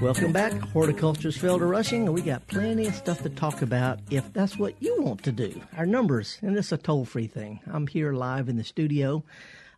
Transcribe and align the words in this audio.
Welcome 0.00 0.32
back. 0.32 0.52
Horticulture's 0.52 1.38
Felder 1.38 1.70
Rushing, 1.70 2.04
and 2.04 2.12
we 2.12 2.20
got 2.20 2.46
plenty 2.48 2.86
of 2.86 2.94
stuff 2.94 3.22
to 3.22 3.30
talk 3.30 3.62
about 3.62 3.98
if 4.10 4.30
that's 4.34 4.58
what 4.58 4.74
you 4.80 5.00
want 5.00 5.22
to 5.22 5.32
do. 5.32 5.62
Our 5.74 5.86
numbers, 5.86 6.38
and 6.42 6.54
it's 6.54 6.70
a 6.70 6.76
toll 6.76 7.06
free 7.06 7.26
thing. 7.26 7.60
I'm 7.66 7.86
here 7.86 8.12
live 8.12 8.50
in 8.50 8.58
the 8.58 8.64
studio 8.64 9.24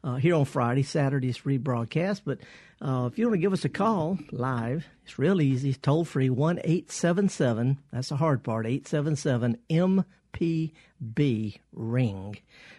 uh, 0.02 0.16
here 0.16 0.34
on 0.34 0.44
Friday. 0.44 0.82
Saturday's 0.82 1.38
rebroadcast, 1.38 2.22
but 2.24 2.40
uh, 2.82 3.08
if 3.10 3.16
you 3.16 3.26
want 3.26 3.34
to 3.34 3.40
give 3.40 3.52
us 3.52 3.64
a 3.64 3.68
call 3.68 4.18
live, 4.32 4.86
it's 5.04 5.20
real 5.20 5.40
easy. 5.40 5.68
It's 5.68 5.78
toll 5.78 6.04
free 6.04 6.30
1 6.30 6.58
877. 6.64 7.78
That's 7.92 8.08
the 8.08 8.16
hard 8.16 8.42
part 8.42 8.66
877 8.66 9.56
MPB 9.70 11.58
Ring. 11.72 12.38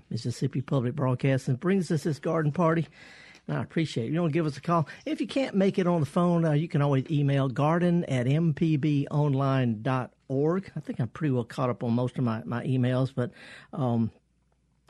Mississippi 0.10 0.62
Public 0.62 0.94
Broadcasting 0.94 1.56
brings 1.56 1.90
us 1.90 2.04
this 2.04 2.20
garden 2.20 2.52
party. 2.52 2.88
I 3.50 3.62
appreciate 3.62 4.08
it. 4.08 4.14
You 4.14 4.22
want 4.22 4.32
to 4.32 4.38
give 4.38 4.46
us 4.46 4.56
a 4.58 4.62
call. 4.62 4.88
If 5.06 5.20
you 5.20 5.28
can't 5.28 5.56
make 5.56 5.80
it 5.80 5.88
on 5.88 6.02
the 6.02 6.06
phone, 6.06 6.46
uh, 6.46 6.52
you 6.52 6.68
can 6.68 6.84
always 6.84 7.10
email 7.10 7.50
garden 7.50 8.06
at 8.06 8.28
mpbonline.org. 8.28 10.72
I 10.76 10.80
think 10.80 11.00
I'm 11.00 11.08
pretty 11.08 11.34
well 11.34 11.44
caught 11.44 11.72
up 11.72 11.84
on 11.84 11.94
most 11.94 12.20
of 12.20 12.24
my, 12.24 12.44
my 12.46 12.64
emails, 12.64 13.12
but 13.14 13.32
um, 13.74 14.12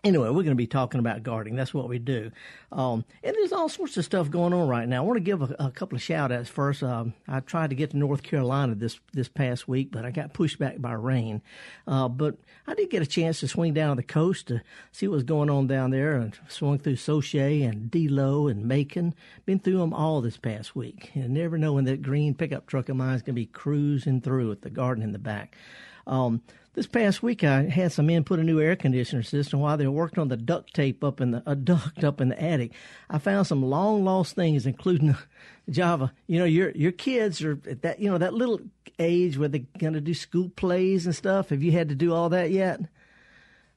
Anyway, 0.03 0.27
we're 0.27 0.43
going 0.43 0.47
to 0.47 0.55
be 0.55 0.67
talking 0.67 0.99
about 0.99 1.23
gardening. 1.23 1.57
That's 1.57 1.73
what 1.73 1.89
we 1.89 1.99
do. 1.99 2.31
Um, 2.71 3.03
and 3.21 3.35
there's 3.35 3.51
all 3.51 3.67
sorts 3.67 3.97
of 3.97 4.05
stuff 4.05 4.29
going 4.29 4.53
on 4.53 4.67
right 4.69 4.87
now. 4.87 5.03
I 5.03 5.05
want 5.05 5.17
to 5.17 5.21
give 5.23 5.41
a, 5.41 5.55
a 5.59 5.71
couple 5.71 5.97
of 5.97 6.01
shout 6.01 6.31
outs 6.31 6.47
first. 6.47 6.83
Um, 6.83 7.13
I 7.27 7.41
tried 7.41 7.71
to 7.71 7.75
get 7.75 7.91
to 7.91 7.97
North 7.97 8.23
Carolina 8.23 8.75
this, 8.75 8.97
this 9.11 9.27
past 9.27 9.67
week, 9.67 9.91
but 9.91 10.05
I 10.05 10.11
got 10.11 10.33
pushed 10.33 10.57
back 10.57 10.79
by 10.79 10.93
rain. 10.93 11.41
Uh, 11.85 12.07
but 12.07 12.37
I 12.65 12.75
did 12.75 12.89
get 12.89 13.01
a 13.01 13.07
chance 13.07 13.41
to 13.41 13.49
swing 13.49 13.73
down 13.73 13.97
to 13.97 14.01
the 14.01 14.07
coast 14.07 14.47
to 14.47 14.61
see 14.93 15.07
what 15.07 15.15
was 15.15 15.23
going 15.23 15.49
on 15.49 15.67
down 15.67 15.91
there 15.91 16.13
and 16.13 16.37
swung 16.47 16.79
through 16.79 16.95
Sauget 16.95 17.67
and 17.67 17.91
Delo 17.91 18.47
and 18.47 18.65
Macon. 18.65 19.13
Been 19.45 19.59
through 19.59 19.79
them 19.79 19.93
all 19.93 20.21
this 20.21 20.37
past 20.37 20.77
week. 20.77 21.11
And 21.13 21.33
never 21.33 21.57
know 21.57 21.73
when 21.73 21.85
that 21.85 22.01
green 22.01 22.35
pickup 22.35 22.67
truck 22.67 22.87
of 22.87 22.95
mine 22.95 23.15
is 23.15 23.21
going 23.21 23.35
to 23.35 23.41
be 23.41 23.47
cruising 23.47 24.21
through 24.21 24.47
with 24.47 24.61
the 24.61 24.69
garden 24.69 25.03
in 25.03 25.11
the 25.11 25.19
back. 25.19 25.57
Um, 26.09 26.41
this 26.73 26.87
past 26.87 27.21
week, 27.21 27.43
I 27.43 27.63
had 27.63 27.91
some 27.91 28.07
men 28.07 28.23
put 28.23 28.39
a 28.39 28.43
new 28.43 28.59
air 28.59 28.75
conditioner 28.75 29.23
system 29.23 29.59
while 29.59 29.77
they 29.77 29.85
were 29.85 29.91
working 29.91 30.19
on 30.19 30.27
the 30.27 30.37
duct 30.37 30.73
tape 30.73 31.03
up 31.03 31.21
in 31.21 31.31
the 31.31 31.43
a 31.45 31.55
duct 31.55 32.03
up 32.03 32.19
in 32.19 32.29
the 32.29 32.41
attic. 32.41 32.71
I 33.09 33.19
found 33.19 33.47
some 33.47 33.63
long 33.63 34.03
lost 34.03 34.35
things, 34.35 34.65
including 34.65 35.15
Java. 35.69 36.11
You 36.27 36.39
know, 36.39 36.45
your 36.45 36.71
your 36.71 36.91
kids 36.91 37.43
are 37.43 37.59
at 37.69 37.83
that 37.83 37.99
you 37.99 38.09
know 38.09 38.17
that 38.17 38.33
little 38.33 38.59
age 38.97 39.37
where 39.37 39.47
they're 39.47 39.61
going 39.77 39.93
to 39.93 40.01
do 40.01 40.13
school 40.13 40.49
plays 40.49 41.05
and 41.05 41.15
stuff. 41.15 41.49
Have 41.49 41.63
you 41.63 41.71
had 41.71 41.89
to 41.89 41.95
do 41.95 42.13
all 42.13 42.29
that 42.29 42.51
yet? 42.51 42.81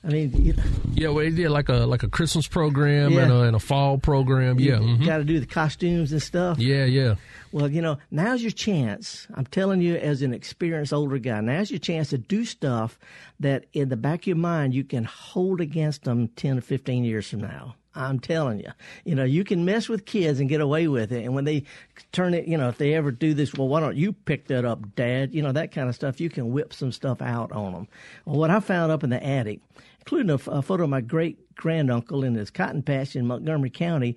I 0.04 0.08
mean, 0.08 0.32
you 0.44 0.54
yeah, 0.94 1.08
well, 1.08 1.24
they 1.24 1.30
did 1.30 1.50
like 1.50 1.68
a 1.68 1.86
like 1.86 2.02
a 2.02 2.08
Christmas 2.08 2.48
program 2.48 3.12
yeah. 3.12 3.22
and, 3.22 3.32
a, 3.32 3.40
and 3.42 3.56
a 3.56 3.60
fall 3.60 3.98
program. 3.98 4.58
Yeah, 4.58 4.74
mm-hmm. 4.74 5.04
got 5.04 5.18
to 5.18 5.24
do 5.24 5.38
the 5.38 5.46
costumes 5.46 6.10
and 6.10 6.20
stuff. 6.20 6.58
Yeah, 6.58 6.84
yeah. 6.84 7.14
Well, 7.52 7.70
you 7.70 7.82
know, 7.82 7.98
now's 8.10 8.42
your 8.42 8.50
chance. 8.50 9.28
I'm 9.34 9.46
telling 9.46 9.80
you, 9.80 9.94
as 9.96 10.22
an 10.22 10.34
experienced 10.34 10.92
older 10.92 11.18
guy, 11.18 11.40
now's 11.40 11.70
your 11.70 11.78
chance 11.78 12.10
to 12.10 12.18
do 12.18 12.44
stuff 12.44 12.98
that 13.38 13.66
in 13.72 13.90
the 13.90 13.96
back 13.96 14.20
of 14.20 14.26
your 14.26 14.36
mind 14.36 14.74
you 14.74 14.84
can 14.84 15.04
hold 15.04 15.60
against 15.60 16.04
them 16.04 16.28
10 16.28 16.58
or 16.58 16.62
15 16.62 17.04
years 17.04 17.28
from 17.28 17.40
now. 17.40 17.76
I'm 17.94 18.20
telling 18.20 18.60
you, 18.60 18.70
you 19.04 19.14
know, 19.14 19.24
you 19.24 19.44
can 19.44 19.66
mess 19.66 19.88
with 19.88 20.06
kids 20.06 20.40
and 20.40 20.48
get 20.48 20.62
away 20.62 20.88
with 20.88 21.12
it. 21.12 21.24
And 21.24 21.34
when 21.34 21.44
they 21.44 21.64
turn 22.10 22.32
it, 22.32 22.46
you 22.46 22.56
know, 22.56 22.68
if 22.68 22.78
they 22.78 22.94
ever 22.94 23.10
do 23.10 23.34
this, 23.34 23.52
well, 23.52 23.68
why 23.68 23.80
don't 23.80 23.96
you 23.96 24.12
pick 24.14 24.46
that 24.46 24.64
up, 24.64 24.94
Dad? 24.94 25.34
You 25.34 25.42
know, 25.42 25.52
that 25.52 25.72
kind 25.72 25.90
of 25.90 25.94
stuff. 25.94 26.20
You 26.20 26.30
can 26.30 26.52
whip 26.52 26.72
some 26.72 26.90
stuff 26.90 27.20
out 27.20 27.52
on 27.52 27.72
them. 27.72 27.88
Well, 28.24 28.38
what 28.38 28.50
I 28.50 28.60
found 28.60 28.92
up 28.92 29.04
in 29.04 29.10
the 29.10 29.22
attic, 29.22 29.60
including 30.02 30.30
a, 30.30 30.50
a 30.50 30.62
photo 30.62 30.84
of 30.84 30.90
my 30.90 31.00
great 31.00 31.54
granduncle 31.54 32.24
in 32.24 32.34
his 32.34 32.50
cotton 32.50 32.82
patch 32.82 33.16
in 33.16 33.26
Montgomery 33.26 33.70
County, 33.70 34.16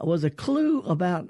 was 0.00 0.24
a 0.24 0.30
clue 0.30 0.80
about 0.82 1.28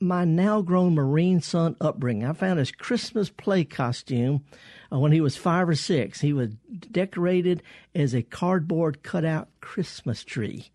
my 0.00 0.24
now 0.24 0.62
grown 0.62 0.94
Marine 0.94 1.40
son 1.40 1.76
upbringing. 1.80 2.24
I 2.24 2.32
found 2.32 2.58
his 2.58 2.72
Christmas 2.72 3.28
play 3.28 3.64
costume 3.64 4.44
uh, 4.90 4.98
when 4.98 5.12
he 5.12 5.20
was 5.20 5.36
five 5.36 5.68
or 5.68 5.74
six. 5.74 6.20
He 6.20 6.32
was 6.32 6.50
decorated 6.90 7.62
as 7.94 8.14
a 8.14 8.22
cardboard 8.22 9.02
cutout 9.02 9.48
Christmas 9.60 10.24
tree 10.24 10.70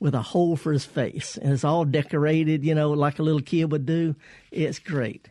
with 0.00 0.14
a 0.14 0.22
hole 0.22 0.56
for 0.56 0.72
his 0.72 0.84
face. 0.84 1.36
And 1.36 1.52
it's 1.52 1.64
all 1.64 1.84
decorated, 1.84 2.64
you 2.64 2.74
know, 2.74 2.90
like 2.90 3.18
a 3.18 3.22
little 3.22 3.42
kid 3.42 3.70
would 3.70 3.86
do. 3.86 4.16
It's 4.50 4.78
great. 4.78 5.28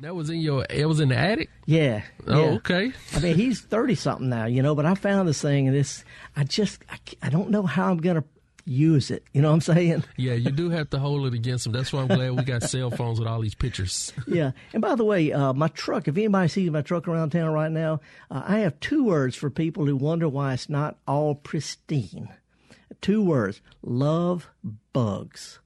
That 0.00 0.14
was 0.14 0.30
in 0.30 0.38
your. 0.40 0.66
It 0.70 0.86
was 0.86 0.98
in 1.00 1.10
the 1.10 1.16
attic. 1.16 1.50
Yeah. 1.66 2.02
Oh, 2.26 2.42
yeah. 2.42 2.50
okay. 2.56 2.92
I 3.14 3.20
mean, 3.20 3.36
he's 3.36 3.60
thirty 3.60 3.94
something 3.94 4.30
now, 4.30 4.46
you 4.46 4.62
know. 4.62 4.74
But 4.74 4.86
I 4.86 4.94
found 4.94 5.28
this 5.28 5.42
thing, 5.42 5.68
and 5.68 5.76
this. 5.76 6.04
I 6.34 6.44
just. 6.44 6.82
I, 6.88 6.98
I 7.22 7.28
don't 7.28 7.50
know 7.50 7.64
how 7.64 7.90
I'm 7.90 7.98
gonna 7.98 8.24
use 8.64 9.10
it. 9.10 9.24
You 9.32 9.42
know 9.42 9.48
what 9.48 9.54
I'm 9.54 9.60
saying? 9.60 10.04
Yeah, 10.16 10.34
you 10.34 10.50
do 10.50 10.70
have 10.70 10.90
to 10.90 10.98
hold 10.98 11.26
it 11.26 11.34
against 11.34 11.64
them. 11.64 11.72
That's 11.72 11.92
why 11.92 12.00
I'm 12.00 12.08
glad 12.08 12.36
we 12.36 12.44
got 12.44 12.62
cell 12.62 12.90
phones 12.90 13.18
with 13.18 13.26
all 13.26 13.40
these 13.40 13.54
pictures. 13.54 14.12
yeah. 14.26 14.52
And 14.72 14.82
by 14.82 14.94
the 14.94 15.04
way, 15.04 15.32
uh, 15.32 15.54
my 15.54 15.68
truck, 15.68 16.08
if 16.08 16.16
anybody 16.16 16.48
sees 16.48 16.70
my 16.70 16.82
truck 16.82 17.08
around 17.08 17.30
town 17.30 17.52
right 17.52 17.70
now, 17.72 18.00
uh, 18.30 18.42
I 18.44 18.58
have 18.60 18.78
two 18.80 19.04
words 19.04 19.34
for 19.34 19.48
people 19.48 19.86
who 19.86 19.96
wonder 19.96 20.28
why 20.28 20.52
it's 20.52 20.68
not 20.68 20.98
all 21.08 21.34
pristine. 21.34 22.28
Two 23.00 23.22
words 23.22 23.62
love 23.82 24.48
bugs. 24.92 25.58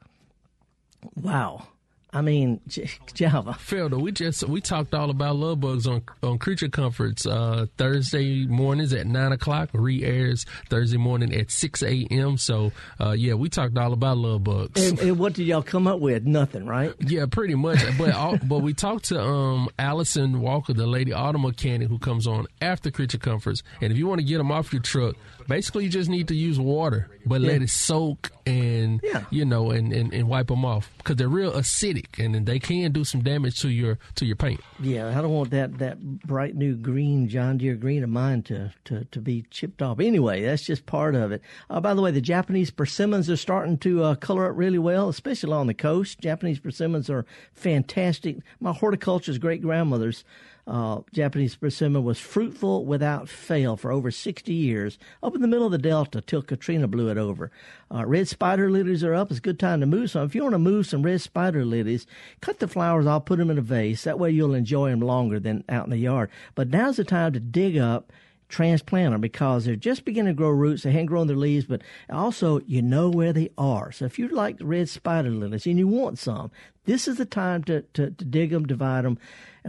Wow. 1.17 1.69
I 2.15 2.21
mean, 2.21 2.61
Java. 3.15 3.57
Felder, 3.59 4.01
we 4.01 4.13
just 4.13 4.45
we 4.45 4.61
talked 4.61 4.95
all 4.95 5.11
about 5.11 5.35
love 5.35 5.61
bugs 5.61 5.87
on 5.89 6.03
on 6.23 6.39
Creature 6.39 6.69
Comforts 6.69 7.27
uh, 7.27 7.67
Thursday 7.77 8.47
mornings 8.47 8.93
at 8.93 9.07
nine 9.09 9.33
o'clock. 9.33 9.71
Re 9.73 10.05
airs 10.05 10.47
Thursday 10.71 10.97
morning 10.97 11.35
at 11.35 11.51
six 11.51 11.83
a.m. 11.83 12.39
So 12.39 12.71
uh, 13.01 13.11
yeah, 13.11 13.35
we 13.35 13.49
talked 13.49 13.77
all 13.77 13.93
about 13.93 14.17
love 14.17 14.45
bugs. 14.45 14.81
And, 14.81 14.99
and, 15.01 15.19
what 15.19 15.33
did 15.33 15.47
y'all 15.47 15.63
come 15.63 15.89
up 15.89 15.99
with? 15.99 16.25
Nothing, 16.25 16.67
right? 16.67 16.95
Yeah, 17.01 17.27
pretty 17.27 17.57
much. 17.57 17.81
but 17.99 18.15
all, 18.15 18.39
but 18.45 18.61
we 18.61 18.75
talked 18.75 19.07
to 19.07 19.21
um, 19.21 19.69
Allison 19.77 20.41
Walker, 20.41 20.73
the 20.73 20.87
lady 20.87 21.13
auto 21.13 21.39
mechanic 21.39 21.89
who 21.89 21.99
comes 21.99 22.29
on 22.29 22.47
after 22.63 22.93
Creature 22.93 23.19
Comforts, 23.19 23.65
and 23.81 23.91
if 23.93 23.99
you 23.99 24.07
want 24.07 24.21
to 24.21 24.27
get 24.27 24.39
them 24.39 24.53
off 24.53 24.73
your 24.73 24.83
truck, 24.83 25.17
basically 25.49 25.85
you 25.85 25.91
just 25.91 26.09
need 26.09 26.29
to 26.29 26.37
use 26.37 26.61
water, 26.61 27.09
but 27.27 27.41
yeah. 27.41 27.49
let 27.49 27.63
it 27.63 27.71
soak 27.71 28.31
and 28.47 29.01
yeah. 29.03 29.25
you 29.31 29.45
know 29.45 29.71
and, 29.71 29.93
and, 29.93 30.13
and 30.13 30.29
wipe 30.29 30.49
them 30.49 30.65
off 30.65 30.91
because 30.99 31.17
they're 31.17 31.29
real 31.29 31.53
acidic 31.53 32.04
and 32.19 32.47
they 32.47 32.59
can 32.59 32.93
do 32.93 33.05
some 33.05 33.23
damage 33.23 33.61
to 33.61 33.69
your 33.69 33.99
to 34.15 34.25
your 34.25 34.37
paint. 34.37 34.61
Yeah, 34.81 35.09
I 35.17 35.23
don't 35.23 35.33
want 35.33 35.51
that 35.51 35.79
that 35.79 36.01
bright 36.21 36.55
new 36.55 36.75
green 36.75 37.29
John 37.29 37.59
Deere 37.59 37.75
green 37.75 38.03
of 38.03 38.11
mine 38.11 38.43
to 38.45 38.73
to, 38.85 39.05
to 39.05 39.21
be 39.21 39.45
chipped 39.51 39.83
off. 39.83 40.01
Anyway, 40.01 40.43
that's 40.43 40.63
just 40.65 40.87
part 40.87 41.15
of 41.15 41.33
it. 41.33 41.43
Uh, 41.71 41.81
by 41.81 41.95
the 41.95 42.03
way, 42.03 42.11
the 42.11 42.21
Japanese 42.21 42.71
persimmons 42.71 43.31
are 43.31 43.37
starting 43.37 43.79
to 43.79 44.03
uh, 44.03 44.15
color 44.15 44.51
up 44.51 44.57
really 44.57 44.79
well, 44.79 45.09
especially 45.09 45.49
along 45.49 45.67
the 45.67 45.75
coast. 45.75 46.21
Japanese 46.21 46.59
persimmons 46.59 47.11
are 47.11 47.27
fantastic. 47.53 48.37
My 48.61 48.73
horticulture's 48.73 49.39
great 49.39 49.63
grandmother's 49.63 50.25
uh, 50.67 51.01
Japanese 51.13 51.57
persimmon 51.57 52.05
was 52.05 52.19
fruitful 52.19 52.87
without 52.87 53.29
fail 53.29 53.77
for 53.77 53.93
over 53.93 54.11
60 54.11 54.53
years 54.53 54.99
up 55.23 55.35
in 55.35 55.43
the 55.43 55.49
middle 55.49 55.67
of 55.67 55.73
the 55.73 55.79
Delta 55.79 56.21
till 56.23 56.43
Katrina 56.43 56.89
blew 56.89 57.09
it 57.11 57.19
over. 57.19 57.51
Uh, 57.95 58.07
red 58.07 58.29
spider 58.29 58.71
lilies 58.71 59.05
are 59.05 59.15
up. 59.15 59.31
It's 59.31 59.39
a 59.39 59.43
good 59.43 59.59
time 59.59 59.81
to 59.81 59.87
move 59.87 60.11
some. 60.11 60.25
If 60.25 60.35
you 60.35 60.43
want 60.43 60.55
to 60.55 60.59
move 60.59 60.87
some 60.87 61.03
red 61.03 61.21
spider 61.21 61.65
lilies, 61.65 62.07
cut 62.41 62.61
the 62.61 62.69
flowers 62.69 63.07
off, 63.07 63.27
put 63.27 63.39
them 63.39 63.51
in 63.51 63.59
a 63.59 63.63
vase. 63.63 64.05
That 64.05 64.19
way 64.19 64.31
you'll 64.31 64.55
enjoy 64.55 64.91
them 64.91 65.01
longer 65.01 65.39
than 65.39 65.65
out 65.69 65.85
in 65.85 65.91
the 65.91 65.99
yard. 65.99 66.31
But 66.55 66.71
now's 66.71 66.97
the 66.97 67.05
time 67.05 67.35
to 67.35 67.41
dig 67.41 67.77
up 67.77 68.11
transplant 68.55 69.13
them 69.13 69.21
because 69.21 69.65
they're 69.65 69.77
just 69.77 70.05
beginning 70.05 70.35
to 70.35 70.37
grow 70.37 70.51
roots. 70.51 70.85
They 70.85 70.93
haven't 70.93 71.07
grown 71.07 71.27
their 71.27 71.37
leaves, 71.37 71.67
but 71.67 71.83
also 72.09 72.61
you 72.61 72.83
know 72.83 73.11
where 73.11 73.33
they 73.33 73.51
are. 73.59 73.91
So 73.91 74.05
if 74.05 74.19
you 74.19 74.29
like 74.29 74.59
the 74.59 74.65
red 74.65 74.89
spider 74.89 75.31
lilies 75.31 75.67
and 75.67 75.79
you 75.79 75.89
want 75.89 76.19
some, 76.19 76.53
this 76.85 77.09
is 77.09 77.17
the 77.17 77.25
time 77.25 77.65
to, 77.65 77.83
to, 77.95 78.11
to 78.11 78.25
dig 78.25 78.51
them, 78.51 78.67
divide 78.67 79.05
them. 79.05 79.19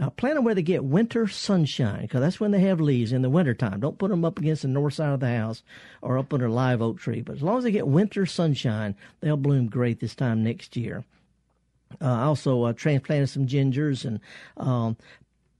Uh, 0.00 0.10
plant 0.10 0.36
them 0.36 0.44
where 0.44 0.54
they 0.54 0.62
get 0.62 0.84
winter 0.84 1.26
sunshine 1.26 2.02
because 2.02 2.20
that's 2.20 2.38
when 2.38 2.50
they 2.50 2.60
have 2.60 2.80
leaves 2.80 3.12
in 3.12 3.22
the 3.22 3.30
wintertime. 3.30 3.80
Don't 3.80 3.98
put 3.98 4.10
them 4.10 4.24
up 4.24 4.38
against 4.38 4.62
the 4.62 4.68
north 4.68 4.94
side 4.94 5.12
of 5.12 5.20
the 5.20 5.36
house 5.36 5.62
or 6.02 6.18
up 6.18 6.32
under 6.32 6.46
a 6.46 6.52
live 6.52 6.82
oak 6.82 6.98
tree. 6.98 7.22
But 7.22 7.36
as 7.36 7.42
long 7.42 7.58
as 7.58 7.64
they 7.64 7.72
get 7.72 7.88
winter 7.88 8.26
sunshine, 8.26 8.94
they'll 9.20 9.36
bloom 9.36 9.68
great 9.68 10.00
this 10.00 10.14
time 10.14 10.44
next 10.44 10.76
year. 10.76 11.04
Uh, 12.00 12.04
I 12.04 12.22
also 12.24 12.64
uh, 12.64 12.72
transplanted 12.72 13.30
some 13.30 13.46
gingers 13.46 14.04
and 14.04 14.20
um, 14.56 14.96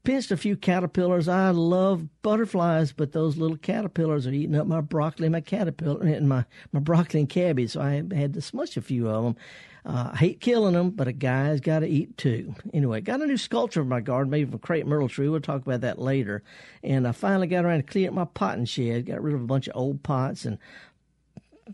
pinched 0.07 0.31
a 0.31 0.37
few 0.37 0.57
caterpillars. 0.57 1.27
I 1.27 1.51
love 1.51 2.07
butterflies, 2.23 2.93
but 2.93 3.11
those 3.11 3.37
little 3.37 3.57
caterpillars 3.57 4.27
are 4.27 4.33
eating 4.33 4.55
up 4.55 4.69
my 4.69 4.81
broccoli, 4.81 5.29
my 5.29 5.41
caterpillar, 5.41 6.07
and 6.07 6.29
my, 6.29 6.45
my 6.73 6.79
broccoli 6.79 7.21
and 7.21 7.29
cabbage. 7.29 7.73
So 7.73 7.83
I 7.83 8.05
had 8.15 8.33
to 8.35 8.41
smush 8.41 8.77
a 8.77 8.81
few 8.81 9.09
of 9.09 9.25
them. 9.25 9.37
Uh, 9.85 10.11
I 10.13 10.17
hate 10.17 10.41
killing 10.41 10.75
them, 10.75 10.91
but 10.91 11.09
a 11.09 11.13
guy's 11.13 11.61
got 11.61 11.81
to 11.81 11.89
eat 11.89 12.17
too. 12.17 12.55
Anyway, 12.73 13.01
got 13.01 13.21
a 13.21 13.27
new 13.27 13.37
sculpture 13.37 13.83
in 13.83 13.89
my 13.89 14.01
garden 14.01 14.31
made 14.31 14.49
from 14.49 14.61
crepe 14.61 14.87
myrtle 14.87 15.09
tree. 15.09 15.29
We'll 15.29 15.41
talk 15.41 15.63
about 15.63 15.81
that 15.81 15.99
later. 15.99 16.43
And 16.85 17.07
I 17.07 17.13
finally 17.13 17.49
got 17.49 17.65
around 17.65 17.79
to 17.79 17.83
cleaning 17.83 18.11
up 18.11 18.15
my 18.15 18.25
potting 18.25 18.65
shed. 18.65 19.07
Got 19.07 19.23
rid 19.23 19.35
of 19.35 19.43
a 19.43 19.47
bunch 19.47 19.67
of 19.67 19.77
old 19.77 20.05
pots 20.05 20.45
and 20.45 20.59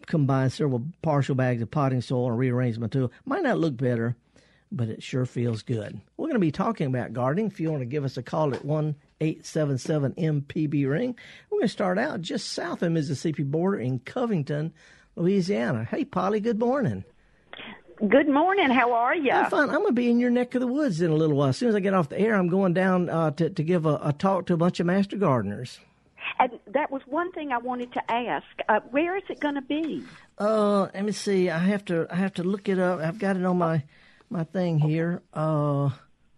combined 0.07 0.53
several 0.53 0.87
partial 1.03 1.35
bags 1.35 1.61
of 1.61 1.71
potting 1.71 2.01
soil 2.01 2.31
and 2.31 2.39
rearranged 2.39 2.81
my 2.81 2.87
tool. 2.87 3.13
Might 3.27 3.43
not 3.43 3.59
look 3.59 3.77
better, 3.77 4.17
but 4.73 4.89
it 4.89 5.03
sure 5.03 5.27
feels 5.27 5.63
good. 5.63 6.01
We're 6.17 6.27
going 6.27 6.35
to 6.35 6.41
be 6.41 6.51
talking 6.51 6.87
about 6.87 7.13
gardening. 7.13 7.47
If 7.47 7.61
you 7.61 7.71
want 7.71 7.83
to 7.83 7.87
give 7.87 8.05
us 8.05 8.17
a 8.17 8.23
call 8.23 8.55
at 8.55 8.65
one 8.65 8.97
eight 9.21 9.47
seven 9.47 9.79
seven 9.79 10.13
MPB 10.15 10.89
ring, 10.89 11.15
we're 11.51 11.59
going 11.59 11.69
to 11.69 11.73
start 11.73 11.99
out 11.99 12.23
just 12.23 12.53
south 12.53 12.83
of 12.83 12.93
Mississippi 12.93 13.43
border 13.43 13.79
in 13.79 14.01
Covington, 14.01 14.73
Louisiana. 15.17 15.85
Hey, 15.85 16.05
Polly, 16.05 16.41
good 16.41 16.59
morning. 16.59 17.05
Good 18.09 18.29
morning. 18.29 18.71
How 18.71 18.93
are 18.95 19.15
you? 19.15 19.31
I'm 19.31 19.49
fine. 19.49 19.69
I'm 19.69 19.77
going 19.77 19.87
to 19.87 19.93
be 19.93 20.11
in 20.11 20.19
your 20.19 20.31
neck 20.31 20.57
of 20.57 20.61
the 20.61 20.67
woods 20.67 21.01
in 21.01 21.13
a 21.13 21.15
little 21.15 21.37
while. 21.37 21.51
As 21.51 21.59
soon 21.59 21.69
as 21.69 21.77
I 21.77 21.81
get 21.81 21.95
off 21.95 22.09
the 22.09 22.19
air, 22.19 22.35
I'm 22.35 22.49
going 22.49 22.73
down 22.73 23.09
uh, 23.09 23.31
to, 23.33 23.51
to 23.51 23.63
give 23.63 23.87
a, 23.87 24.01
a, 24.03 24.13
talk 24.13 24.47
to 24.47 24.55
a 24.55 24.57
bunch 24.57 24.81
of 24.81 24.87
master 24.87 25.17
gardeners. 25.17 25.79
And 26.41 26.59
that 26.73 26.91
was 26.91 27.03
one 27.07 27.31
thing 27.31 27.53
I 27.53 27.59
wanted 27.59 27.93
to 27.93 28.11
ask. 28.11 28.47
Uh, 28.69 28.81
where 28.91 29.17
is 29.17 29.23
it 29.29 29.39
going 29.39 29.55
to 29.55 29.63
be? 29.63 30.03
Uh, 30.37 30.89
let 30.95 31.05
me 31.05 31.13
see. 31.13 31.49
I 31.49 31.59
have 31.59 31.85
to. 31.87 32.09
I 32.11 32.17
have 32.17 32.35
to 32.35 32.43
look 32.43 32.69
it 32.69 32.79
up. 32.81 32.99
I've 32.99 33.19
got 33.19 33.37
it 33.37 33.45
on 33.45 33.59
my 33.59 33.85
my 34.33 34.45
thing 34.45 34.79
here. 34.79 35.23
Uh, 35.33 35.91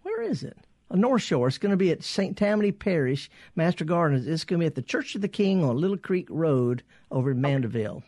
where 0.02 0.22
is 0.22 0.42
it? 0.42 0.56
A 0.90 0.96
North 0.96 1.22
Shore. 1.22 1.48
It's 1.48 1.58
going 1.58 1.70
to 1.70 1.76
be 1.76 1.90
at 1.90 2.02
St. 2.02 2.36
Tammany 2.36 2.72
Parish 2.72 3.30
Master 3.56 3.84
Gardeners. 3.84 4.26
It's 4.26 4.44
going 4.44 4.60
to 4.60 4.64
be 4.64 4.66
at 4.66 4.74
the 4.74 4.82
Church 4.82 5.14
of 5.14 5.22
the 5.22 5.28
King 5.28 5.64
on 5.64 5.76
Little 5.76 5.96
Creek 5.96 6.26
Road 6.28 6.82
over 7.10 7.30
in 7.30 7.40
Mandeville. 7.40 8.02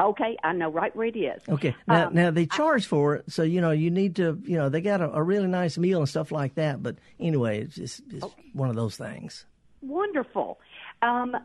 Okay, 0.00 0.36
I 0.44 0.52
know 0.52 0.70
right 0.70 0.94
where 0.94 1.08
it 1.08 1.16
is. 1.16 1.42
Okay, 1.48 1.74
now 1.88 2.06
um, 2.06 2.14
now 2.14 2.30
they 2.30 2.46
charge 2.46 2.84
I, 2.84 2.88
for 2.88 3.16
it, 3.16 3.32
so 3.32 3.42
you 3.42 3.60
know 3.60 3.72
you 3.72 3.90
need 3.90 4.14
to 4.16 4.40
you 4.44 4.56
know 4.56 4.68
they 4.68 4.80
got 4.80 5.00
a, 5.00 5.12
a 5.12 5.20
really 5.20 5.48
nice 5.48 5.76
meal 5.76 5.98
and 5.98 6.08
stuff 6.08 6.30
like 6.30 6.54
that. 6.54 6.80
But 6.80 6.98
anyway, 7.18 7.62
it's 7.62 7.74
just 7.74 8.02
it's 8.10 8.22
okay. 8.22 8.50
one 8.52 8.68
of 8.68 8.76
those 8.76 8.96
things. 8.96 9.44
Wonderful. 9.80 10.60
Um, 11.02 11.36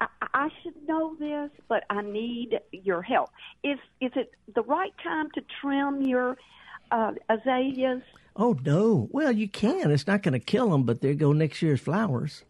I, 0.00 0.06
I 0.32 0.48
should 0.62 0.88
know 0.88 1.16
this, 1.18 1.50
but 1.68 1.84
I 1.90 2.00
need 2.00 2.58
your 2.72 3.02
help. 3.02 3.28
Is 3.62 3.78
is 4.00 4.12
it 4.16 4.32
the 4.54 4.62
right 4.62 4.94
time 5.02 5.28
to 5.34 5.42
trim 5.60 6.00
your 6.00 6.38
uh, 6.90 7.12
azaleas? 7.28 8.02
Oh 8.36 8.56
no! 8.64 9.08
Well, 9.10 9.32
you 9.32 9.48
can. 9.48 9.90
It's 9.90 10.06
not 10.06 10.22
going 10.22 10.32
to 10.32 10.38
kill 10.38 10.70
them, 10.70 10.84
but 10.84 11.00
there 11.00 11.14
go 11.14 11.32
next 11.32 11.60
year's 11.62 11.80
flowers. 11.80 12.44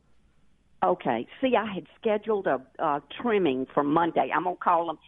Okay. 0.82 1.26
See, 1.40 1.56
I 1.56 1.72
had 1.72 1.86
scheduled 2.00 2.46
a 2.46 2.60
uh, 2.78 3.00
trimming 3.20 3.66
for 3.74 3.82
Monday. 3.82 4.30
I'm 4.34 4.44
gonna 4.44 4.56
call 4.56 4.86
them. 4.86 4.98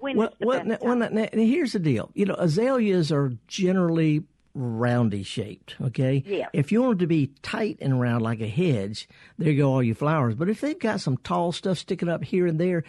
When 0.00 0.16
well, 0.16 0.34
the 0.40 0.46
well, 0.46 0.64
now, 0.64 0.78
well 0.80 0.96
now, 0.96 1.26
here's 1.32 1.72
the 1.72 1.78
deal. 1.78 2.10
You 2.14 2.26
know, 2.26 2.34
azaleas 2.34 3.12
are 3.12 3.32
generally 3.46 4.24
roundy 4.58 5.22
shaped. 5.22 5.76
Okay. 5.80 6.22
Yeah. 6.26 6.48
If 6.52 6.72
you 6.72 6.82
want 6.82 6.92
them 6.92 6.98
to 6.98 7.06
be 7.06 7.28
tight 7.42 7.78
and 7.80 8.00
round 8.00 8.22
like 8.22 8.40
a 8.40 8.48
hedge, 8.48 9.08
there 9.38 9.52
you 9.52 9.58
go 9.58 9.72
all 9.72 9.82
your 9.82 9.94
flowers. 9.94 10.34
But 10.34 10.48
if 10.48 10.60
they've 10.60 10.78
got 10.78 11.00
some 11.00 11.16
tall 11.18 11.52
stuff 11.52 11.78
sticking 11.78 12.08
up 12.08 12.24
here 12.24 12.46
and 12.46 12.58
there, 12.58 12.84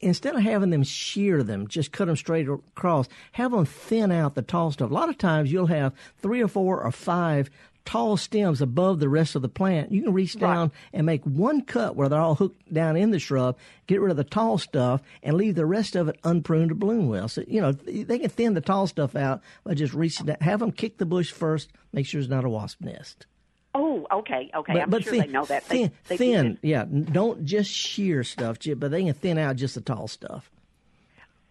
instead 0.00 0.34
of 0.34 0.42
having 0.42 0.70
them 0.70 0.82
shear 0.82 1.42
them, 1.42 1.66
just 1.68 1.92
cut 1.92 2.06
them 2.06 2.16
straight 2.16 2.48
across. 2.48 3.08
Have 3.32 3.52
them 3.52 3.64
thin 3.64 4.12
out 4.12 4.34
the 4.34 4.42
tall 4.42 4.70
stuff. 4.70 4.90
A 4.90 4.94
lot 4.94 5.08
of 5.08 5.18
times 5.18 5.50
you'll 5.50 5.66
have 5.66 5.94
three 6.18 6.42
or 6.42 6.48
four 6.48 6.82
or 6.82 6.92
five 6.92 7.50
tall 7.90 8.16
stems 8.16 8.62
above 8.62 9.00
the 9.00 9.08
rest 9.08 9.34
of 9.34 9.42
the 9.42 9.48
plant, 9.48 9.90
you 9.90 10.00
can 10.02 10.12
reach 10.12 10.38
down 10.38 10.68
right. 10.68 10.70
and 10.92 11.04
make 11.04 11.24
one 11.24 11.60
cut 11.60 11.96
where 11.96 12.08
they're 12.08 12.20
all 12.20 12.36
hooked 12.36 12.72
down 12.72 12.96
in 12.96 13.10
the 13.10 13.18
shrub, 13.18 13.58
get 13.88 14.00
rid 14.00 14.12
of 14.12 14.16
the 14.16 14.22
tall 14.22 14.58
stuff, 14.58 15.02
and 15.24 15.36
leave 15.36 15.56
the 15.56 15.66
rest 15.66 15.96
of 15.96 16.06
it 16.06 16.16
unpruned 16.22 16.68
to 16.68 16.74
bloom 16.76 17.08
well. 17.08 17.26
So, 17.26 17.42
you 17.48 17.60
know, 17.60 17.72
they 17.72 18.20
can 18.20 18.30
thin 18.30 18.54
the 18.54 18.60
tall 18.60 18.86
stuff 18.86 19.16
out 19.16 19.42
by 19.64 19.74
just 19.74 19.92
reaching 19.92 20.26
down. 20.26 20.36
Have 20.40 20.60
them 20.60 20.70
kick 20.70 20.98
the 20.98 21.06
bush 21.06 21.32
first, 21.32 21.72
make 21.92 22.06
sure 22.06 22.20
it's 22.20 22.30
not 22.30 22.44
a 22.44 22.48
wasp 22.48 22.80
nest. 22.80 23.26
Oh, 23.74 24.06
okay, 24.12 24.52
okay. 24.54 24.72
But, 24.72 24.82
I'm 24.82 24.90
but 24.90 25.02
sure 25.02 25.12
thin, 25.12 25.20
they 25.22 25.26
know 25.26 25.44
that. 25.46 25.64
Thin, 25.64 25.90
they, 26.06 26.16
they 26.16 26.32
thin, 26.32 26.58
yeah. 26.62 26.84
Don't 26.84 27.44
just 27.44 27.72
shear 27.72 28.22
stuff, 28.22 28.58
but 28.76 28.92
they 28.92 29.02
can 29.02 29.14
thin 29.14 29.36
out 29.36 29.56
just 29.56 29.74
the 29.74 29.80
tall 29.80 30.06
stuff. 30.06 30.48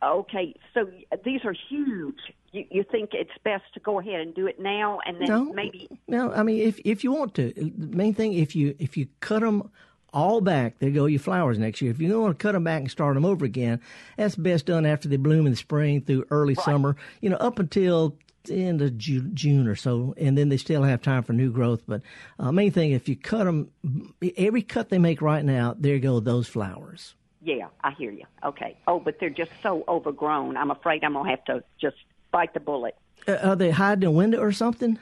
Okay, 0.02 0.56
so 0.74 0.90
these 1.26 1.44
are 1.44 1.56
huge. 1.70 2.16
You, 2.52 2.66
you 2.70 2.84
think 2.84 3.12
it's 3.14 3.32
best 3.44 3.66
to 3.74 3.80
go 3.80 4.00
ahead 4.00 4.22
and 4.22 4.34
do 4.34 4.48
it 4.48 4.60
now, 4.60 5.00
and 5.06 5.22
then 5.22 5.28
no, 5.28 5.44
maybe? 5.54 5.88
No, 6.08 6.32
I 6.32 6.44
mean 6.44 6.62
if 6.68 6.80
if 6.84 7.04
you 7.04 7.12
want 7.12 7.36
to, 7.36 7.54
the 7.54 7.96
main 7.96 8.14
thing 8.14 8.34
if 8.34 8.56
you 8.56 8.76
if 8.80 8.98
you 8.98 9.08
cut 9.20 9.42
them 9.42 9.70
all 10.14 10.42
back, 10.42 10.80
there 10.80 10.90
go 10.90 11.06
your 11.06 11.20
flowers 11.20 11.60
next 11.60 11.82
year. 11.82 11.92
If 11.92 12.00
you 12.00 12.10
don't 12.10 12.22
want 12.22 12.40
to 12.40 12.42
cut 12.42 12.54
them 12.54 12.64
back 12.64 12.82
and 12.82 12.92
start 12.92 13.14
them 13.14 13.26
over 13.26 13.46
again, 13.46 13.80
that's 14.18 14.36
best 14.36 14.66
done 14.66 14.86
after 14.86 15.08
they 15.08 15.18
bloom 15.18 15.46
in 15.46 15.52
the 15.52 15.58
spring 15.58 16.02
through 16.02 16.26
early 16.32 16.56
right. 16.56 16.66
summer. 16.66 16.96
You 17.22 17.30
know, 17.30 17.38
up 17.38 17.60
until 17.60 18.16
end 18.50 18.82
of 18.82 18.98
June 18.98 19.68
or 19.68 19.76
so, 19.76 20.14
and 20.18 20.38
then 20.38 20.50
they 20.50 20.58
still 20.58 20.84
have 20.84 21.02
time 21.02 21.24
for 21.24 21.34
new 21.34 21.52
growth. 21.52 21.84
But 21.88 22.02
uh, 22.40 22.52
main 22.52 22.72
thing, 22.72 22.92
if 22.92 23.08
you 23.08 23.16
cut 23.16 23.46
them, 23.46 23.72
every 24.38 24.62
cut 24.62 24.90
they 24.90 24.98
make 24.98 25.22
right 25.22 25.44
now, 25.44 25.76
there 25.78 26.00
go 26.00 26.20
those 26.20 26.48
flowers. 26.48 27.16
Yeah, 27.42 27.68
I 27.84 27.92
hear 27.92 28.12
you. 28.12 28.26
Okay. 28.44 28.78
Oh, 28.88 29.00
but 29.00 29.20
they're 29.20 29.30
just 29.30 29.52
so 29.64 29.84
overgrown. 29.88 30.58
I'm 30.58 30.72
afraid 30.72 31.04
I'm 31.04 31.14
gonna 31.14 31.30
have 31.30 31.44
to 31.46 31.64
just 31.80 31.98
bite 32.32 32.54
the 32.54 32.60
bullet. 32.60 32.96
Uh, 33.28 33.38
are 33.44 33.56
they 33.56 33.72
hiding 33.72 34.04
in 34.04 34.08
a 34.08 34.12
window 34.12 34.40
or 34.40 34.52
something? 34.52 34.98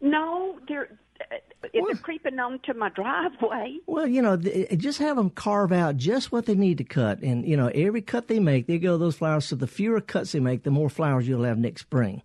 No, 0.00 0.58
they're. 0.68 0.98
Uh, 1.30 1.36
they're 1.72 1.96
creeping 1.96 2.38
onto 2.38 2.72
my 2.74 2.88
driveway. 2.94 3.78
Well, 3.86 4.06
you 4.06 4.22
know, 4.22 4.36
just 4.36 5.00
have 5.00 5.16
them 5.16 5.30
carve 5.30 5.72
out 5.72 5.96
just 5.96 6.30
what 6.30 6.46
they 6.46 6.54
need 6.54 6.78
to 6.78 6.84
cut, 6.84 7.20
and 7.20 7.44
you 7.46 7.56
know, 7.56 7.68
every 7.68 8.00
cut 8.00 8.28
they 8.28 8.38
make, 8.38 8.66
they 8.68 8.78
go 8.78 8.96
those 8.96 9.16
flowers. 9.16 9.46
So 9.46 9.56
the 9.56 9.66
fewer 9.66 10.00
cuts 10.00 10.32
they 10.32 10.40
make, 10.40 10.62
the 10.62 10.70
more 10.70 10.88
flowers 10.88 11.26
you'll 11.26 11.44
have 11.44 11.58
next 11.58 11.82
spring. 11.82 12.22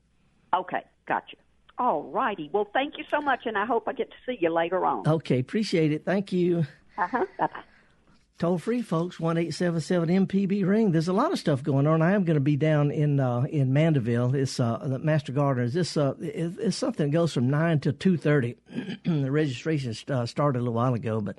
Okay, 0.54 0.84
gotcha. 1.08 1.38
All 1.80 2.04
righty. 2.04 2.52
Well, 2.54 2.70
thank 2.74 3.00
you 3.00 3.04
so 3.10 3.20
much, 3.20 3.42
and 3.46 3.58
I 3.58 3.66
hope 3.66 3.88
I 3.88 3.94
get 3.94 4.12
to 4.12 4.18
see 4.26 4.38
you 4.40 4.54
later 4.54 4.86
on. 4.86 5.08
Okay, 5.08 5.40
appreciate 5.40 5.92
it. 5.92 6.06
Thank 6.06 6.32
you. 6.32 6.66
Uh 6.98 7.08
huh. 7.08 7.26
Bye 7.40 7.48
bye 7.48 7.64
toll 8.38 8.58
free, 8.58 8.82
folks. 8.82 9.20
One 9.20 9.38
eight 9.38 9.54
seven 9.54 9.80
seven 9.82 10.10
MPB 10.10 10.66
ring. 10.66 10.92
There's 10.92 11.08
a 11.08 11.14
lot 11.14 11.32
of 11.32 11.40
stuff 11.40 11.64
going 11.64 11.88
on. 11.88 12.02
I 12.02 12.14
am 12.14 12.24
going 12.24 12.36
to 12.36 12.42
be 12.42 12.56
down 12.56 12.92
in 12.92 13.20
uh, 13.20 13.42
in 13.42 13.74
Mandeville. 13.74 14.36
It's 14.36 14.60
uh, 14.60 14.80
the 14.84 15.00
Master 15.00 15.32
Gardeners. 15.32 15.74
This 15.74 15.98
uh, 15.98 16.16
it, 16.20 16.56
it's 16.60 16.78
something 16.78 17.08
that 17.08 17.14
goes 17.14 17.34
from 17.34 17.50
nine 17.50 17.80
to 17.82 17.94
two 17.94 18.18
thirty. 18.18 18.58
the 19.06 19.32
registration 19.32 19.96
uh, 20.10 20.26
started 20.26 20.60
a 20.60 20.62
little 20.62 20.74
while 20.74 20.94
ago, 20.94 21.22
but 21.22 21.38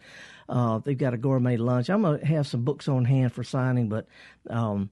uh, 0.48 0.78
they've 0.78 0.98
got 0.98 1.14
a 1.14 1.18
gourmet 1.18 1.56
lunch. 1.56 1.90
I'm 1.90 2.02
gonna 2.02 2.24
have 2.24 2.46
some 2.46 2.64
books 2.64 2.88
on 2.88 3.04
hand 3.04 3.32
for 3.32 3.44
signing, 3.44 3.88
but 3.88 4.06
um, 4.48 4.90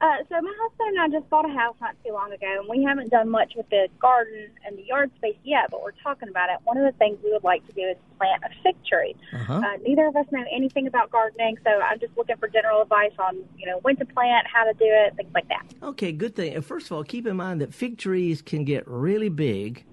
Uh, 0.00 0.16
so 0.30 0.40
my 0.40 0.54
husband 0.62 0.96
and 0.96 1.00
I 1.00 1.08
just 1.18 1.28
bought 1.28 1.44
a 1.44 1.52
house 1.52 1.76
not 1.78 1.94
too 2.04 2.12
long 2.12 2.32
ago, 2.32 2.46
and 2.58 2.68
we 2.68 2.82
haven't 2.82 3.10
done 3.10 3.28
much 3.28 3.52
with 3.54 3.68
the 3.68 3.88
garden 4.00 4.48
and 4.66 4.78
the 4.78 4.82
yard 4.82 5.10
space 5.16 5.36
yet, 5.44 5.70
but 5.70 5.82
we're 5.82 5.92
talking 6.02 6.28
about 6.28 6.48
it. 6.48 6.56
One 6.64 6.78
of 6.78 6.90
the 6.90 6.96
things 6.98 7.18
we 7.22 7.30
would 7.32 7.44
like 7.44 7.66
to 7.66 7.72
do 7.72 7.82
is 7.82 7.96
plant 8.16 8.42
a 8.42 8.48
fig 8.62 8.76
tree. 8.84 9.14
Uh-huh. 9.34 9.54
Uh, 9.54 9.76
neither 9.86 10.06
of 10.06 10.16
us 10.16 10.24
know 10.30 10.44
anything 10.50 10.86
about 10.86 11.10
gardening, 11.10 11.58
so 11.64 11.70
I'm 11.70 12.00
just 12.00 12.16
looking 12.16 12.36
for 12.38 12.48
general 12.48 12.80
advice 12.80 13.12
on, 13.18 13.36
you 13.58 13.66
know, 13.66 13.78
when 13.82 13.96
to 13.96 14.06
plant, 14.06 14.46
how 14.46 14.64
to 14.64 14.72
do 14.72 14.86
it, 14.86 15.16
things 15.16 15.32
like 15.34 15.48
that. 15.48 15.66
Okay, 15.82 16.12
good 16.12 16.34
thing. 16.34 16.58
First 16.62 16.86
of 16.86 16.92
all, 16.92 17.04
keep 17.04 17.26
in 17.26 17.36
mind 17.36 17.60
that 17.60 17.74
fig 17.74 17.98
trees 17.98 18.40
can 18.40 18.64
get 18.64 18.88
really 18.88 19.28
big, 19.28 19.84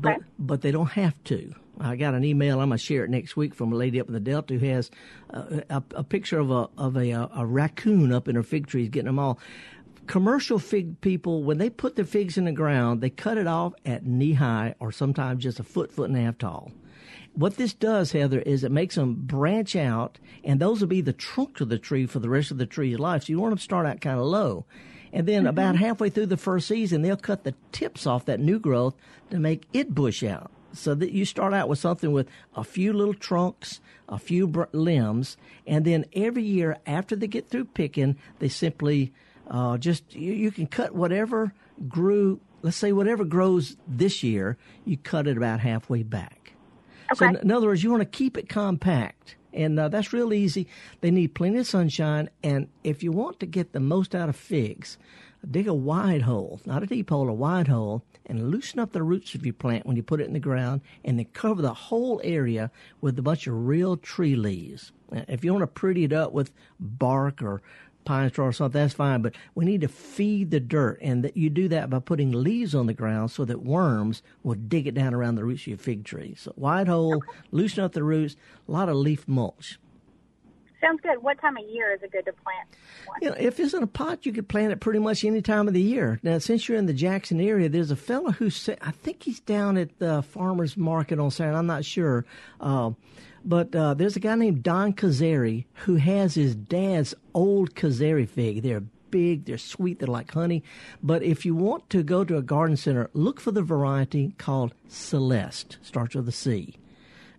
but 0.00 0.18
but 0.38 0.60
they 0.60 0.70
don't 0.70 0.92
have 0.92 1.22
to. 1.24 1.52
I 1.80 1.96
got 1.96 2.14
an 2.14 2.24
email. 2.24 2.60
I'm 2.60 2.68
gonna 2.68 2.78
share 2.78 3.04
it 3.04 3.10
next 3.10 3.36
week 3.36 3.54
from 3.54 3.72
a 3.72 3.76
lady 3.76 4.00
up 4.00 4.06
in 4.06 4.12
the 4.12 4.20
Delta 4.20 4.54
who 4.54 4.66
has 4.66 4.90
uh, 5.30 5.60
a, 5.70 5.82
a 5.96 6.04
picture 6.04 6.38
of 6.38 6.50
a 6.50 6.68
of 6.76 6.96
a, 6.96 7.12
uh, 7.12 7.28
a 7.34 7.46
raccoon 7.46 8.12
up 8.12 8.28
in 8.28 8.36
her 8.36 8.42
fig 8.42 8.66
trees, 8.66 8.88
getting 8.88 9.06
them 9.06 9.18
all. 9.18 9.38
Commercial 10.06 10.58
fig 10.58 11.00
people, 11.00 11.44
when 11.44 11.58
they 11.58 11.70
put 11.70 11.94
their 11.96 12.04
figs 12.04 12.36
in 12.36 12.44
the 12.44 12.52
ground, 12.52 13.00
they 13.00 13.10
cut 13.10 13.38
it 13.38 13.46
off 13.46 13.72
at 13.86 14.04
knee 14.04 14.34
high 14.34 14.74
or 14.80 14.90
sometimes 14.90 15.44
just 15.44 15.60
a 15.60 15.64
foot, 15.64 15.92
foot 15.92 16.08
and 16.08 16.18
a 16.18 16.22
half 16.22 16.38
tall. 16.38 16.72
What 17.34 17.56
this 17.56 17.72
does, 17.72 18.12
Heather, 18.12 18.40
is 18.40 18.62
it 18.62 18.72
makes 18.72 18.96
them 18.96 19.14
branch 19.14 19.74
out, 19.74 20.18
and 20.44 20.60
those 20.60 20.80
will 20.80 20.88
be 20.88 21.00
the 21.00 21.14
trunk 21.14 21.60
of 21.60 21.70
the 21.70 21.78
tree 21.78 22.04
for 22.04 22.18
the 22.18 22.28
rest 22.28 22.50
of 22.50 22.58
the 22.58 22.66
tree's 22.66 22.98
life. 22.98 23.24
So 23.24 23.30
you 23.30 23.40
want 23.40 23.52
them 23.52 23.58
to 23.58 23.64
start 23.64 23.86
out 23.86 24.02
kind 24.02 24.18
of 24.18 24.26
low. 24.26 24.66
And 25.14 25.26
then 25.26 25.46
about 25.46 25.76
halfway 25.76 26.10
through 26.10 26.26
the 26.26 26.36
first 26.36 26.68
season, 26.68 27.02
they'll 27.02 27.16
cut 27.16 27.44
the 27.44 27.54
tips 27.70 28.06
off 28.06 28.26
that 28.26 28.40
new 28.40 28.58
growth 28.58 28.94
to 29.30 29.38
make 29.38 29.64
it 29.72 29.94
bush 29.94 30.22
out. 30.22 30.51
So 30.72 30.94
that 30.94 31.12
you 31.12 31.24
start 31.24 31.52
out 31.52 31.68
with 31.68 31.78
something 31.78 32.12
with 32.12 32.28
a 32.54 32.64
few 32.64 32.92
little 32.92 33.14
trunks, 33.14 33.80
a 34.08 34.18
few 34.18 34.46
br- 34.46 34.64
limbs, 34.72 35.36
and 35.66 35.84
then 35.84 36.06
every 36.14 36.42
year 36.42 36.78
after 36.86 37.14
they 37.14 37.26
get 37.26 37.48
through 37.48 37.66
picking, 37.66 38.16
they 38.38 38.48
simply 38.48 39.12
uh, 39.48 39.76
just, 39.76 40.14
you, 40.14 40.32
you 40.32 40.50
can 40.50 40.66
cut 40.66 40.94
whatever 40.94 41.52
grew, 41.88 42.40
let's 42.62 42.76
say 42.76 42.92
whatever 42.92 43.24
grows 43.24 43.76
this 43.86 44.22
year, 44.22 44.56
you 44.84 44.96
cut 44.96 45.26
it 45.26 45.36
about 45.36 45.60
halfway 45.60 46.02
back. 46.02 46.54
So, 47.14 47.26
in, 47.26 47.36
in 47.36 47.50
other 47.50 47.66
words, 47.66 47.82
you 47.82 47.90
want 47.90 48.00
to 48.00 48.06
keep 48.06 48.38
it 48.38 48.48
compact. 48.48 49.36
And 49.52 49.78
uh, 49.78 49.88
that's 49.88 50.12
real 50.14 50.32
easy. 50.32 50.66
They 51.02 51.10
need 51.10 51.34
plenty 51.34 51.58
of 51.58 51.66
sunshine. 51.66 52.30
And 52.42 52.68
if 52.84 53.02
you 53.02 53.12
want 53.12 53.40
to 53.40 53.46
get 53.46 53.72
the 53.72 53.80
most 53.80 54.14
out 54.14 54.30
of 54.30 54.36
figs, 54.36 54.96
dig 55.50 55.66
a 55.66 55.74
wide 55.74 56.22
hole, 56.22 56.60
not 56.66 56.82
a 56.82 56.86
deep 56.86 57.10
hole, 57.10 57.28
a 57.28 57.32
wide 57.32 57.68
hole, 57.68 58.02
and 58.26 58.50
loosen 58.50 58.78
up 58.78 58.92
the 58.92 59.02
roots 59.02 59.34
of 59.34 59.44
your 59.44 59.52
plant 59.52 59.86
when 59.86 59.96
you 59.96 60.02
put 60.02 60.20
it 60.20 60.26
in 60.26 60.32
the 60.32 60.40
ground, 60.40 60.80
and 61.04 61.18
then 61.18 61.26
cover 61.32 61.60
the 61.60 61.74
whole 61.74 62.20
area 62.22 62.70
with 63.00 63.18
a 63.18 63.22
bunch 63.22 63.46
of 63.46 63.66
real 63.66 63.96
tree 63.96 64.36
leaves. 64.36 64.92
If 65.10 65.44
you 65.44 65.52
want 65.52 65.62
to 65.62 65.66
pretty 65.66 66.04
it 66.04 66.12
up 66.12 66.32
with 66.32 66.52
bark 66.78 67.42
or 67.42 67.60
pine 68.04 68.30
straw 68.30 68.46
or 68.46 68.52
something, 68.52 68.80
that's 68.80 68.94
fine. 68.94 69.22
But 69.22 69.34
we 69.54 69.64
need 69.64 69.80
to 69.82 69.88
feed 69.88 70.50
the 70.50 70.60
dirt, 70.60 70.98
and 71.02 71.24
that 71.24 71.36
you 71.36 71.50
do 71.50 71.68
that 71.68 71.90
by 71.90 71.98
putting 71.98 72.32
leaves 72.32 72.74
on 72.74 72.86
the 72.86 72.94
ground 72.94 73.30
so 73.30 73.44
that 73.44 73.62
worms 73.62 74.22
will 74.42 74.54
dig 74.54 74.86
it 74.86 74.94
down 74.94 75.14
around 75.14 75.34
the 75.34 75.44
roots 75.44 75.62
of 75.62 75.68
your 75.68 75.78
fig 75.78 76.04
tree. 76.04 76.34
So 76.38 76.52
wide 76.56 76.88
hole, 76.88 77.22
loosen 77.50 77.84
up 77.84 77.92
the 77.92 78.04
roots, 78.04 78.36
a 78.68 78.72
lot 78.72 78.88
of 78.88 78.96
leaf 78.96 79.26
mulch. 79.28 79.78
Sounds 80.82 81.00
good. 81.00 81.22
What 81.22 81.40
time 81.40 81.56
of 81.56 81.64
year 81.68 81.92
is 81.92 82.02
it 82.02 82.10
good 82.10 82.24
to 82.24 82.32
plant 82.32 82.68
one? 83.06 83.18
You 83.22 83.30
know, 83.30 83.36
if 83.38 83.60
it's 83.60 83.72
in 83.72 83.84
a 83.84 83.86
pot, 83.86 84.26
you 84.26 84.32
could 84.32 84.48
plant 84.48 84.72
it 84.72 84.80
pretty 84.80 84.98
much 84.98 85.24
any 85.24 85.40
time 85.40 85.68
of 85.68 85.74
the 85.74 85.80
year. 85.80 86.18
Now, 86.24 86.38
since 86.38 86.68
you're 86.68 86.76
in 86.76 86.86
the 86.86 86.92
Jackson 86.92 87.40
area, 87.40 87.68
there's 87.68 87.92
a 87.92 87.96
fellow 87.96 88.32
who 88.32 88.50
sa 88.50 88.72
I 88.82 88.90
think 88.90 89.22
he's 89.22 89.38
down 89.40 89.78
at 89.78 89.98
the 90.00 90.22
farmers 90.22 90.76
market 90.76 91.20
on 91.20 91.30
Saturday. 91.30 91.56
I'm 91.56 91.66
not 91.66 91.84
sure, 91.84 92.24
uh, 92.60 92.90
but 93.44 93.74
uh, 93.76 93.94
there's 93.94 94.16
a 94.16 94.20
guy 94.20 94.34
named 94.34 94.64
Don 94.64 94.92
Kazari 94.92 95.66
who 95.84 95.96
has 95.96 96.34
his 96.34 96.56
dad's 96.56 97.14
old 97.32 97.74
Kazari 97.76 98.28
fig. 98.28 98.62
They're 98.62 98.82
big, 99.12 99.44
they're 99.44 99.58
sweet, 99.58 100.00
they're 100.00 100.08
like 100.08 100.32
honey. 100.32 100.64
But 101.00 101.22
if 101.22 101.46
you 101.46 101.54
want 101.54 101.90
to 101.90 102.02
go 102.02 102.24
to 102.24 102.38
a 102.38 102.42
garden 102.42 102.76
center, 102.76 103.08
look 103.12 103.38
for 103.38 103.52
the 103.52 103.62
variety 103.62 104.34
called 104.38 104.74
Celeste. 104.88 105.78
Starts 105.82 106.16
with 106.16 106.28
a 106.28 106.32
C. 106.32 106.76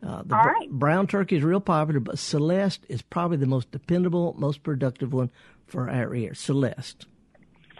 Uh, 0.05 0.21
the 0.23 0.35
All 0.35 0.43
right. 0.43 0.69
brown 0.69 1.07
turkey 1.07 1.37
is 1.37 1.43
real 1.43 1.61
popular, 1.61 1.99
but 1.99 2.19
Celeste 2.19 2.85
is 2.89 3.01
probably 3.01 3.37
the 3.37 3.45
most 3.45 3.71
dependable, 3.71 4.35
most 4.37 4.61
productive 4.63 5.13
one 5.13 5.31
for 5.65 5.89
our 5.89 6.13
ear. 6.13 6.33
Celeste. 6.33 7.05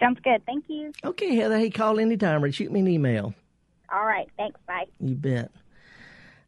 Sounds 0.00 0.18
good. 0.24 0.44
Thank 0.46 0.64
you. 0.68 0.92
Okay, 1.04 1.34
Heather. 1.36 1.58
Hey, 1.58 1.70
call 1.70 2.00
anytime 2.00 2.42
or 2.42 2.50
shoot 2.50 2.72
me 2.72 2.80
an 2.80 2.88
email. 2.88 3.34
All 3.92 4.04
right. 4.04 4.28
Thanks. 4.36 4.58
Bye. 4.66 4.86
You 5.00 5.14
bet. 5.14 5.50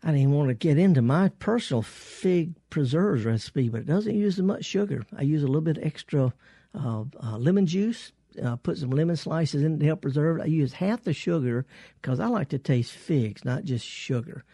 I 0.02 0.12
didn't 0.12 0.32
want 0.32 0.48
to 0.48 0.54
get 0.54 0.78
into 0.78 1.02
my 1.02 1.28
personal 1.38 1.82
fig 1.82 2.54
preserves 2.70 3.24
recipe, 3.24 3.68
but 3.68 3.80
it 3.82 3.86
doesn't 3.86 4.14
use 4.14 4.38
as 4.38 4.44
much 4.44 4.64
sugar. 4.64 5.04
I 5.16 5.22
use 5.22 5.42
a 5.42 5.46
little 5.46 5.60
bit 5.62 5.78
extra 5.82 6.32
uh, 6.74 7.04
uh, 7.22 7.38
lemon 7.38 7.66
juice. 7.66 8.12
Uh, 8.42 8.54
put 8.56 8.76
some 8.76 8.90
lemon 8.90 9.16
slices 9.16 9.62
in 9.62 9.78
to 9.78 9.86
help 9.86 10.02
preserve 10.02 10.38
it. 10.38 10.42
I 10.42 10.46
use 10.46 10.74
half 10.74 11.04
the 11.04 11.14
sugar 11.14 11.64
because 12.02 12.20
I 12.20 12.26
like 12.26 12.50
to 12.50 12.58
taste 12.58 12.92
figs, 12.92 13.44
not 13.46 13.64
just 13.64 13.86
sugar. 13.86 14.44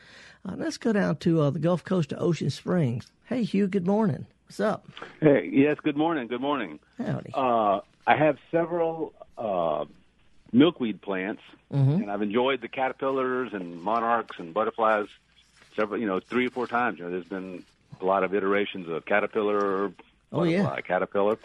Uh, 0.47 0.55
let's 0.57 0.77
go 0.79 0.93
down 0.93 1.17
to 1.17 1.41
uh, 1.41 1.51
the 1.51 1.59
Gulf 1.59 1.85
Coast 1.85 2.09
to 2.11 2.19
Ocean 2.19 2.51
Springs. 2.51 3.11
Hey, 3.25 3.45
Hugh. 3.45 3.69
Good 3.69 3.87
morning. 3.87 4.27
What's 4.47 4.61
up? 4.61 4.87
Hey, 5.21 5.49
yes, 5.53 5.79
good 5.83 5.97
morning. 5.97 6.27
Good 6.27 6.41
morning. 6.41 6.81
Howdy. 6.99 7.31
Uh, 7.33 7.81
I 8.07 8.17
have 8.17 8.39
several 8.51 9.13
uh, 9.39 9.85
milkweed 10.53 11.01
plants, 11.01 11.43
Mm-hmm. 11.73 12.03
and 12.03 12.11
I've 12.11 12.21
enjoyed 12.21 12.61
the 12.61 12.69
caterpillars 12.69 13.55
and 13.55 13.81
monarchs 13.81 14.39
and 14.39 14.53
butterflies 14.53 15.07
several, 15.75 15.99
you 15.99 16.07
know, 16.07 16.21
three 16.21 16.47
or 16.47 16.51
four 16.51 16.67
times. 16.67 16.99
You 16.99 17.07
know, 17.07 17.11
there's 17.11 17.25
been 17.25 17.65
a 17.99 18.05
lot 18.05 18.25
of 18.25 18.35
iterations 18.35 18.91
of 18.91 19.07
caterpillar, 19.07 19.91
Oh, 20.31 20.43
yeah. 20.45 20.79
caterpillar, 20.83 21.39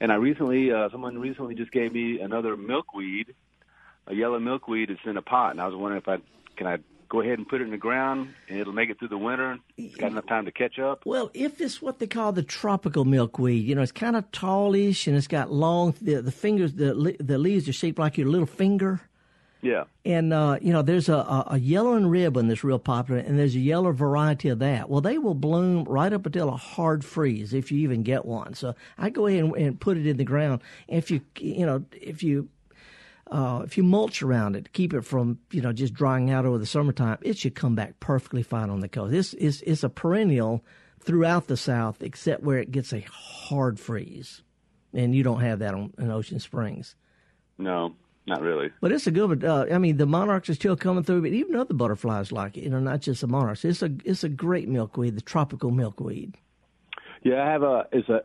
and 0.00 0.10
I 0.10 0.14
recently, 0.14 0.72
uh, 0.72 0.88
someone 0.88 1.18
recently 1.18 1.54
just 1.54 1.70
gave 1.70 1.92
me 1.92 2.18
another 2.20 2.56
milkweed, 2.56 3.34
a 4.06 4.14
yellow 4.14 4.38
milkweed. 4.38 4.88
It's 4.88 5.04
in 5.04 5.18
a 5.18 5.22
pot, 5.22 5.50
and 5.50 5.60
I 5.60 5.66
was 5.66 5.74
wondering 5.76 6.00
if 6.00 6.08
I 6.08 6.16
can 6.56 6.66
I 6.66 6.78
go 7.14 7.20
ahead 7.20 7.38
and 7.38 7.46
put 7.46 7.60
it 7.60 7.64
in 7.64 7.70
the 7.70 7.76
ground, 7.76 8.34
and 8.48 8.58
it'll 8.58 8.72
make 8.72 8.90
it 8.90 8.98
through 8.98 9.08
the 9.08 9.18
winter. 9.18 9.58
It's 9.76 9.94
got 9.94 10.10
enough 10.10 10.26
time 10.26 10.46
to 10.46 10.52
catch 10.52 10.80
up. 10.80 11.06
Well, 11.06 11.30
if 11.32 11.60
it's 11.60 11.80
what 11.80 12.00
they 12.00 12.08
call 12.08 12.32
the 12.32 12.42
tropical 12.42 13.04
milkweed, 13.04 13.64
you 13.64 13.76
know, 13.76 13.82
it's 13.82 13.92
kind 13.92 14.16
of 14.16 14.28
tallish 14.32 15.06
and 15.06 15.16
it's 15.16 15.28
got 15.28 15.52
long 15.52 15.94
the 16.02 16.20
the 16.20 16.32
fingers 16.32 16.74
the 16.74 17.16
the 17.20 17.38
leaves 17.38 17.68
are 17.68 17.72
shaped 17.72 18.00
like 18.00 18.18
your 18.18 18.26
little 18.26 18.46
finger. 18.46 19.00
Yeah. 19.62 19.84
And 20.04 20.34
uh, 20.34 20.58
you 20.60 20.72
know, 20.72 20.82
there's 20.82 21.08
a, 21.08 21.14
a, 21.14 21.44
a 21.52 21.58
yellow 21.58 21.94
and 21.94 22.10
one 22.10 22.48
that's 22.48 22.64
real 22.64 22.80
popular, 22.80 23.20
and 23.20 23.38
there's 23.38 23.54
a 23.54 23.60
yellow 23.60 23.92
variety 23.92 24.48
of 24.48 24.58
that. 24.58 24.90
Well, 24.90 25.00
they 25.00 25.16
will 25.16 25.34
bloom 25.34 25.84
right 25.84 26.12
up 26.12 26.26
until 26.26 26.48
a 26.48 26.56
hard 26.56 27.04
freeze 27.04 27.54
if 27.54 27.70
you 27.70 27.78
even 27.78 28.02
get 28.02 28.26
one. 28.26 28.54
So 28.54 28.74
I 28.98 29.08
go 29.10 29.26
ahead 29.26 29.44
and, 29.44 29.56
and 29.56 29.80
put 29.80 29.96
it 29.96 30.06
in 30.06 30.16
the 30.16 30.24
ground. 30.24 30.62
If 30.88 31.10
you 31.12 31.20
you 31.38 31.64
know 31.64 31.84
if 31.92 32.24
you 32.24 32.48
uh, 33.30 33.62
if 33.64 33.76
you 33.76 33.82
mulch 33.82 34.22
around 34.22 34.56
it, 34.56 34.72
keep 34.72 34.92
it 34.92 35.02
from 35.02 35.38
you 35.50 35.62
know 35.62 35.72
just 35.72 35.94
drying 35.94 36.30
out 36.30 36.44
over 36.44 36.58
the 36.58 36.66
summertime, 36.66 37.18
it 37.22 37.38
should 37.38 37.54
come 37.54 37.74
back 37.74 37.98
perfectly 38.00 38.42
fine 38.42 38.70
on 38.70 38.80
the 38.80 38.88
coast. 38.88 39.12
This 39.12 39.34
is 39.34 39.62
it's 39.66 39.82
a 39.82 39.88
perennial 39.88 40.64
throughout 41.00 41.46
the 41.46 41.56
South, 41.56 42.02
except 42.02 42.42
where 42.42 42.58
it 42.58 42.70
gets 42.70 42.92
a 42.92 43.00
hard 43.00 43.78
freeze, 43.80 44.42
and 44.92 45.14
you 45.14 45.22
don't 45.22 45.40
have 45.40 45.60
that 45.60 45.74
on, 45.74 45.92
in 45.98 46.10
Ocean 46.10 46.38
Springs. 46.38 46.96
No, 47.56 47.94
not 48.26 48.42
really. 48.42 48.72
But 48.80 48.92
it's 48.92 49.06
a 49.06 49.10
good 49.10 49.42
one. 49.42 49.44
Uh, 49.44 49.66
I 49.72 49.78
mean, 49.78 49.96
the 49.96 50.06
monarchs 50.06 50.48
are 50.48 50.54
still 50.54 50.76
coming 50.76 51.04
through, 51.04 51.22
but 51.22 51.30
even 51.30 51.56
other 51.56 51.74
butterflies 51.74 52.32
like 52.32 52.56
it. 52.56 52.64
You 52.64 52.70
know, 52.70 52.80
not 52.80 53.00
just 53.00 53.20
the 53.22 53.26
monarchs. 53.26 53.64
It's 53.64 53.82
a 53.82 53.90
it's 54.04 54.24
a 54.24 54.28
great 54.28 54.68
milkweed, 54.68 55.16
the 55.16 55.22
tropical 55.22 55.70
milkweed. 55.70 56.36
Yeah, 57.22 57.42
I 57.42 57.50
have 57.50 57.62
a 57.62 57.86
it's 57.90 58.08
a 58.08 58.20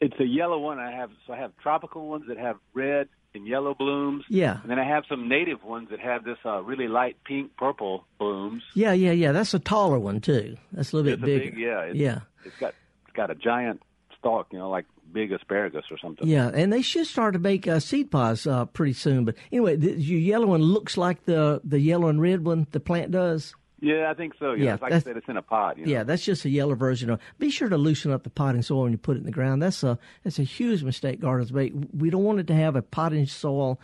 it's 0.00 0.18
a 0.20 0.26
yellow 0.26 0.58
one. 0.58 0.78
I 0.78 0.92
have 0.92 1.10
so 1.26 1.32
I 1.32 1.38
have 1.38 1.56
tropical 1.62 2.08
ones 2.08 2.24
that 2.28 2.38
have 2.38 2.56
red 2.74 3.08
and 3.34 3.46
yellow 3.46 3.74
blooms. 3.74 4.24
Yeah. 4.28 4.60
And 4.62 4.70
then 4.70 4.78
I 4.78 4.84
have 4.86 5.04
some 5.08 5.28
native 5.28 5.62
ones 5.64 5.88
that 5.90 6.00
have 6.00 6.24
this 6.24 6.38
uh, 6.44 6.62
really 6.62 6.88
light 6.88 7.16
pink 7.24 7.56
purple 7.56 8.04
blooms. 8.18 8.62
Yeah, 8.74 8.92
yeah, 8.92 9.12
yeah. 9.12 9.32
That's 9.32 9.54
a 9.54 9.58
taller 9.58 9.98
one 9.98 10.20
too. 10.20 10.56
That's 10.72 10.92
a 10.92 10.96
little 10.96 11.12
It's 11.12 11.20
bit 11.20 11.24
a 11.24 11.38
bigger. 11.38 11.50
big 11.52 11.58
yeah. 11.60 11.80
It's, 11.82 11.96
yeah. 11.98 12.20
It's 12.44 12.56
got 12.58 12.74
it's 13.06 13.16
got 13.16 13.30
a 13.30 13.34
giant 13.34 13.82
stalk, 14.18 14.48
you 14.52 14.58
know, 14.58 14.70
like 14.70 14.86
big 15.12 15.32
asparagus 15.32 15.84
or 15.90 15.98
something. 15.98 16.26
Yeah, 16.26 16.50
and 16.52 16.72
they 16.72 16.82
should 16.82 17.06
start 17.06 17.34
to 17.34 17.38
make 17.38 17.66
uh, 17.68 17.80
seed 17.80 18.10
pods 18.10 18.46
uh, 18.46 18.64
pretty 18.66 18.94
soon. 18.94 19.24
But 19.24 19.34
anyway, 19.50 19.76
the, 19.76 19.92
your 19.92 20.20
yellow 20.20 20.46
one 20.46 20.62
looks 20.62 20.96
like 20.96 21.24
the 21.24 21.60
the 21.64 21.80
yellow 21.80 22.08
and 22.08 22.20
red 22.20 22.44
one 22.44 22.66
the 22.70 22.80
plant 22.80 23.10
does. 23.12 23.54
Yeah, 23.82 24.08
I 24.08 24.14
think 24.14 24.34
so. 24.38 24.52
Yeah, 24.52 24.64
Yeah, 24.64 24.78
like 24.80 24.92
I 24.92 25.00
said, 25.00 25.16
it's 25.16 25.28
in 25.28 25.36
a 25.36 25.42
pot. 25.42 25.76
You 25.76 25.84
know? 25.84 25.92
Yeah, 25.92 26.04
that's 26.04 26.24
just 26.24 26.44
a 26.44 26.48
yellow 26.48 26.76
version 26.76 27.10
of. 27.10 27.20
Be 27.40 27.50
sure 27.50 27.68
to 27.68 27.76
loosen 27.76 28.12
up 28.12 28.22
the 28.22 28.30
potting 28.30 28.62
soil 28.62 28.84
when 28.84 28.92
you 28.92 28.98
put 28.98 29.16
it 29.16 29.20
in 29.20 29.26
the 29.26 29.32
ground. 29.32 29.60
That's 29.60 29.82
a 29.82 29.98
that's 30.22 30.38
a 30.38 30.44
huge 30.44 30.84
mistake 30.84 31.20
gardeners 31.20 31.52
make. 31.52 31.72
We 31.92 32.08
don't 32.08 32.22
want 32.22 32.38
it 32.38 32.46
to 32.46 32.54
have 32.54 32.76
a 32.76 32.82
potting 32.82 33.26
soil 33.26 33.80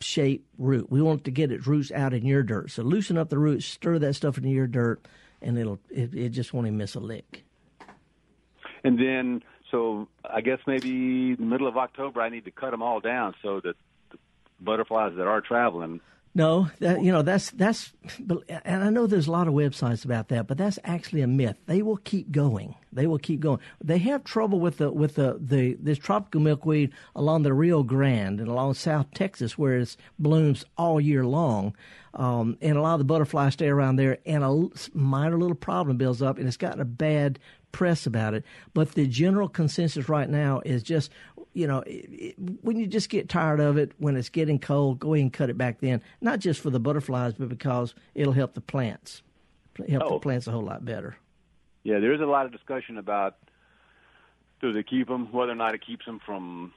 shape 0.00 0.46
root. 0.56 0.90
We 0.90 1.02
want 1.02 1.20
it 1.20 1.24
to 1.24 1.30
get 1.30 1.52
its 1.52 1.66
roots 1.66 1.92
out 1.92 2.14
in 2.14 2.24
your 2.24 2.42
dirt. 2.42 2.70
So 2.70 2.82
loosen 2.82 3.18
up 3.18 3.28
the 3.28 3.38
roots, 3.38 3.66
stir 3.66 3.98
that 3.98 4.14
stuff 4.14 4.38
into 4.38 4.48
your 4.48 4.66
dirt, 4.66 5.06
and 5.42 5.58
it'll 5.58 5.78
it, 5.90 6.14
it 6.14 6.30
just 6.30 6.54
won't 6.54 6.66
even 6.66 6.78
miss 6.78 6.94
a 6.94 7.00
lick. 7.00 7.44
And 8.82 8.98
then, 8.98 9.42
so 9.70 10.08
I 10.24 10.40
guess 10.40 10.58
maybe 10.66 11.34
the 11.34 11.44
middle 11.44 11.68
of 11.68 11.76
October, 11.76 12.22
I 12.22 12.30
need 12.30 12.46
to 12.46 12.50
cut 12.50 12.70
them 12.70 12.82
all 12.82 13.00
down 13.00 13.34
so 13.42 13.60
that 13.60 13.76
the 14.10 14.18
butterflies 14.58 15.12
that 15.16 15.26
are 15.26 15.42
traveling. 15.42 16.00
No, 16.34 16.70
that, 16.78 17.02
you 17.02 17.12
know 17.12 17.20
that's 17.20 17.50
that's, 17.50 17.92
and 18.64 18.82
I 18.82 18.88
know 18.88 19.06
there's 19.06 19.26
a 19.26 19.30
lot 19.30 19.48
of 19.48 19.54
websites 19.54 20.02
about 20.02 20.28
that, 20.28 20.46
but 20.46 20.56
that's 20.56 20.78
actually 20.82 21.20
a 21.20 21.26
myth. 21.26 21.58
They 21.66 21.82
will 21.82 21.98
keep 21.98 22.32
going. 22.32 22.74
They 22.90 23.06
will 23.06 23.18
keep 23.18 23.40
going. 23.40 23.60
They 23.84 23.98
have 23.98 24.24
trouble 24.24 24.58
with 24.58 24.78
the 24.78 24.90
with 24.90 25.16
the, 25.16 25.36
the 25.38 25.76
this 25.78 25.98
tropical 25.98 26.40
milkweed 26.40 26.92
along 27.14 27.42
the 27.42 27.52
Rio 27.52 27.82
Grande 27.82 28.40
and 28.40 28.48
along 28.48 28.74
South 28.74 29.12
Texas, 29.12 29.58
where 29.58 29.76
it 29.76 29.94
blooms 30.18 30.64
all 30.78 31.02
year 31.02 31.26
long, 31.26 31.76
um, 32.14 32.56
and 32.62 32.78
a 32.78 32.82
lot 32.82 32.94
of 32.94 33.00
the 33.00 33.04
butterflies 33.04 33.52
stay 33.52 33.68
around 33.68 33.96
there, 33.96 34.16
and 34.24 34.42
a 34.42 34.68
minor 34.94 35.36
little 35.36 35.54
problem 35.54 35.98
builds 35.98 36.22
up, 36.22 36.38
and 36.38 36.48
it's 36.48 36.56
gotten 36.56 36.80
a 36.80 36.86
bad 36.86 37.38
press 37.72 38.06
about 38.06 38.34
it. 38.34 38.44
But 38.74 38.92
the 38.92 39.06
general 39.06 39.48
consensus 39.48 40.08
right 40.08 40.28
now 40.28 40.60
is 40.64 40.82
just, 40.82 41.10
you 41.54 41.66
know, 41.66 41.80
it, 41.80 42.08
it, 42.10 42.34
when 42.62 42.78
you 42.78 42.86
just 42.86 43.08
get 43.08 43.28
tired 43.28 43.60
of 43.60 43.76
it, 43.76 43.92
when 43.98 44.16
it's 44.16 44.28
getting 44.28 44.58
cold, 44.58 44.98
go 44.98 45.14
ahead 45.14 45.22
and 45.22 45.32
cut 45.32 45.50
it 45.50 45.58
back 45.58 45.80
then. 45.80 46.02
Not 46.20 46.38
just 46.38 46.60
for 46.60 46.70
the 46.70 46.80
butterflies, 46.80 47.34
but 47.34 47.48
because 47.48 47.94
it'll 48.14 48.32
help 48.32 48.54
the 48.54 48.60
plants, 48.60 49.22
help 49.88 50.02
oh. 50.04 50.14
the 50.14 50.18
plants 50.20 50.46
a 50.46 50.52
whole 50.52 50.64
lot 50.64 50.84
better. 50.84 51.16
Yeah, 51.84 51.98
there 51.98 52.12
is 52.12 52.20
a 52.20 52.26
lot 52.26 52.46
of 52.46 52.52
discussion 52.52 52.96
about 52.96 53.36
do 54.60 54.72
they 54.72 54.82
keep 54.82 55.08
them, 55.08 55.32
whether 55.32 55.52
or 55.52 55.56
not 55.56 55.74
it 55.74 55.84
keeps 55.84 56.06
them 56.06 56.20
from 56.24 56.72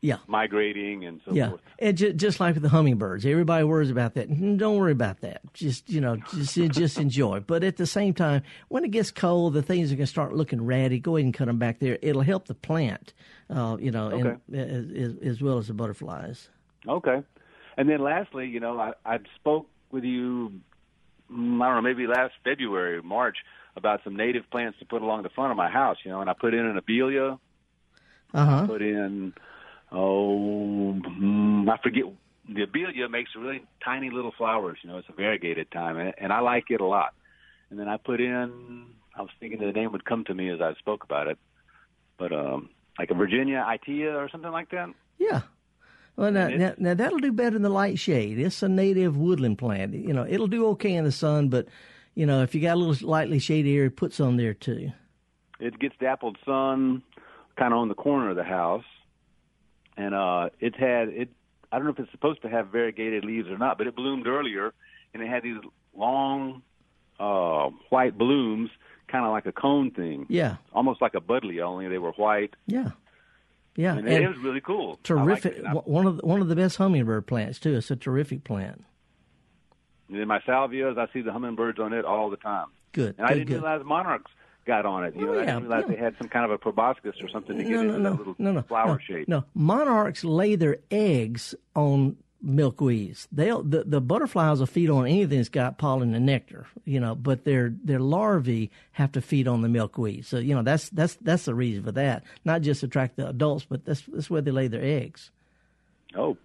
yeah. 0.00 0.16
migrating 0.26 1.04
and 1.04 1.20
so 1.24 1.32
yeah. 1.32 1.50
forth. 1.50 1.60
And 1.78 1.96
just, 1.96 2.16
just 2.16 2.40
like 2.40 2.54
with 2.54 2.62
the 2.62 2.68
hummingbirds, 2.68 3.24
everybody 3.26 3.64
worries 3.64 3.90
about 3.90 4.14
that. 4.14 4.30
Mm, 4.30 4.58
don't 4.58 4.76
worry 4.76 4.92
about 4.92 5.20
that. 5.20 5.40
Just 5.54 5.88
you 5.88 6.00
know, 6.00 6.16
just 6.34 6.54
just 6.54 6.98
enjoy. 6.98 7.40
But 7.40 7.64
at 7.64 7.76
the 7.76 7.86
same 7.86 8.14
time, 8.14 8.42
when 8.68 8.84
it 8.84 8.90
gets 8.90 9.10
cold, 9.10 9.54
the 9.54 9.62
things 9.62 9.92
are 9.92 9.96
going 9.96 10.06
to 10.06 10.10
start 10.10 10.34
looking 10.34 10.64
ratty. 10.64 10.98
Go 10.98 11.16
ahead 11.16 11.24
and 11.24 11.34
cut 11.34 11.46
them 11.46 11.58
back 11.58 11.78
there. 11.78 11.98
It'll 12.02 12.22
help 12.22 12.46
the 12.46 12.54
plant, 12.54 13.12
uh, 13.50 13.76
you 13.78 13.90
know, 13.90 14.10
okay. 14.10 14.36
as, 14.54 15.14
as 15.22 15.42
well 15.42 15.58
as 15.58 15.68
the 15.68 15.74
butterflies. 15.74 16.48
Okay. 16.86 17.22
And 17.76 17.88
then 17.88 18.00
lastly, 18.00 18.46
you 18.46 18.60
know, 18.60 18.78
I, 18.78 18.92
I 19.04 19.18
spoke 19.36 19.66
with 19.90 20.04
you, 20.04 20.52
mm, 21.30 21.62
I 21.62 21.66
don't 21.66 21.76
know, 21.76 21.80
maybe 21.82 22.06
last 22.06 22.34
February, 22.44 23.02
March, 23.02 23.38
about 23.76 24.00
some 24.04 24.16
native 24.16 24.48
plants 24.50 24.78
to 24.80 24.84
put 24.84 25.02
along 25.02 25.22
the 25.22 25.28
front 25.30 25.50
of 25.50 25.56
my 25.56 25.70
house, 25.70 25.98
you 26.04 26.10
know, 26.10 26.20
and 26.20 26.28
I 26.28 26.34
put 26.34 26.54
in 26.54 26.66
an 26.66 26.78
abelia. 26.78 27.38
Uh-huh. 28.32 28.62
I 28.62 28.66
put 28.66 28.82
in 28.82 29.32
oh, 29.92 30.98
mm, 31.00 31.68
I 31.68 31.76
forget. 31.82 32.04
The 32.48 32.66
abelia 32.66 33.08
makes 33.08 33.30
really 33.36 33.62
tiny 33.84 34.10
little 34.10 34.32
flowers. 34.36 34.78
You 34.82 34.90
know, 34.90 34.98
it's 34.98 35.08
a 35.08 35.12
variegated 35.12 35.70
time, 35.70 35.98
and, 35.98 36.14
and 36.18 36.32
I 36.32 36.40
like 36.40 36.64
it 36.70 36.80
a 36.80 36.86
lot. 36.86 37.14
And 37.70 37.78
then 37.78 37.88
I 37.88 37.96
put 37.96 38.20
in. 38.20 38.86
I 39.14 39.22
was 39.22 39.30
thinking 39.38 39.60
the 39.60 39.72
name 39.72 39.92
would 39.92 40.04
come 40.04 40.24
to 40.24 40.34
me 40.34 40.50
as 40.50 40.60
I 40.60 40.74
spoke 40.74 41.04
about 41.04 41.28
it, 41.28 41.38
but 42.18 42.32
um, 42.32 42.70
like 43.00 43.10
a 43.10 43.14
Virginia 43.14 43.64
Itea 43.66 44.14
or 44.14 44.28
something 44.28 44.50
like 44.50 44.70
that. 44.72 44.90
Yeah. 45.18 45.40
Well, 46.16 46.30
now, 46.30 46.48
now, 46.48 46.74
now, 46.76 46.92
that'll 46.92 47.18
do 47.18 47.32
better 47.32 47.56
in 47.56 47.62
the 47.62 47.70
light 47.70 47.98
shade. 47.98 48.38
It's 48.38 48.62
a 48.62 48.68
native 48.68 49.16
woodland 49.16 49.56
plant. 49.56 49.94
You 49.94 50.12
know, 50.12 50.26
it'll 50.28 50.48
do 50.48 50.66
okay 50.72 50.94
in 50.94 51.04
the 51.04 51.12
sun, 51.12 51.48
but 51.48 51.66
you 52.14 52.26
know, 52.26 52.42
if 52.42 52.54
you 52.54 52.60
got 52.60 52.74
a 52.74 52.78
little 52.78 53.08
lightly 53.08 53.38
shady 53.38 53.74
area, 53.74 53.90
put 53.90 54.12
some 54.12 54.36
there 54.36 54.52
too. 54.52 54.92
It 55.58 55.78
gets 55.78 55.94
dappled 55.98 56.36
sun, 56.44 57.02
kind 57.56 57.72
of 57.72 57.78
on 57.78 57.88
the 57.88 57.94
corner 57.94 58.28
of 58.28 58.36
the 58.36 58.44
house, 58.44 58.84
and 59.96 60.14
uh, 60.14 60.50
it 60.60 60.76
had 60.76 61.08
it. 61.08 61.30
I 61.72 61.76
don't 61.76 61.86
know 61.86 61.92
if 61.92 62.00
it's 62.00 62.12
supposed 62.12 62.42
to 62.42 62.50
have 62.50 62.68
variegated 62.68 63.24
leaves 63.24 63.48
or 63.48 63.56
not, 63.56 63.78
but 63.78 63.86
it 63.86 63.96
bloomed 63.96 64.26
earlier, 64.26 64.74
and 65.14 65.22
it 65.22 65.28
had 65.30 65.42
these 65.42 65.56
long 65.96 66.60
uh, 67.18 67.70
white 67.88 68.18
blooms, 68.18 68.68
kind 69.10 69.24
of 69.24 69.32
like 69.32 69.46
a 69.46 69.52
cone 69.52 69.90
thing. 69.90 70.26
Yeah, 70.28 70.56
almost 70.72 71.02
like 71.02 71.14
a 71.14 71.20
buddleia, 71.20 71.62
only 71.62 71.88
they 71.88 71.98
were 71.98 72.12
white. 72.12 72.54
Yeah. 72.66 72.90
Yeah, 73.76 73.96
and, 73.96 74.06
and 74.06 74.24
it 74.24 74.28
was 74.28 74.38
really 74.38 74.60
cool. 74.60 74.98
Terrific. 75.04 75.64
One 75.84 76.04
of 76.04 76.16
the, 76.16 76.26
one 76.26 76.40
of 76.42 76.48
the 76.48 76.56
best 76.56 76.76
hummingbird 76.76 77.28
plants 77.28 77.60
too. 77.60 77.76
It's 77.76 77.90
a 77.90 77.96
terrific 77.96 78.42
plant. 78.42 78.84
And 80.08 80.18
in 80.18 80.26
my 80.26 80.40
salvias, 80.40 80.98
I 80.98 81.10
see 81.12 81.20
the 81.20 81.32
hummingbirds 81.32 81.78
on 81.78 81.92
it 81.92 82.04
all 82.04 82.30
the 82.30 82.36
time. 82.36 82.66
Good. 82.92 83.14
And 83.16 83.18
good, 83.18 83.24
I 83.24 83.34
didn't 83.34 83.46
good. 83.46 83.62
realize 83.62 83.82
monarchs 83.84 84.32
got 84.66 84.84
on 84.84 85.04
it. 85.04 85.14
You 85.14 85.30
oh, 85.30 85.32
know, 85.32 85.38
yeah, 85.38 85.42
I 85.42 85.46
didn't 85.46 85.62
realize 85.68 85.84
yeah. 85.88 85.94
they 85.94 86.00
had 86.02 86.14
some 86.18 86.28
kind 86.28 86.44
of 86.44 86.50
a 86.50 86.58
proboscis 86.58 87.14
or 87.22 87.28
something 87.28 87.56
to 87.56 87.62
get 87.62 87.70
no, 87.70 87.80
into 87.80 87.98
no, 87.98 88.10
that 88.10 88.18
little 88.18 88.34
no, 88.38 88.52
no, 88.52 88.62
flower 88.62 88.88
no, 88.88 88.98
shape. 88.98 89.28
No, 89.28 89.44
monarchs 89.54 90.24
lay 90.24 90.56
their 90.56 90.78
eggs 90.90 91.54
on 91.74 92.16
milkweeds. 92.44 93.26
They'll 93.30 93.62
the, 93.62 93.84
the 93.84 94.00
butterflies 94.00 94.60
will 94.60 94.66
feed 94.66 94.90
on 94.90 95.06
anything 95.06 95.38
that's 95.38 95.48
got 95.48 95.78
pollen 95.78 96.14
and 96.14 96.26
nectar, 96.26 96.66
you 96.84 97.00
know, 97.00 97.14
but 97.14 97.44
their 97.44 97.74
their 97.84 97.98
larvae 97.98 98.70
have 98.92 99.12
to 99.12 99.20
feed 99.20 99.46
on 99.46 99.62
the 99.62 99.68
milkweed. 99.68 100.26
So, 100.26 100.38
you 100.38 100.54
know, 100.54 100.62
that's 100.62 100.88
that's 100.90 101.16
that's 101.16 101.44
the 101.44 101.54
reason 101.54 101.84
for 101.84 101.92
that. 101.92 102.24
Not 102.44 102.62
just 102.62 102.82
attract 102.82 103.16
the 103.16 103.28
adults, 103.28 103.66
but 103.68 103.84
that's 103.84 104.02
that's 104.02 104.30
where 104.30 104.42
they 104.42 104.50
lay 104.50 104.68
their 104.68 104.82
eggs. 104.82 105.30
Oh. 106.16 106.36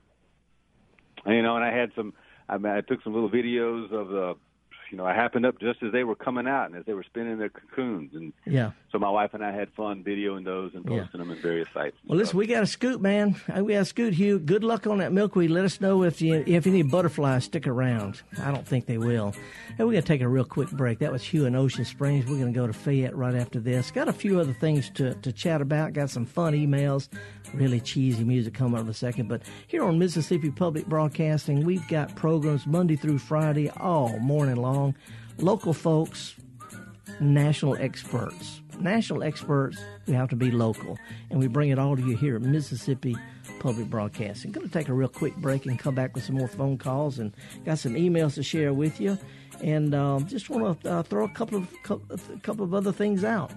You 1.26 1.42
know, 1.42 1.56
and 1.56 1.66
I 1.66 1.76
had 1.76 1.92
some 1.96 2.14
I 2.48 2.58
mean, 2.58 2.72
I 2.72 2.82
took 2.82 3.02
some 3.04 3.14
little 3.14 3.30
videos 3.30 3.92
of 3.92 4.10
the 4.10 4.36
you 4.92 4.98
know, 4.98 5.06
I 5.06 5.14
happened 5.14 5.46
up 5.46 5.60
just 5.60 5.82
as 5.84 5.92
they 5.92 6.04
were 6.04 6.16
coming 6.16 6.48
out 6.48 6.68
and 6.68 6.76
as 6.76 6.86
they 6.86 6.94
were 6.94 7.04
spinning 7.04 7.38
their 7.38 7.50
cocoons. 7.50 8.12
And 8.14 8.34
yeah, 8.46 8.72
so 8.92 9.00
my 9.00 9.10
wife 9.10 9.34
and 9.34 9.44
I 9.44 9.52
had 9.52 9.70
fun 9.74 10.04
videoing 10.04 10.46
those 10.46 10.74
and 10.74 10.86
posting 10.86 11.20
yeah. 11.20 11.26
them 11.26 11.32
in 11.32 11.42
various 11.42 11.68
sites. 11.74 11.96
Well, 12.06 12.18
listen, 12.18 12.38
we 12.38 12.48
got 12.48 12.64
a 12.64 12.68
scoot, 12.68 13.02
man. 13.02 13.36
Uh, 13.48 13.64
we 13.64 13.74
got 13.74 13.82
a 13.82 13.86
scoot, 13.86 14.14
Hugh. 14.14 14.40
Good 14.40 14.64
luck 14.64 14.88
on 14.88 15.00
that 15.00 15.12
milkweed. 15.12 15.50
Let 15.50 15.66
us 15.66 15.82
know 15.82 16.04
if 16.04 16.22
you 16.22 16.44
if 16.46 16.68
any 16.68 16.84
butterflies 16.84 17.46
stick 17.46 17.68
around. 17.68 18.22
I 18.42 18.52
don't 18.52 18.68
think 18.68 18.86
they 18.86 18.98
will. 18.98 19.34
And 19.78 19.88
we're 19.88 19.94
gonna 19.94 20.02
take 20.04 20.22
a 20.22 20.28
real 20.28 20.46
quick 20.46 20.72
break. 20.72 21.00
That 21.00 21.12
was 21.12 21.24
Hugh 21.24 21.46
in 21.46 21.56
Ocean 21.56 21.86
Springs. 21.86 22.26
We're 22.26 22.40
gonna 22.40 22.52
go 22.52 22.68
to 22.68 22.74
Fayette 22.74 23.16
right 23.16 23.36
after 23.36 23.60
this. 23.60 23.92
Got 23.92 24.08
a 24.08 24.14
few 24.14 24.40
other 24.40 24.54
things 24.54 24.90
to 24.92 25.16
to 25.16 25.32
chat 25.32 25.62
about. 25.62 25.94
Got 25.94 26.10
some 26.10 26.26
fun 26.26 26.54
emails. 26.54 27.10
Really 27.54 27.80
cheesy 27.80 28.24
music 28.24 28.54
coming 28.54 28.76
up 28.76 28.86
in 28.86 28.90
a 28.90 28.94
second. 28.94 29.30
But 29.30 29.44
here 29.68 29.84
on 29.84 30.00
Mississippi 30.00 30.52
Public 30.52 30.88
Broadcasting, 30.88 31.66
we've 31.66 31.88
got 31.88 32.16
programs 32.16 32.68
Monday 32.68 32.96
through 32.96 33.20
Friday 33.20 33.70
all 33.72 34.20
morning 34.20 34.56
long 34.56 34.75
local 35.38 35.74
folks, 35.74 36.36
national 37.20 37.76
experts. 37.78 38.62
National 38.80 39.24
experts 39.24 39.78
we 40.06 40.14
have 40.14 40.30
to 40.30 40.36
be 40.36 40.52
local. 40.52 40.98
And 41.30 41.40
we 41.40 41.48
bring 41.48 41.70
it 41.70 41.80
all 41.80 41.96
to 41.96 42.02
you 42.02 42.16
here 42.18 42.36
at 42.36 42.42
Mississippi 42.42 43.16
Public 43.60 43.90
Broadcasting. 43.90 44.52
Going 44.52 44.68
to 44.68 44.74
take 44.74 44.90
a 44.90 44.94
real 44.94 45.08
quick 45.08 45.36
break 45.38 45.66
and 45.66 45.80
come 45.80 45.96
back 45.96 46.14
with 46.14 46.24
some 46.24 46.36
more 46.36 46.48
phone 46.48 46.78
calls 46.78 47.20
and 47.20 47.36
got 47.66 47.80
some 47.80 47.94
emails 47.94 48.36
to 48.36 48.44
share 48.44 48.74
with 48.74 49.00
you. 49.00 49.18
And 49.64 49.96
um, 49.96 50.28
just 50.28 50.50
want 50.50 50.82
to 50.82 50.92
uh, 50.92 51.04
throw 51.04 51.24
a 51.24 51.30
couple 51.30 51.58
of 51.58 51.70
a 52.10 52.40
couple 52.40 52.66
of 52.66 52.74
other 52.74 52.92
things 52.92 53.24
out 53.24 53.52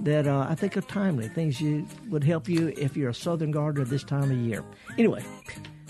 that 0.00 0.26
uh, 0.26 0.46
I 0.48 0.54
think 0.54 0.76
are 0.76 0.82
timely, 0.82 1.28
things 1.28 1.60
you 1.60 1.86
would 2.08 2.24
help 2.24 2.48
you 2.48 2.72
if 2.76 2.96
you're 2.96 3.10
a 3.10 3.14
southern 3.14 3.50
gardener 3.50 3.84
this 3.84 4.02
time 4.02 4.30
of 4.30 4.36
year. 4.36 4.64
Anyway, 4.98 5.24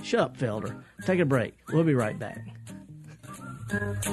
shut 0.03 0.21
up, 0.21 0.37
Felder. 0.37 0.83
Take 1.07 1.21
a 1.21 1.25
break. 1.25 1.55
We'll 1.73 1.85
be 1.85 1.95
right 1.95 2.19
back. 2.19 2.60
Alrighty, 3.71 4.11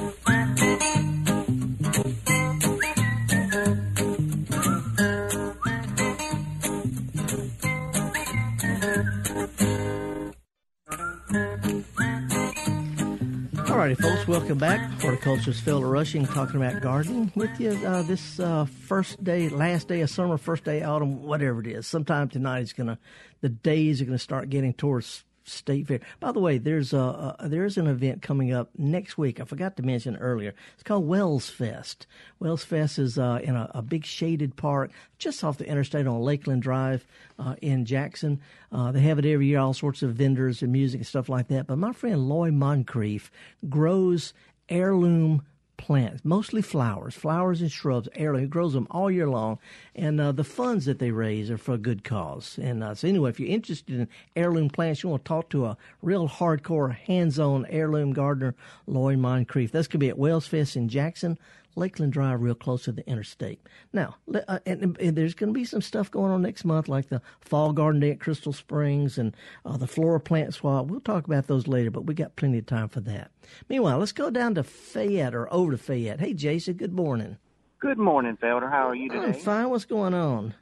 folks, 13.99 14.27
welcome 14.27 14.59
back. 14.59 14.79
Horticulturist 15.01 15.65
Felder 15.65 15.91
Rushing 15.91 16.27
talking 16.27 16.57
about 16.57 16.79
gardening 16.83 17.31
with 17.33 17.59
you 17.59 17.71
uh, 17.71 18.03
this 18.03 18.39
uh, 18.39 18.65
first 18.65 19.23
day, 19.23 19.49
last 19.49 19.87
day 19.87 20.01
of 20.01 20.11
summer, 20.11 20.37
first 20.37 20.65
day 20.65 20.81
of 20.81 20.89
autumn, 20.91 21.23
whatever 21.23 21.61
it 21.61 21.67
is. 21.67 21.87
Sometime 21.87 22.29
tonight 22.29 22.61
is 22.61 22.73
gonna, 22.73 22.99
the 23.41 23.49
days 23.49 24.03
are 24.03 24.05
gonna 24.05 24.19
start 24.19 24.51
getting 24.51 24.75
towards 24.75 25.23
State 25.47 25.87
Fair. 25.87 25.99
By 26.19 26.31
the 26.31 26.39
way, 26.39 26.57
there's 26.57 26.93
a, 26.93 27.35
a, 27.39 27.47
there's 27.47 27.77
an 27.77 27.87
event 27.87 28.21
coming 28.21 28.53
up 28.53 28.69
next 28.77 29.17
week. 29.17 29.39
I 29.39 29.45
forgot 29.45 29.77
to 29.77 29.83
mention 29.83 30.17
earlier. 30.17 30.53
It's 30.73 30.83
called 30.83 31.07
Wells 31.07 31.49
Fest. 31.49 32.05
Wells 32.39 32.63
Fest 32.63 32.99
is 32.99 33.17
uh, 33.17 33.39
in 33.41 33.55
a, 33.55 33.69
a, 33.73 33.81
big 33.81 34.05
shaded 34.05 34.55
park 34.55 34.91
just 35.17 35.43
off 35.43 35.57
the 35.57 35.67
interstate 35.67 36.07
on 36.07 36.19
Lakeland 36.19 36.61
Drive 36.61 37.05
uh, 37.39 37.55
in 37.61 37.85
Jackson. 37.85 38.41
Uh, 38.71 38.91
they 38.91 39.01
have 39.01 39.19
it 39.19 39.25
every 39.25 39.47
year, 39.47 39.59
all 39.59 39.73
sorts 39.73 40.03
of 40.03 40.13
vendors 40.13 40.61
and 40.61 40.71
music 40.71 40.99
and 40.99 41.07
stuff 41.07 41.29
like 41.29 41.47
that. 41.47 41.67
But 41.67 41.77
my 41.77 41.93
friend 41.93 42.27
Lloyd 42.27 42.53
Moncrief 42.53 43.31
grows 43.69 44.33
heirloom 44.69 45.43
plants, 45.77 46.25
mostly 46.25 46.61
flowers, 46.61 47.15
flowers 47.15 47.61
and 47.61 47.71
shrubs, 47.71 48.09
heirloom. 48.15 48.41
He 48.41 48.47
grows 48.47 48.73
them 48.73 48.87
all 48.91 49.09
year 49.09 49.29
long, 49.29 49.59
and 49.95 50.19
uh, 50.19 50.31
the 50.31 50.43
funds 50.43 50.85
that 50.85 50.99
they 50.99 51.11
raise 51.11 51.49
are 51.49 51.57
for 51.57 51.75
a 51.75 51.77
good 51.77 52.03
cause. 52.03 52.59
And 52.61 52.83
uh, 52.83 52.95
so, 52.95 53.07
anyway, 53.07 53.29
if 53.29 53.39
you're 53.39 53.49
interested 53.49 53.99
in 53.99 54.07
heirloom 54.35 54.69
plants, 54.69 55.03
you 55.03 55.09
want 55.09 55.23
to 55.23 55.29
talk 55.29 55.49
to 55.51 55.65
a 55.65 55.77
real 56.01 56.27
hardcore, 56.27 56.95
hands-on 56.95 57.65
heirloom 57.67 58.13
gardener, 58.13 58.55
Lloyd 58.87 59.19
Moncrief. 59.19 59.71
That's 59.71 59.87
going 59.87 59.99
to 59.99 60.05
be 60.05 60.09
at 60.09 60.17
Wells 60.17 60.47
Fest 60.47 60.75
in 60.75 60.89
Jackson. 60.89 61.37
Lakeland 61.77 62.11
Drive, 62.11 62.41
real 62.41 62.55
close 62.55 62.83
to 62.83 62.91
the 62.91 63.07
interstate. 63.07 63.61
Now, 63.93 64.15
uh, 64.47 64.59
and, 64.65 64.97
and, 64.99 65.15
there's 65.15 65.35
going 65.35 65.53
to 65.53 65.57
be 65.57 65.63
some 65.63 65.81
stuff 65.81 66.09
going 66.09 66.31
on 66.31 66.41
next 66.41 66.65
month, 66.65 66.89
like 66.89 67.09
the 67.09 67.21
fall 67.39 67.71
garden 67.71 68.01
day 68.01 68.11
at 68.11 68.19
Crystal 68.19 68.51
Springs 68.51 69.17
and 69.17 69.35
uh, 69.65 69.77
the 69.77 69.87
flora 69.87 70.19
plant 70.19 70.53
swap. 70.53 70.87
We'll 70.87 70.99
talk 70.99 71.25
about 71.25 71.47
those 71.47 71.67
later, 71.67 71.91
but 71.91 72.05
we 72.05 72.13
got 72.13 72.35
plenty 72.35 72.57
of 72.57 72.65
time 72.65 72.89
for 72.89 72.99
that. 73.01 73.31
Meanwhile, 73.69 73.99
let's 73.99 74.11
go 74.11 74.29
down 74.29 74.55
to 74.55 74.63
Fayette 74.63 75.35
or 75.35 75.51
over 75.53 75.71
to 75.71 75.77
Fayette. 75.77 76.19
Hey, 76.19 76.33
Jason, 76.33 76.73
good 76.73 76.93
morning. 76.93 77.37
Good 77.79 77.99
morning, 77.99 78.37
Felder. 78.37 78.69
How 78.69 78.89
are 78.89 78.95
you 78.95 79.09
today? 79.09 79.25
I'm 79.25 79.33
fine. 79.33 79.69
What's 79.69 79.85
going 79.85 80.15
on? 80.15 80.55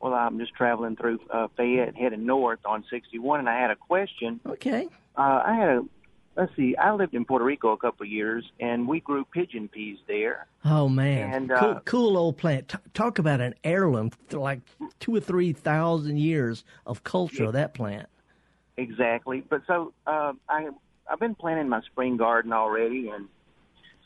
Well, 0.00 0.12
I'm 0.12 0.38
just 0.38 0.52
traveling 0.54 0.96
through 0.96 1.20
uh, 1.30 1.46
Fayette, 1.56 1.94
heading 1.94 2.26
north 2.26 2.58
on 2.66 2.84
61, 2.90 3.38
and 3.40 3.48
I 3.48 3.58
had 3.58 3.70
a 3.70 3.76
question. 3.76 4.40
Okay. 4.44 4.88
Uh, 5.16 5.42
I 5.46 5.54
had 5.54 5.68
a 5.68 5.84
let's 6.36 6.54
see. 6.56 6.76
I 6.76 6.92
lived 6.92 7.14
in 7.14 7.24
Puerto 7.24 7.44
Rico 7.44 7.72
a 7.72 7.76
couple 7.76 8.04
of 8.04 8.10
years, 8.10 8.44
and 8.60 8.86
we 8.88 9.00
grew 9.00 9.24
pigeon 9.24 9.68
peas 9.68 9.98
there. 10.06 10.46
Oh 10.64 10.88
man, 10.88 11.32
and, 11.32 11.52
uh, 11.52 11.58
cool, 11.58 11.80
cool, 11.84 12.16
old 12.16 12.36
plant. 12.38 12.68
T- 12.68 12.78
talk 12.92 13.18
about 13.18 13.40
an 13.40 13.54
heirloom, 13.64 14.10
like 14.30 14.60
two 15.00 15.14
or 15.14 15.20
three 15.20 15.52
thousand 15.52 16.18
years 16.18 16.64
of 16.86 17.04
culture 17.04 17.44
of 17.44 17.52
that 17.52 17.74
plant. 17.74 18.08
Exactly. 18.76 19.44
But 19.48 19.62
so 19.66 19.92
uh, 20.06 20.32
I 20.48 20.68
I've 21.08 21.20
been 21.20 21.34
planting 21.34 21.68
my 21.68 21.82
spring 21.82 22.16
garden 22.16 22.52
already, 22.52 23.10
and 23.10 23.28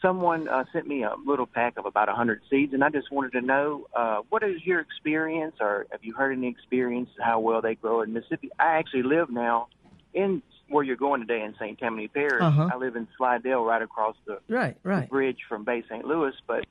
someone 0.03 0.49
uh, 0.49 0.65
sent 0.73 0.87
me 0.87 1.05
a 1.05 1.15
little 1.25 1.47
pack 1.47 1.79
of 1.79 1.87
about 1.87 2.09
a 2.09 2.13
hundred 2.13 2.43
seeds, 2.51 2.75
and 2.75 2.85
I 2.85 2.91
just 2.91 3.11
wanted 3.11 3.33
to 3.33 3.41
know 3.41 3.87
uh, 3.95 4.19
what 4.29 4.43
is 4.43 4.65
your 4.65 4.81
experience, 4.81 5.57
or 5.61 5.87
have 5.91 6.05
you 6.05 6.15
heard 6.15 6.33
any 6.33 6.49
experience 6.49 7.11
how 7.21 7.41
well 7.41 7.63
they 7.63 7.75
grow 7.75 8.03
in 8.03 8.13
Mississippi? 8.13 8.51
I 8.59 8.79
actually 8.79 9.05
live 9.05 9.31
now 9.31 9.69
in 10.13 10.43
where 10.69 10.85
you're 10.85 10.97
going 10.97 11.21
today 11.21 11.43
in 11.43 11.55
St. 11.55 11.79
Tammany 11.79 12.09
Parish. 12.09 12.43
Uh-huh. 12.43 12.71
I 12.73 12.77
live 12.77 12.97
in 12.97 13.09
Slidell, 13.17 13.65
right 13.65 13.83
across 13.83 14.17
the, 14.27 14.39
right, 14.49 14.77
right. 14.83 15.09
bridge 15.09 15.39
from 15.49 15.65
Bay 15.65 15.83
St. 15.89 16.05
Louis. 16.05 16.35
But 16.47 16.67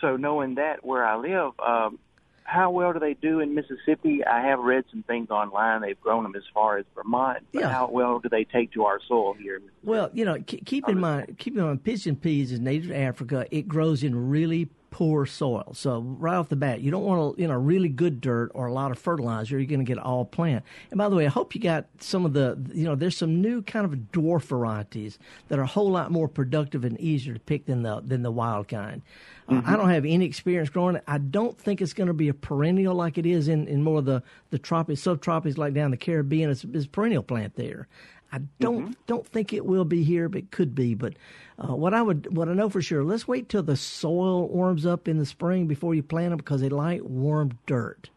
so 0.00 0.16
knowing 0.16 0.56
that 0.56 0.84
where 0.84 1.04
I 1.04 1.16
live, 1.16 1.52
um, 1.58 1.98
how 2.46 2.70
well 2.70 2.92
do 2.92 3.00
they 3.00 3.14
do 3.14 3.40
in 3.40 3.54
Mississippi? 3.54 4.24
I 4.24 4.40
have 4.46 4.60
read 4.60 4.84
some 4.90 5.02
things 5.02 5.30
online. 5.30 5.80
They've 5.80 6.00
grown 6.00 6.22
them 6.22 6.36
as 6.36 6.44
far 6.54 6.78
as 6.78 6.84
Vermont. 6.94 7.44
But 7.52 7.62
yeah. 7.62 7.68
how 7.70 7.88
well 7.90 8.20
do 8.20 8.28
they 8.28 8.44
take 8.44 8.72
to 8.72 8.84
our 8.84 9.00
soil 9.08 9.34
here? 9.34 9.60
Well, 9.82 10.10
you 10.12 10.24
know, 10.24 10.38
keep 10.46 10.88
in 10.88 11.00
mind, 11.00 11.36
keep 11.38 11.56
in 11.56 11.64
mind, 11.64 11.82
pigeon 11.82 12.14
peas 12.14 12.52
is 12.52 12.60
native 12.60 12.90
to 12.90 12.96
Africa. 12.96 13.46
It 13.50 13.66
grows 13.66 14.04
in 14.04 14.30
really 14.30 14.68
poor 14.96 15.26
soil. 15.26 15.74
So 15.74 16.00
right 16.00 16.36
off 16.36 16.48
the 16.48 16.56
bat, 16.56 16.80
you 16.80 16.90
don't 16.90 17.04
want 17.04 17.36
to, 17.36 17.42
you 17.42 17.46
know, 17.46 17.52
really 17.52 17.90
good 17.90 18.18
dirt 18.18 18.50
or 18.54 18.64
a 18.64 18.72
lot 18.72 18.90
of 18.90 18.98
fertilizer. 18.98 19.58
You're 19.58 19.66
going 19.66 19.84
to 19.84 19.84
get 19.84 19.98
all 19.98 20.24
plant. 20.24 20.64
And 20.90 20.96
by 20.96 21.10
the 21.10 21.16
way, 21.16 21.26
I 21.26 21.28
hope 21.28 21.54
you 21.54 21.60
got 21.60 21.84
some 22.00 22.24
of 22.24 22.32
the, 22.32 22.58
you 22.72 22.84
know, 22.84 22.94
there's 22.94 23.14
some 23.14 23.42
new 23.42 23.60
kind 23.60 23.84
of 23.84 23.92
dwarf 24.10 24.44
varieties 24.44 25.18
that 25.48 25.58
are 25.58 25.64
a 25.64 25.66
whole 25.66 25.90
lot 25.90 26.10
more 26.10 26.28
productive 26.28 26.82
and 26.82 26.98
easier 26.98 27.34
to 27.34 27.40
pick 27.40 27.66
than 27.66 27.82
the 27.82 28.00
than 28.00 28.22
the 28.22 28.30
wild 28.30 28.68
kind. 28.68 29.02
Mm-hmm. 29.50 29.68
Uh, 29.68 29.70
I 29.70 29.76
don't 29.76 29.90
have 29.90 30.06
any 30.06 30.24
experience 30.24 30.70
growing 30.70 30.96
it. 30.96 31.04
I 31.06 31.18
don't 31.18 31.58
think 31.58 31.82
it's 31.82 31.92
going 31.92 32.08
to 32.08 32.14
be 32.14 32.28
a 32.28 32.34
perennial 32.34 32.94
like 32.94 33.18
it 33.18 33.26
is 33.26 33.48
in, 33.48 33.68
in 33.68 33.82
more 33.82 33.98
of 33.98 34.06
the 34.06 34.22
the 34.48 34.58
tropics, 34.58 35.02
subtropics, 35.02 35.58
like 35.58 35.74
down 35.74 35.90
the 35.90 35.98
Caribbean. 35.98 36.48
It's, 36.48 36.64
it's 36.64 36.86
a 36.86 36.88
perennial 36.88 37.22
plant 37.22 37.56
there. 37.56 37.86
I 38.32 38.38
don't 38.60 38.82
mm-hmm. 38.82 38.92
don't 39.06 39.26
think 39.26 39.52
it 39.52 39.66
will 39.66 39.84
be 39.84 40.04
here, 40.04 40.30
but 40.30 40.38
it 40.38 40.50
could 40.50 40.74
be. 40.74 40.94
But 40.94 41.16
uh, 41.58 41.74
what 41.74 41.94
I 41.94 42.02
would 42.02 42.36
what 42.36 42.48
I 42.48 42.52
know 42.52 42.68
for 42.68 42.82
sure, 42.82 43.02
let's 43.02 43.26
wait 43.26 43.48
till 43.48 43.62
the 43.62 43.76
soil 43.76 44.48
warms 44.48 44.84
up 44.84 45.08
in 45.08 45.18
the 45.18 45.26
spring 45.26 45.66
before 45.66 45.94
you 45.94 46.02
plant 46.02 46.30
them 46.30 46.38
because 46.38 46.60
they 46.60 46.68
like 46.68 47.02
warm 47.02 47.58
dirt. 47.66 48.10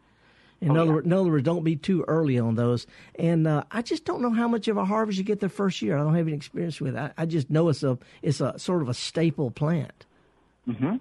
In, 0.60 0.76
oh, 0.76 0.82
other, 0.82 0.92
yeah. 0.92 1.00
in 1.04 1.12
other 1.14 1.30
words, 1.30 1.44
don't 1.44 1.64
be 1.64 1.76
too 1.76 2.04
early 2.06 2.38
on 2.38 2.54
those. 2.54 2.86
And 3.18 3.46
uh, 3.46 3.64
I 3.70 3.80
just 3.80 4.04
don't 4.04 4.20
know 4.20 4.30
how 4.30 4.46
much 4.46 4.68
of 4.68 4.76
a 4.76 4.84
harvest 4.84 5.16
you 5.16 5.24
get 5.24 5.40
the 5.40 5.48
first 5.48 5.80
year. 5.80 5.96
I 5.96 6.02
don't 6.02 6.14
have 6.14 6.26
any 6.26 6.36
experience 6.36 6.82
with 6.82 6.96
it. 6.96 6.98
I, 6.98 7.12
I 7.16 7.24
just 7.24 7.48
know 7.48 7.70
it's 7.70 7.82
a 7.82 7.98
it's 8.20 8.42
a 8.42 8.58
sort 8.58 8.82
of 8.82 8.90
a 8.90 8.94
staple 8.94 9.50
plant. 9.50 10.04
Mm-hmm. 10.68 10.96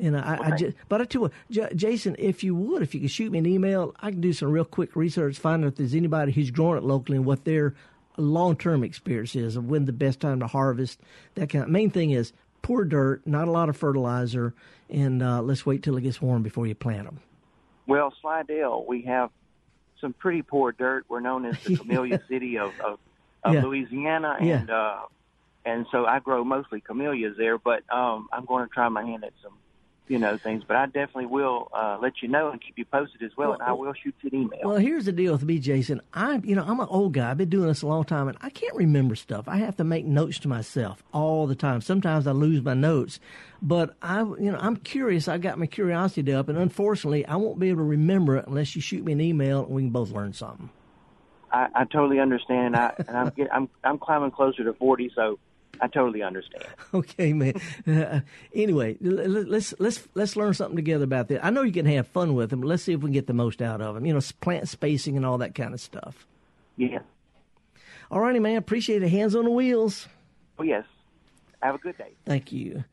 And 0.00 0.16
I, 0.16 0.34
okay. 0.34 0.44
I 0.44 0.56
just, 0.56 0.76
but 0.88 1.00
I 1.00 1.04
tell 1.06 1.22
you, 1.22 1.30
J- 1.50 1.74
Jason, 1.74 2.16
if 2.18 2.44
you 2.44 2.54
would, 2.54 2.82
if 2.82 2.94
you 2.94 3.00
could 3.00 3.10
shoot 3.10 3.32
me 3.32 3.38
an 3.38 3.46
email, 3.46 3.94
I 3.98 4.10
can 4.10 4.20
do 4.20 4.32
some 4.32 4.50
real 4.50 4.64
quick 4.64 4.94
research, 4.94 5.38
find 5.38 5.64
out 5.64 5.68
if 5.68 5.76
there's 5.76 5.94
anybody 5.94 6.30
who's 6.30 6.50
growing 6.50 6.76
it 6.76 6.84
locally 6.84 7.16
and 7.16 7.26
what 7.26 7.44
their 7.44 7.74
long 8.18 8.56
term 8.56 8.84
experiences 8.84 9.56
of 9.56 9.66
when 9.66 9.84
the 9.84 9.92
best 9.92 10.20
time 10.20 10.40
to 10.40 10.46
harvest. 10.46 11.00
That 11.34 11.50
kind 11.50 11.64
of 11.64 11.70
main 11.70 11.90
thing 11.90 12.10
is 12.10 12.32
poor 12.62 12.84
dirt, 12.84 13.26
not 13.26 13.48
a 13.48 13.50
lot 13.50 13.68
of 13.68 13.76
fertilizer, 13.76 14.54
and 14.90 15.22
uh, 15.22 15.42
let's 15.42 15.64
wait 15.64 15.82
till 15.82 15.96
it 15.96 16.02
gets 16.02 16.20
warm 16.20 16.42
before 16.42 16.66
you 16.66 16.74
plant 16.74 17.04
them. 17.04 17.20
Well, 17.86 18.12
Slidell, 18.20 18.84
we 18.86 19.02
have 19.02 19.30
some 20.00 20.12
pretty 20.12 20.42
poor 20.42 20.72
dirt. 20.72 21.06
We're 21.08 21.20
known 21.20 21.46
as 21.46 21.58
the 21.64 21.76
camellia 21.78 22.20
city 22.28 22.58
of, 22.58 22.72
of, 22.80 22.98
of 23.42 23.54
yeah. 23.54 23.62
Louisiana, 23.62 24.36
and 24.40 24.68
yeah. 24.68 24.74
uh, 24.74 25.00
and 25.64 25.86
so 25.90 26.06
I 26.06 26.18
grow 26.20 26.44
mostly 26.44 26.80
camellias 26.80 27.36
there. 27.36 27.58
But 27.58 27.82
um, 27.92 28.28
I'm 28.32 28.44
going 28.44 28.66
to 28.66 28.72
try 28.72 28.88
my 28.88 29.04
hand 29.04 29.24
at 29.24 29.32
some 29.42 29.54
you 30.10 30.18
know 30.18 30.36
things. 30.36 30.62
But 30.66 30.76
I 30.76 30.86
definitely 30.86 31.26
will 31.26 31.68
uh, 31.72 31.98
let 32.00 32.22
you 32.22 32.28
know 32.28 32.50
and 32.50 32.60
keep 32.60 32.78
you 32.78 32.84
posted 32.84 33.22
as 33.22 33.36
well, 33.36 33.50
well, 33.50 33.58
and 33.58 33.62
I 33.68 33.72
will 33.72 33.92
shoot 33.92 34.14
you 34.22 34.30
an 34.32 34.38
email. 34.42 34.60
Well, 34.64 34.76
here's 34.76 35.04
the 35.04 35.12
deal 35.12 35.32
with 35.32 35.44
me, 35.44 35.58
Jason. 35.58 36.00
I'm 36.12 36.44
you 36.44 36.54
know, 36.54 36.64
I'm 36.66 36.80
an 36.80 36.88
old 36.90 37.14
guy. 37.14 37.30
I've 37.30 37.38
been 37.38 37.48
doing 37.48 37.68
this 37.68 37.82
a 37.82 37.86
long 37.86 38.04
time, 38.04 38.28
and 38.28 38.38
I 38.40 38.50
can't 38.50 38.74
remember 38.74 39.14
stuff. 39.14 39.48
I 39.48 39.56
have 39.58 39.76
to 39.76 39.84
make 39.84 40.04
notes 40.04 40.38
to 40.40 40.48
myself 40.48 41.02
all 41.12 41.46
the 41.46 41.54
time. 41.54 41.80
Sometimes 41.80 42.26
I 42.26 42.32
lose 42.32 42.62
my 42.62 42.74
notes, 42.74 43.20
but 43.62 43.96
I, 44.02 44.20
you 44.20 44.52
know, 44.52 44.58
I'm 44.60 44.76
curious. 44.76 45.28
I 45.28 45.38
got 45.38 45.58
my 45.58 45.66
curiosity 45.66 46.32
up, 46.32 46.48
and 46.48 46.58
unfortunately, 46.58 47.26
I 47.26 47.36
won't 47.36 47.58
be 47.58 47.68
able 47.68 47.80
to 47.80 47.84
remember 47.84 48.36
it 48.36 48.46
unless 48.46 48.74
you 48.76 48.82
shoot 48.82 49.04
me 49.04 49.12
an 49.12 49.20
email 49.20 49.64
and 49.64 49.74
we 49.74 49.82
can 49.82 49.90
both 49.90 50.10
learn 50.10 50.32
something. 50.32 50.70
I, 51.50 51.68
I 51.74 51.84
totally 51.84 52.20
understand. 52.20 52.76
I, 52.76 52.92
and 53.06 53.16
I'm, 53.16 53.28
get, 53.30 53.52
I'm, 53.52 53.68
I'm 53.82 53.98
climbing 53.98 54.30
closer 54.30 54.64
to 54.64 54.72
40, 54.74 55.12
so 55.14 55.38
I 55.80 55.86
totally 55.88 56.22
understand. 56.22 56.64
Okay, 56.94 57.34
man. 57.34 57.52
Uh, 57.86 58.20
anyway, 58.54 58.96
let's 59.00 59.74
let's 59.78 60.08
let's 60.14 60.36
learn 60.36 60.54
something 60.54 60.76
together 60.76 61.04
about 61.04 61.28
this. 61.28 61.38
I 61.42 61.50
know 61.50 61.60
you 61.62 61.72
can 61.72 61.84
have 61.84 62.08
fun 62.08 62.34
with 62.34 62.48
them. 62.48 62.62
But 62.62 62.68
let's 62.68 62.82
see 62.82 62.94
if 62.94 63.00
we 63.00 63.08
can 63.08 63.12
get 63.12 63.26
the 63.26 63.34
most 63.34 63.60
out 63.60 63.82
of 63.82 63.94
them. 63.94 64.06
You 64.06 64.14
know, 64.14 64.20
plant 64.40 64.68
spacing 64.68 65.16
and 65.16 65.26
all 65.26 65.36
that 65.38 65.54
kind 65.54 65.74
of 65.74 65.80
stuff. 65.80 66.26
Yeah. 66.76 67.00
All 68.10 68.20
righty, 68.20 68.38
man. 68.38 68.56
Appreciate 68.56 69.02
it. 69.02 69.10
Hands 69.10 69.34
on 69.34 69.44
the 69.44 69.50
wheels. 69.50 70.08
Oh 70.58 70.62
yes. 70.62 70.84
Have 71.62 71.74
a 71.74 71.78
good 71.78 71.98
day. 71.98 72.12
Thank 72.24 72.52
you. 72.52 72.84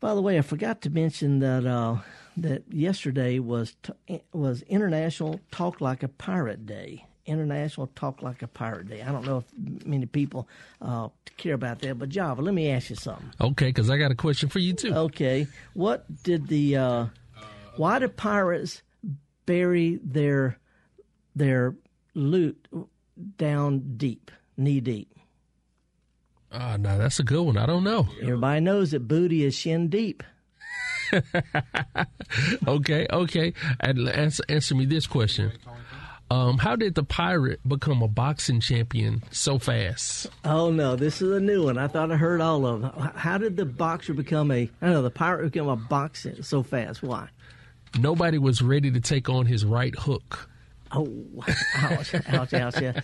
By 0.00 0.14
the 0.14 0.22
way, 0.22 0.38
I 0.38 0.42
forgot 0.42 0.82
to 0.82 0.90
mention 0.90 1.38
that 1.38 1.64
uh, 1.66 1.96
that 2.36 2.62
yesterday 2.72 3.38
was 3.38 3.74
t- 3.82 4.20
was 4.32 4.62
International 4.62 5.40
Talk 5.50 5.80
Like 5.80 6.02
a 6.02 6.08
Pirate 6.08 6.66
Day. 6.66 7.06
International 7.28 7.88
Talk 7.94 8.22
Like 8.22 8.42
a 8.42 8.48
Pirate 8.48 8.88
Day. 8.88 9.02
I 9.02 9.12
don't 9.12 9.24
know 9.24 9.38
if 9.38 9.86
many 9.86 10.06
people 10.06 10.48
uh, 10.80 11.08
care 11.36 11.54
about 11.54 11.80
that, 11.80 11.98
but 11.98 12.08
Java, 12.08 12.42
let 12.42 12.54
me 12.54 12.70
ask 12.70 12.90
you 12.90 12.96
something. 12.96 13.30
Okay, 13.40 13.66
because 13.66 13.90
I 13.90 13.98
got 13.98 14.10
a 14.10 14.14
question 14.14 14.48
for 14.48 14.58
you 14.58 14.72
too. 14.72 14.94
Okay, 14.94 15.46
what 15.74 16.04
did 16.22 16.48
the 16.48 16.76
uh, 16.76 17.06
why 17.76 17.98
do 17.98 18.08
pirates 18.08 18.82
bury 19.46 20.00
their 20.02 20.58
their 21.36 21.74
loot 22.14 22.66
down 23.36 23.96
deep, 23.96 24.30
knee 24.56 24.80
deep? 24.80 25.14
Ah, 26.50 26.72
uh, 26.72 26.76
no, 26.78 26.98
that's 26.98 27.20
a 27.20 27.24
good 27.24 27.42
one. 27.42 27.58
I 27.58 27.66
don't 27.66 27.84
know. 27.84 28.08
Everybody 28.22 28.60
knows 28.60 28.92
that 28.92 29.06
booty 29.06 29.44
is 29.44 29.54
shin 29.54 29.88
deep. 29.88 30.22
okay, 32.66 33.06
okay. 33.10 33.52
And 33.80 34.08
answer, 34.08 34.44
answer 34.48 34.74
me 34.74 34.86
this 34.86 35.06
question. 35.06 35.52
Um, 36.30 36.58
how 36.58 36.76
did 36.76 36.94
the 36.94 37.04
pirate 37.04 37.66
become 37.66 38.02
a 38.02 38.08
boxing 38.08 38.60
champion 38.60 39.22
so 39.30 39.58
fast? 39.58 40.28
Oh 40.44 40.70
no, 40.70 40.94
this 40.94 41.22
is 41.22 41.32
a 41.32 41.40
new 41.40 41.64
one. 41.64 41.78
I 41.78 41.88
thought 41.88 42.12
I 42.12 42.16
heard 42.16 42.42
all 42.42 42.66
of 42.66 42.82
them. 42.82 43.12
How 43.14 43.38
did 43.38 43.56
the 43.56 43.64
boxer 43.64 44.12
become 44.12 44.50
a? 44.50 44.70
I 44.82 44.86
don't 44.86 44.92
know 44.92 45.02
the 45.02 45.10
pirate 45.10 45.52
become 45.52 45.68
a 45.68 45.76
boxer 45.76 46.42
so 46.42 46.62
fast. 46.62 47.02
Why? 47.02 47.28
Nobody 47.98 48.36
was 48.36 48.60
ready 48.60 48.90
to 48.90 49.00
take 49.00 49.30
on 49.30 49.46
his 49.46 49.64
right 49.64 49.94
hook. 49.94 50.50
Oh, 50.92 51.10
ouch, 51.76 52.14
ouch, 52.28 52.54
ouch! 52.54 52.80
Yeah. 52.80 53.00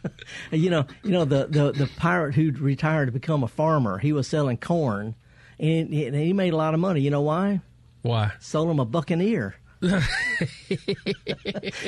you 0.50 0.70
know, 0.70 0.86
you 1.02 1.10
know 1.10 1.24
the, 1.24 1.46
the 1.46 1.72
the 1.72 1.90
pirate 1.96 2.34
who 2.34 2.52
retired 2.52 3.06
to 3.06 3.12
become 3.12 3.42
a 3.42 3.48
farmer. 3.48 3.98
He 3.98 4.12
was 4.12 4.26
selling 4.26 4.56
corn, 4.56 5.14
and 5.58 5.92
he 5.92 6.32
made 6.32 6.52
a 6.54 6.56
lot 6.56 6.72
of 6.72 6.80
money. 6.80 7.00
You 7.00 7.10
know 7.10 7.22
why? 7.22 7.60
Why? 8.02 8.32
Sold 8.40 8.70
him 8.70 8.80
a 8.80 8.84
buccaneer. 8.84 9.56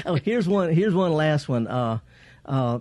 oh, 0.07 0.15
here's 0.17 0.49
one. 0.49 0.73
Here's 0.73 0.95
one 0.95 1.13
last 1.13 1.49
one. 1.49 1.67
Uh, 1.69 1.99
uh, 2.45 2.81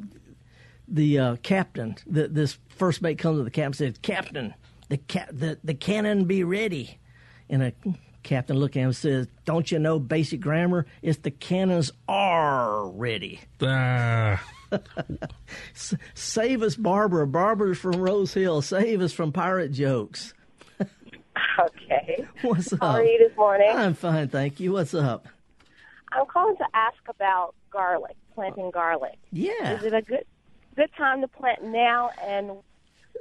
the 0.88 1.20
uh, 1.20 1.36
captain, 1.38 1.96
the, 2.08 2.28
this 2.28 2.58
first 2.70 3.02
mate 3.02 3.18
comes 3.20 3.40
to 3.40 3.44
the 3.44 3.52
captain 3.52 3.66
and 3.88 3.96
says, 3.96 4.00
"Captain, 4.02 4.54
the, 4.90 4.98
ca- 4.98 5.28
the 5.32 5.60
the 5.64 5.74
cannon 5.74 6.26
be 6.26 6.44
ready." 6.44 6.98
And 7.50 7.62
a 7.62 7.74
captain 8.24 8.58
look 8.58 8.76
at 8.76 8.80
him 8.80 8.86
and 8.88 8.96
says, 8.96 9.28
"Don't 9.46 9.72
you 9.72 9.78
know 9.80 10.00
basic 10.00 10.40
grammar? 10.40 10.88
It's 11.02 11.20
the 11.20 11.32
cannons 11.32 11.92
are 12.08 12.88
ready." 12.90 13.42
Ah. 13.62 14.44
Save 16.16 16.64
us, 16.64 16.76
Barbara. 16.76 17.28
Barbara's 17.28 17.78
from 17.78 17.98
Rose 17.98 18.34
Hill. 18.34 18.64
Save 18.64 19.02
us 19.02 19.14
from 19.14 19.32
pirate 19.32 19.72
jokes. 19.72 20.34
Okay. 21.60 22.26
What's 22.42 22.74
up? 22.74 22.80
How 22.82 22.88
are 22.92 23.04
you 23.04 23.18
this 23.20 23.38
morning? 23.38 23.72
I'm 23.74 23.94
fine, 23.94 24.28
thank 24.28 24.60
you. 24.60 24.74
What's 24.74 24.94
up? 24.94 25.28
I'm 26.12 26.26
calling 26.26 26.56
to 26.58 26.66
ask 26.74 26.98
about 27.08 27.56
garlic, 27.72 28.16
planting 28.36 28.72
garlic. 28.72 29.18
Yeah. 29.32 29.78
Is 29.78 29.84
it 29.84 29.94
a 29.94 30.02
good 30.02 30.26
good 30.76 30.90
time 30.98 31.22
to 31.22 31.28
plant 31.28 31.64
now? 31.64 32.12
And 32.24 32.52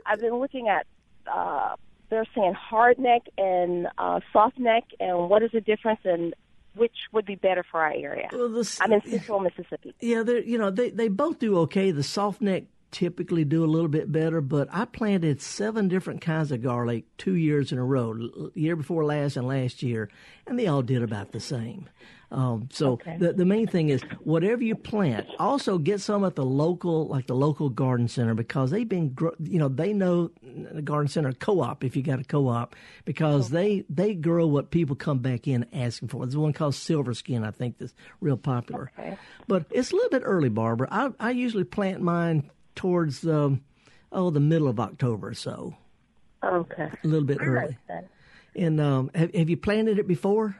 I've 0.07 0.21
been 0.21 0.37
looking 0.37 0.69
at 0.69 0.87
uh, 1.27 1.77
they're 2.11 2.27
saying 2.35 2.55
hard 2.55 2.99
neck 2.99 3.23
and 3.39 3.89
uh, 3.99 4.21
soft 4.33 4.59
neck, 4.59 4.85
and 5.01 5.31
what 5.31 5.43
is 5.43 5.51
the 5.53 5.61
difference, 5.61 6.01
and 6.05 6.35
which 6.75 6.97
would 7.13 7.25
be 7.25 7.37
better 7.37 7.65
for 7.71 7.81
our 7.81 7.93
area? 7.93 8.29
Well, 8.33 8.49
the, 8.49 8.79
I'm 8.81 8.93
in 8.93 9.03
Central 9.03 9.41
Mississippi. 9.41 9.95
Yeah, 10.01 10.23
they're 10.23 10.43
you 10.43 10.59
know 10.59 10.71
they 10.71 10.91
they 10.91 11.09
both 11.09 11.39
do 11.39 11.59
okay. 11.61 11.91
The 11.91 12.03
soft 12.03 12.41
neck 12.41 12.65
typically 12.93 13.45
do 13.45 13.65
a 13.65 13.67
little 13.67 13.89
bit 13.89 14.13
better, 14.13 14.41
but 14.41 14.69
I 14.71 14.85
planted 14.85 15.41
seven 15.43 15.89
different 15.89 16.21
kinds 16.21 16.53
of 16.53 16.63
garlic 16.63 17.05
two 17.19 17.35
years 17.35 17.73
in 17.73 17.79
a 17.79 17.85
row, 17.85 18.51
year 18.55 18.77
before 18.77 19.05
last 19.05 19.37
and 19.37 19.49
last 19.49 19.83
year, 19.83 20.09
and 20.47 20.59
they 20.59 20.67
all 20.69 20.83
did 20.83 21.03
about 21.03 21.33
the 21.33 21.41
same. 21.41 21.89
Um, 22.31 22.69
so 22.73 22.93
Okay. 22.93 23.19
the 23.19 23.35
the 23.35 23.45
main 23.45 23.67
thing 23.67 23.91
is 23.91 24.01
whatever 24.25 24.63
you 24.65 24.75
plant, 24.75 25.27
also 25.39 25.77
get 25.77 26.01
some 26.01 26.25
at 26.25 26.35
the 26.35 26.47
local, 26.47 27.07
like 27.07 27.27
the 27.27 27.35
local 27.35 27.69
garden 27.69 28.09
center, 28.09 28.33
because 28.33 28.71
they've 28.71 28.89
been, 28.89 29.15
you 29.43 29.59
know, 29.59 29.69
they 29.69 29.93
know 29.93 30.31
the 30.43 30.81
garden 30.81 31.09
center 31.09 31.33
co-op 31.35 31.85
if 31.85 31.95
you 31.95 32.03
got 32.03 32.21
a 32.21 32.25
co-op, 32.25 32.75
because 33.05 33.51
they 33.51 33.85
they 33.91 34.15
grow 34.15 34.47
what 34.47 34.71
people 34.71 34.97
come 34.97 35.19
back 35.19 35.47
in 35.47 35.67
asking 35.75 36.09
for. 36.09 36.25
There's 36.25 36.35
one 36.37 36.55
called 36.55 36.75
Silver 36.75 37.13
Skin, 37.13 37.45
I 37.45 37.51
think, 37.51 37.77
that's 37.77 37.93
real 38.23 38.39
popular. 38.39 38.91
Okay. 38.99 39.19
But 39.47 39.67
it's 39.71 39.93
a 39.93 39.95
little 39.95 40.09
bit 40.11 40.23
early, 40.25 40.49
Barbara. 40.49 40.89
I 40.91 41.11
I 41.21 41.31
usually 41.33 41.65
plant 41.65 42.01
mine 42.01 42.51
towards 42.75 43.27
um, 43.27 43.63
oh 44.11 44.31
the 44.31 44.41
middle 44.41 44.69
of 44.69 44.81
October 44.81 45.29
or 45.29 45.35
so, 45.35 45.75
Okay. 46.45 46.91
a 47.05 47.07
little 47.07 47.27
bit 47.27 47.41
All 47.41 47.47
early. 47.47 47.79
And 48.55 48.81
um, 48.81 49.11
have 49.15 49.35
have 49.35 49.49
you 49.49 49.57
planted 49.57 49.99
it 49.99 50.07
before? 50.07 50.57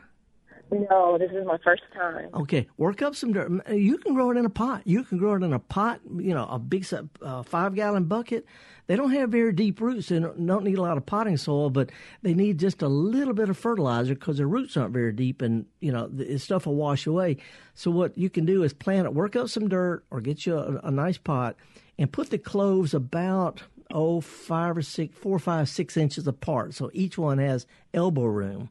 No, 0.71 1.19
this 1.19 1.31
is 1.33 1.45
my 1.47 1.59
first 1.63 1.83
time. 1.93 2.31
Okay, 2.33 2.67
work 2.79 3.03
up 3.03 3.15
some 3.15 3.35
dirt. 3.35 3.51
You 3.71 3.99
can 3.99 4.15
grow 4.15 4.31
it 4.31 4.39
in 4.39 4.47
a 4.47 4.51
pot. 4.51 4.81
You 4.87 5.05
can 5.05 5.19
grow 5.19 5.35
it 5.35 5.43
in 5.43 5.53
a 5.53 5.59
pot. 5.59 6.01
You 6.17 6.33
know, 6.33 6.47
a 6.49 6.59
big 6.59 6.87
uh, 7.21 7.43
five 7.43 7.75
gallon 7.75 8.05
bucket. 8.05 8.47
They 8.87 8.97
don't 8.97 9.13
have 9.13 9.31
very 9.31 9.53
deep 9.53 9.81
roots. 9.81 10.11
and 10.11 10.47
don't, 10.47 10.65
need 10.65 10.79
a 10.79 10.83
lot 10.83 10.97
of 10.97 11.07
potting 11.07 11.37
soil, 11.37 11.71
but 11.71 11.91
they 12.23 12.35
need 12.35 12.59
just 12.59 12.83
a 12.83 12.89
little 12.89 13.35
bit 13.35 13.49
of 13.49 13.57
fertilizer 13.57 14.15
because 14.15 14.39
their 14.39 14.49
roots 14.49 14.77
aren't 14.77 14.93
very 14.93 15.13
deep, 15.13 15.41
and 15.41 15.67
you 15.81 15.93
know 15.93 16.09
the 16.09 16.39
stuff 16.39 16.67
will 16.67 16.75
wash 16.75 17.07
away. 17.07 17.37
So 17.75 17.91
what 17.91 18.19
you 18.19 18.29
can 18.29 18.45
do 18.45 18.63
is 18.63 18.73
plant 18.73 19.07
it, 19.07 19.15
work 19.15 19.37
up 19.37 19.49
some 19.49 19.69
dirt, 19.69 20.05
or 20.11 20.21
get 20.21 20.47
you 20.47 20.59
a, 20.59 20.81
a 20.85 20.91
nice 20.91 21.19
pot, 21.19 21.57
and 21.99 22.13
put 22.13 22.31
the 22.31 22.39
cloves 22.39 22.93
about 22.93 23.63
oh 23.91 24.21
five 24.21 24.77
or 24.77 24.83
six, 24.83 25.17
four, 25.17 25.39
five, 25.39 25.69
six 25.69 25.97
inches 25.97 26.27
apart. 26.27 26.75
So 26.75 26.91
each 26.93 27.17
one 27.17 27.39
has 27.39 27.67
elbow 27.95 28.25
room 28.25 28.71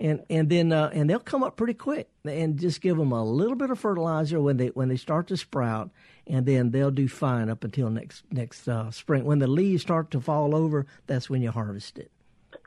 and 0.00 0.22
and 0.30 0.48
then 0.48 0.72
uh, 0.72 0.90
and 0.92 1.08
they'll 1.10 1.18
come 1.18 1.42
up 1.42 1.56
pretty 1.56 1.74
quick 1.74 2.08
and 2.24 2.58
just 2.58 2.80
give 2.80 2.96
them 2.96 3.12
a 3.12 3.24
little 3.24 3.56
bit 3.56 3.70
of 3.70 3.78
fertilizer 3.78 4.40
when 4.40 4.56
they 4.56 4.68
when 4.68 4.88
they 4.88 4.96
start 4.96 5.26
to 5.28 5.36
sprout 5.36 5.90
and 6.26 6.46
then 6.46 6.70
they'll 6.70 6.90
do 6.90 7.08
fine 7.08 7.50
up 7.50 7.64
until 7.64 7.90
next 7.90 8.24
next 8.30 8.68
uh, 8.68 8.90
spring 8.90 9.24
when 9.24 9.38
the 9.38 9.46
leaves 9.46 9.82
start 9.82 10.10
to 10.10 10.20
fall 10.20 10.54
over 10.54 10.86
that's 11.06 11.28
when 11.30 11.42
you 11.42 11.50
harvest 11.50 11.98
it 11.98 12.10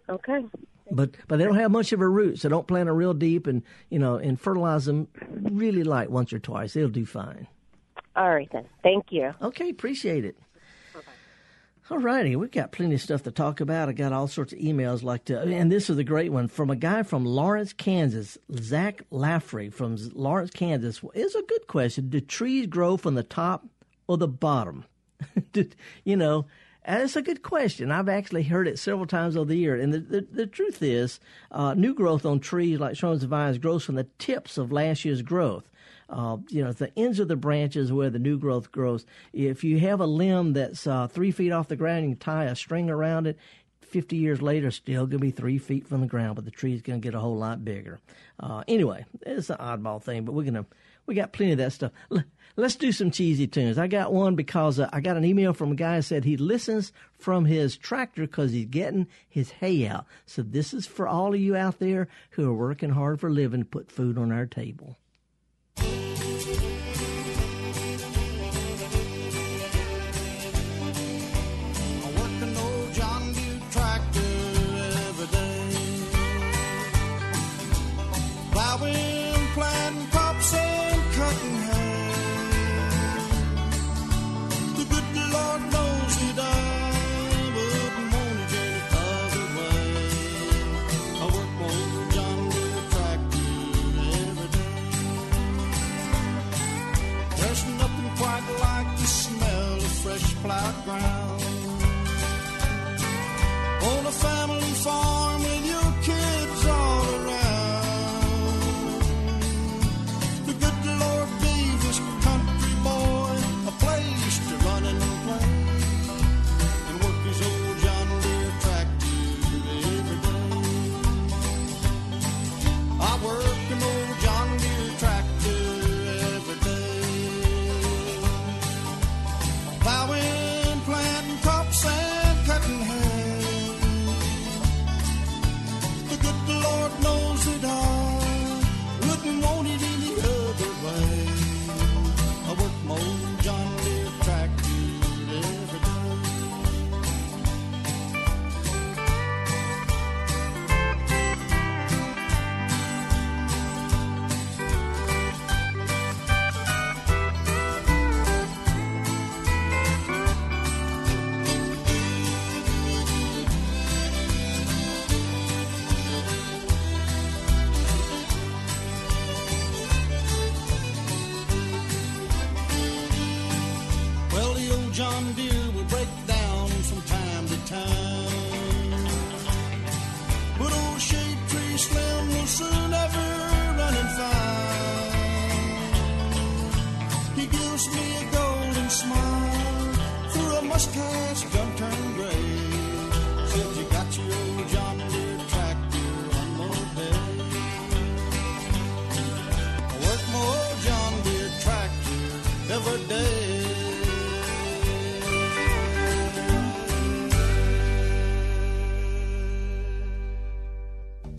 Okay. 0.10 0.46
but 0.92 1.12
but 1.28 1.38
they 1.38 1.46
don't 1.46 1.56
have 1.56 1.72
much 1.72 1.92
of 1.94 2.02
a 2.02 2.08
root 2.08 2.40
so 2.40 2.50
don't 2.50 2.68
plant 2.68 2.90
it 2.90 2.92
real 2.94 3.14
deep 3.14 3.48
and 3.48 3.64
you 3.90 4.00
know 4.00 4.16
and 4.16 4.40
fertilize 4.40 4.86
them 4.86 5.08
really 5.30 5.84
light 5.84 6.12
once 6.12 6.32
or 6.34 6.40
twice 6.40 6.74
they'll 6.74 6.90
do 6.90 7.06
fine 7.06 7.48
All 8.16 8.30
right 8.34 8.50
then. 8.52 8.66
Thank 8.84 9.12
you. 9.12 9.34
Okay, 9.42 9.70
appreciate 9.70 10.26
it. 10.26 10.38
All 11.92 12.00
righty, 12.00 12.36
we've 12.36 12.50
got 12.50 12.72
plenty 12.72 12.96
of 12.96 13.02
stuff 13.02 13.22
to 13.24 13.32
talk 13.32 13.60
about. 13.62 13.90
I 13.90 13.92
got 13.92 14.12
all 14.12 14.28
sorts 14.28 14.54
of 14.54 14.58
emails 14.60 15.04
like 15.04 15.26
to, 15.26 15.40
and 15.40 15.72
this 15.72 15.88
is 15.88 16.00
a 16.00 16.04
great 16.04 16.32
one 16.32 16.48
from 16.48 16.72
a 16.72 16.76
guy 16.76 17.04
from 17.04 17.26
Lawrence, 17.26 17.74
Kansas, 17.74 18.40
Zach 18.56 19.04
Laffrey 19.12 19.72
from 19.72 19.96
Lawrence, 20.16 20.50
Kansas. 20.50 21.00
It's 21.14 21.36
a 21.36 21.44
good 21.44 21.68
question. 21.68 22.10
Do 22.10 22.22
trees 22.22 22.66
grow 22.66 22.98
from 22.98 23.14
the 23.14 23.22
top 23.22 23.68
or 24.08 24.18
the 24.18 24.28
bottom? 24.28 24.86
You 26.04 26.18
know, 26.18 26.48
that's 26.86 27.16
a 27.16 27.22
good 27.22 27.44
question. 27.44 27.92
I've 27.92 28.10
actually 28.10 28.44
heard 28.44 28.68
it 28.68 28.80
several 28.80 29.06
times 29.06 29.38
over 29.38 29.46
the 29.46 29.58
year. 29.58 29.76
And 29.76 29.94
the, 29.94 30.00
the, 30.00 30.28
the 30.30 30.48
truth 30.48 30.82
is, 30.82 31.20
uh, 31.52 31.76
new 31.76 31.94
growth 31.94 32.26
on 32.26 32.40
trees 32.40 32.80
like 32.80 33.02
and 33.02 33.22
vines 33.22 33.58
grows 33.58 33.86
from 33.86 33.96
the 33.96 34.08
tips 34.20 34.58
of 34.58 34.72
last 34.72 35.06
year's 35.06 35.22
growth. 35.22 35.70
Uh, 36.10 36.38
you 36.50 36.64
know, 36.64 36.72
the 36.72 36.92
ends 36.98 37.20
of 37.20 37.28
the 37.28 37.36
branches 37.36 37.92
where 37.92 38.10
the 38.10 38.20
new 38.20 38.38
growth 38.38 38.72
grows. 38.72 39.06
If 39.34 39.64
you 39.64 39.80
have 39.80 40.00
a 40.00 40.06
limb 40.06 40.54
that's 40.54 40.86
uh, 40.86 41.08
three 41.08 41.32
feet 41.32 41.52
off 41.52 41.68
the 41.68 41.76
ground, 41.76 42.10
you 42.10 42.16
tie 42.16 42.46
a 42.46 42.56
string 42.56 42.90
around 42.90 43.28
it. 43.28 43.38
50 43.82 44.18
years 44.18 44.42
later, 44.42 44.72
still 44.72 45.06
going 45.06 45.12
to 45.12 45.20
be 45.20 45.32
three 45.32 45.58
feet 45.58 45.88
from 45.88 46.02
the 46.02 46.08
ground, 46.08 46.36
but 46.36 46.44
the 46.46 46.52
tree's 46.52 46.82
going 46.82 47.00
to 47.00 47.04
get 47.06 47.16
a 47.16 47.20
whole 47.20 47.38
lot 47.38 47.64
bigger. 47.64 48.00
Uh, 48.40 48.64
anyway, 48.68 49.06
it's 49.22 49.50
an 49.50 49.58
oddball 49.58 50.02
thing, 50.02 50.26
but 50.26 50.34
we're 50.34 50.44
going 50.44 50.56
to, 50.56 50.66
we 51.06 51.16
got 51.16 51.32
plenty 51.32 51.54
of 51.54 51.60
that 51.60 51.72
stuff. 51.72 51.92
L- 52.12 52.24
Let's 52.58 52.76
do 52.76 52.94
some 52.94 53.12
cheesy 53.12 53.48
tunes. 53.48 53.78
I 53.78 53.88
got 53.88 54.14
one 54.14 54.36
because 54.36 54.80
uh, 54.80 54.90
I 54.94 55.02
got 55.02 55.18
an 55.18 55.26
email 55.26 55.54
from 55.54 55.74
a 55.74 55.76
guy 55.76 55.98
who 55.98 56.02
said 56.02 56.24
he 56.24 56.38
listens 56.38 56.94
from 57.20 57.44
his 57.44 57.76
tractor 57.76 58.22
because 58.22 58.54
he's 58.54 58.66
getting 58.68 59.08
his 59.28 59.52
hay 59.52 59.86
out. 59.88 60.06
So 60.26 60.42
this 60.42 60.74
is 60.74 60.88
for 60.88 61.06
all 61.06 61.34
of 61.34 61.40
you 61.40 61.58
out 61.58 61.80
there 61.80 62.08
who 62.32 62.50
are 62.50 62.54
working 62.54 62.92
hard 62.92 63.20
for 63.20 63.28
a 63.28 63.34
living 63.34 63.62
to 63.62 63.66
put 63.66 63.92
food 63.92 64.18
on 64.18 64.32
our 64.32 64.46
table. 64.46 64.98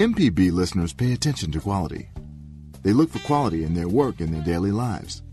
MPB 0.06 0.52
listeners 0.52 0.92
pay 0.92 1.14
attention 1.14 1.50
to 1.50 1.58
quality. 1.58 2.08
They 2.84 2.92
look 2.92 3.10
for 3.10 3.18
quality 3.26 3.64
in 3.64 3.74
their 3.74 3.88
work 3.88 4.20
and 4.20 4.32
their 4.32 4.44
daily 4.44 4.70
lives. 4.70 5.24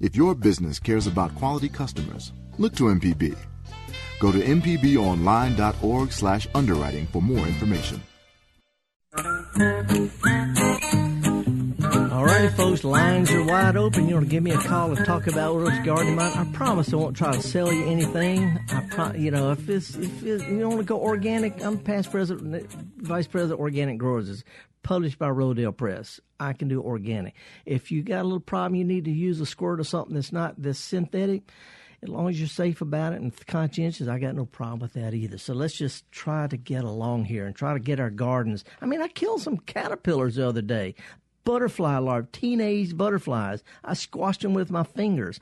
If 0.00 0.14
your 0.14 0.34
business 0.34 0.78
cares 0.78 1.06
about 1.06 1.34
quality 1.34 1.70
customers, 1.70 2.32
look 2.58 2.74
to 2.76 2.92
MPB. 2.92 3.34
Go 4.20 4.30
to 4.30 4.38
mpbonline.org 4.38 6.12
slash 6.12 6.46
underwriting 6.54 7.06
for 7.06 7.22
more 7.22 7.46
information. 7.46 8.02
Folks, 12.38 12.84
lines 12.84 13.32
are 13.32 13.42
wide 13.42 13.76
open. 13.76 14.08
You 14.08 14.14
want 14.14 14.26
to 14.26 14.30
give 14.30 14.44
me 14.44 14.52
a 14.52 14.58
call 14.58 14.92
and 14.92 15.04
talk 15.04 15.26
about 15.26 15.56
what's 15.56 15.76
gardening 15.80 16.14
mine? 16.14 16.30
I 16.36 16.44
promise 16.52 16.92
I 16.92 16.96
won't 16.96 17.16
try 17.16 17.32
to 17.32 17.42
sell 17.42 17.72
you 17.72 17.84
anything. 17.86 18.56
I 18.70 18.86
pro- 18.88 19.14
you 19.14 19.32
know, 19.32 19.50
if 19.50 19.68
it's 19.68 19.96
if 19.96 20.22
it's, 20.22 20.44
you 20.44 20.68
want 20.68 20.78
to 20.78 20.84
go 20.84 21.00
organic, 21.00 21.64
I'm 21.64 21.78
past 21.78 22.12
president, 22.12 22.70
vice 22.98 23.26
president, 23.26 23.58
organic 23.58 23.98
growers. 23.98 24.28
It's 24.28 24.44
published 24.84 25.18
by 25.18 25.28
Rodale 25.28 25.76
Press. 25.76 26.20
I 26.38 26.52
can 26.52 26.68
do 26.68 26.80
organic. 26.80 27.34
If 27.66 27.90
you 27.90 28.04
got 28.04 28.20
a 28.20 28.24
little 28.24 28.38
problem, 28.38 28.76
you 28.76 28.84
need 28.84 29.06
to 29.06 29.12
use 29.12 29.40
a 29.40 29.46
squirt 29.46 29.80
or 29.80 29.84
something 29.84 30.14
that's 30.14 30.32
not 30.32 30.62
this 30.62 30.78
synthetic. 30.78 31.42
As 32.04 32.08
long 32.08 32.28
as 32.28 32.38
you're 32.38 32.46
safe 32.46 32.80
about 32.80 33.14
it 33.14 33.20
and 33.20 33.46
conscientious, 33.48 34.06
I 34.06 34.20
got 34.20 34.36
no 34.36 34.46
problem 34.46 34.78
with 34.78 34.92
that 34.92 35.12
either. 35.12 35.38
So 35.38 35.54
let's 35.54 35.76
just 35.76 36.08
try 36.12 36.46
to 36.46 36.56
get 36.56 36.84
along 36.84 37.24
here 37.24 37.46
and 37.46 37.56
try 37.56 37.72
to 37.72 37.80
get 37.80 37.98
our 37.98 38.10
gardens. 38.10 38.64
I 38.80 38.86
mean, 38.86 39.02
I 39.02 39.08
killed 39.08 39.42
some 39.42 39.56
caterpillars 39.56 40.36
the 40.36 40.46
other 40.46 40.62
day 40.62 40.94
butterfly 41.44 41.98
larvae, 41.98 42.28
teenage 42.32 42.96
butterflies. 42.96 43.62
I 43.84 43.94
squashed 43.94 44.42
them 44.42 44.54
with 44.54 44.70
my 44.70 44.82
fingers 44.82 45.40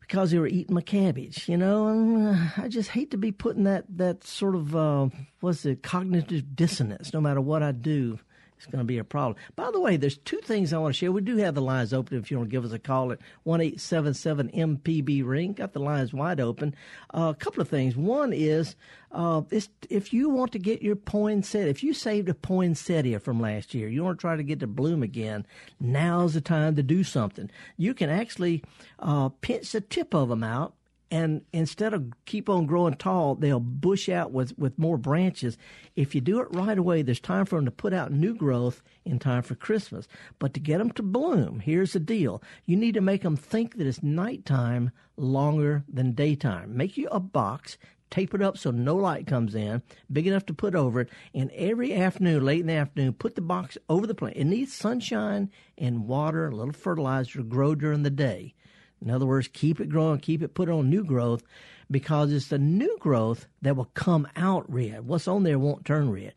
because 0.00 0.30
they 0.30 0.38
were 0.38 0.46
eating 0.46 0.74
my 0.74 0.80
cabbage, 0.80 1.48
you 1.48 1.56
know. 1.56 1.88
And 1.88 2.28
uh, 2.28 2.46
I 2.56 2.68
just 2.68 2.90
hate 2.90 3.10
to 3.10 3.18
be 3.18 3.32
putting 3.32 3.64
that 3.64 3.84
that 3.96 4.24
sort 4.24 4.54
of 4.54 4.76
uh, 4.76 5.08
what's 5.40 5.64
it 5.64 5.82
cognitive 5.82 6.54
dissonance. 6.54 7.12
No 7.12 7.20
matter 7.20 7.40
what 7.40 7.62
I 7.62 7.72
do, 7.72 8.18
it's 8.56 8.66
going 8.66 8.78
to 8.78 8.84
be 8.84 8.98
a 8.98 9.04
problem. 9.04 9.36
By 9.54 9.70
the 9.70 9.80
way, 9.80 9.96
there's 9.96 10.16
two 10.18 10.40
things 10.40 10.72
I 10.72 10.78
want 10.78 10.94
to 10.94 10.98
share. 10.98 11.12
We 11.12 11.20
do 11.20 11.36
have 11.38 11.54
the 11.54 11.62
lines 11.62 11.92
open 11.92 12.18
if 12.18 12.30
you 12.30 12.38
want 12.38 12.50
to 12.50 12.54
give 12.54 12.64
us 12.64 12.72
a 12.72 12.78
call 12.78 13.12
at 13.12 13.18
one 13.42 13.60
eight 13.60 13.80
seven 13.80 14.14
seven 14.14 14.48
MPB 14.48 15.26
ring. 15.26 15.52
Got 15.52 15.72
the 15.72 15.80
lines 15.80 16.12
wide 16.12 16.40
open. 16.40 16.74
Uh, 17.12 17.32
a 17.34 17.38
couple 17.38 17.60
of 17.60 17.68
things. 17.68 17.96
One 17.96 18.32
is 18.32 18.76
uh, 19.12 19.42
if 19.90 20.12
you 20.12 20.28
want 20.30 20.52
to 20.52 20.58
get 20.58 20.82
your 20.82 20.96
poinsettia, 20.96 21.68
if 21.68 21.82
you 21.82 21.94
saved 21.94 22.28
a 22.28 22.34
poinsettia 22.34 23.20
from 23.20 23.40
last 23.40 23.74
year, 23.74 23.88
you 23.88 24.04
want 24.04 24.18
to 24.18 24.20
try 24.20 24.36
to 24.36 24.42
get 24.42 24.60
to 24.60 24.66
bloom 24.66 25.02
again. 25.02 25.46
Now's 25.80 26.34
the 26.34 26.40
time 26.40 26.76
to 26.76 26.82
do 26.82 27.04
something. 27.04 27.50
You 27.76 27.94
can 27.94 28.10
actually 28.10 28.62
uh, 28.98 29.28
pinch 29.40 29.72
the 29.72 29.80
tip 29.80 30.14
of 30.14 30.28
them 30.28 30.42
out 30.42 30.74
and 31.10 31.42
instead 31.52 31.94
of 31.94 32.12
keep 32.24 32.48
on 32.48 32.66
growing 32.66 32.94
tall, 32.94 33.36
they'll 33.36 33.60
bush 33.60 34.08
out 34.08 34.32
with, 34.32 34.58
with 34.58 34.78
more 34.78 34.98
branches. 34.98 35.56
If 35.94 36.14
you 36.14 36.20
do 36.20 36.40
it 36.40 36.48
right 36.50 36.76
away, 36.76 37.02
there's 37.02 37.20
time 37.20 37.46
for 37.46 37.56
them 37.56 37.64
to 37.64 37.70
put 37.70 37.92
out 37.92 38.10
new 38.10 38.34
growth 38.34 38.82
in 39.04 39.20
time 39.20 39.42
for 39.42 39.54
Christmas. 39.54 40.08
But 40.40 40.52
to 40.54 40.60
get 40.60 40.78
them 40.78 40.90
to 40.92 41.02
bloom, 41.02 41.60
here's 41.60 41.92
the 41.92 42.00
deal. 42.00 42.42
You 42.64 42.76
need 42.76 42.94
to 42.94 43.00
make 43.00 43.22
them 43.22 43.36
think 43.36 43.76
that 43.76 43.86
it's 43.86 44.02
nighttime 44.02 44.90
longer 45.16 45.84
than 45.88 46.12
daytime. 46.12 46.76
Make 46.76 46.96
you 46.96 47.06
a 47.12 47.20
box, 47.20 47.78
tape 48.10 48.34
it 48.34 48.42
up 48.42 48.58
so 48.58 48.72
no 48.72 48.96
light 48.96 49.28
comes 49.28 49.54
in, 49.54 49.82
big 50.12 50.26
enough 50.26 50.46
to 50.46 50.54
put 50.54 50.74
over 50.74 51.02
it, 51.02 51.08
and 51.32 51.52
every 51.52 51.94
afternoon, 51.94 52.44
late 52.44 52.60
in 52.60 52.66
the 52.66 52.72
afternoon, 52.72 53.12
put 53.12 53.36
the 53.36 53.40
box 53.40 53.78
over 53.88 54.08
the 54.08 54.14
plant. 54.14 54.36
It 54.36 54.44
needs 54.44 54.74
sunshine 54.74 55.52
and 55.78 56.08
water, 56.08 56.48
a 56.48 56.54
little 56.54 56.72
fertilizer 56.72 57.38
to 57.38 57.44
grow 57.44 57.76
during 57.76 58.02
the 58.02 58.10
day. 58.10 58.54
In 59.02 59.10
other 59.10 59.26
words, 59.26 59.48
keep 59.52 59.80
it 59.80 59.88
growing, 59.88 60.20
keep 60.20 60.42
it 60.42 60.54
put 60.54 60.68
on 60.68 60.90
new 60.90 61.04
growth 61.04 61.42
because 61.90 62.32
it's 62.32 62.48
the 62.48 62.58
new 62.58 62.96
growth 62.98 63.46
that 63.62 63.76
will 63.76 63.90
come 63.94 64.26
out 64.36 64.70
red. 64.72 65.06
What's 65.06 65.28
on 65.28 65.42
there 65.42 65.58
won't 65.58 65.84
turn 65.84 66.10
red. 66.10 66.34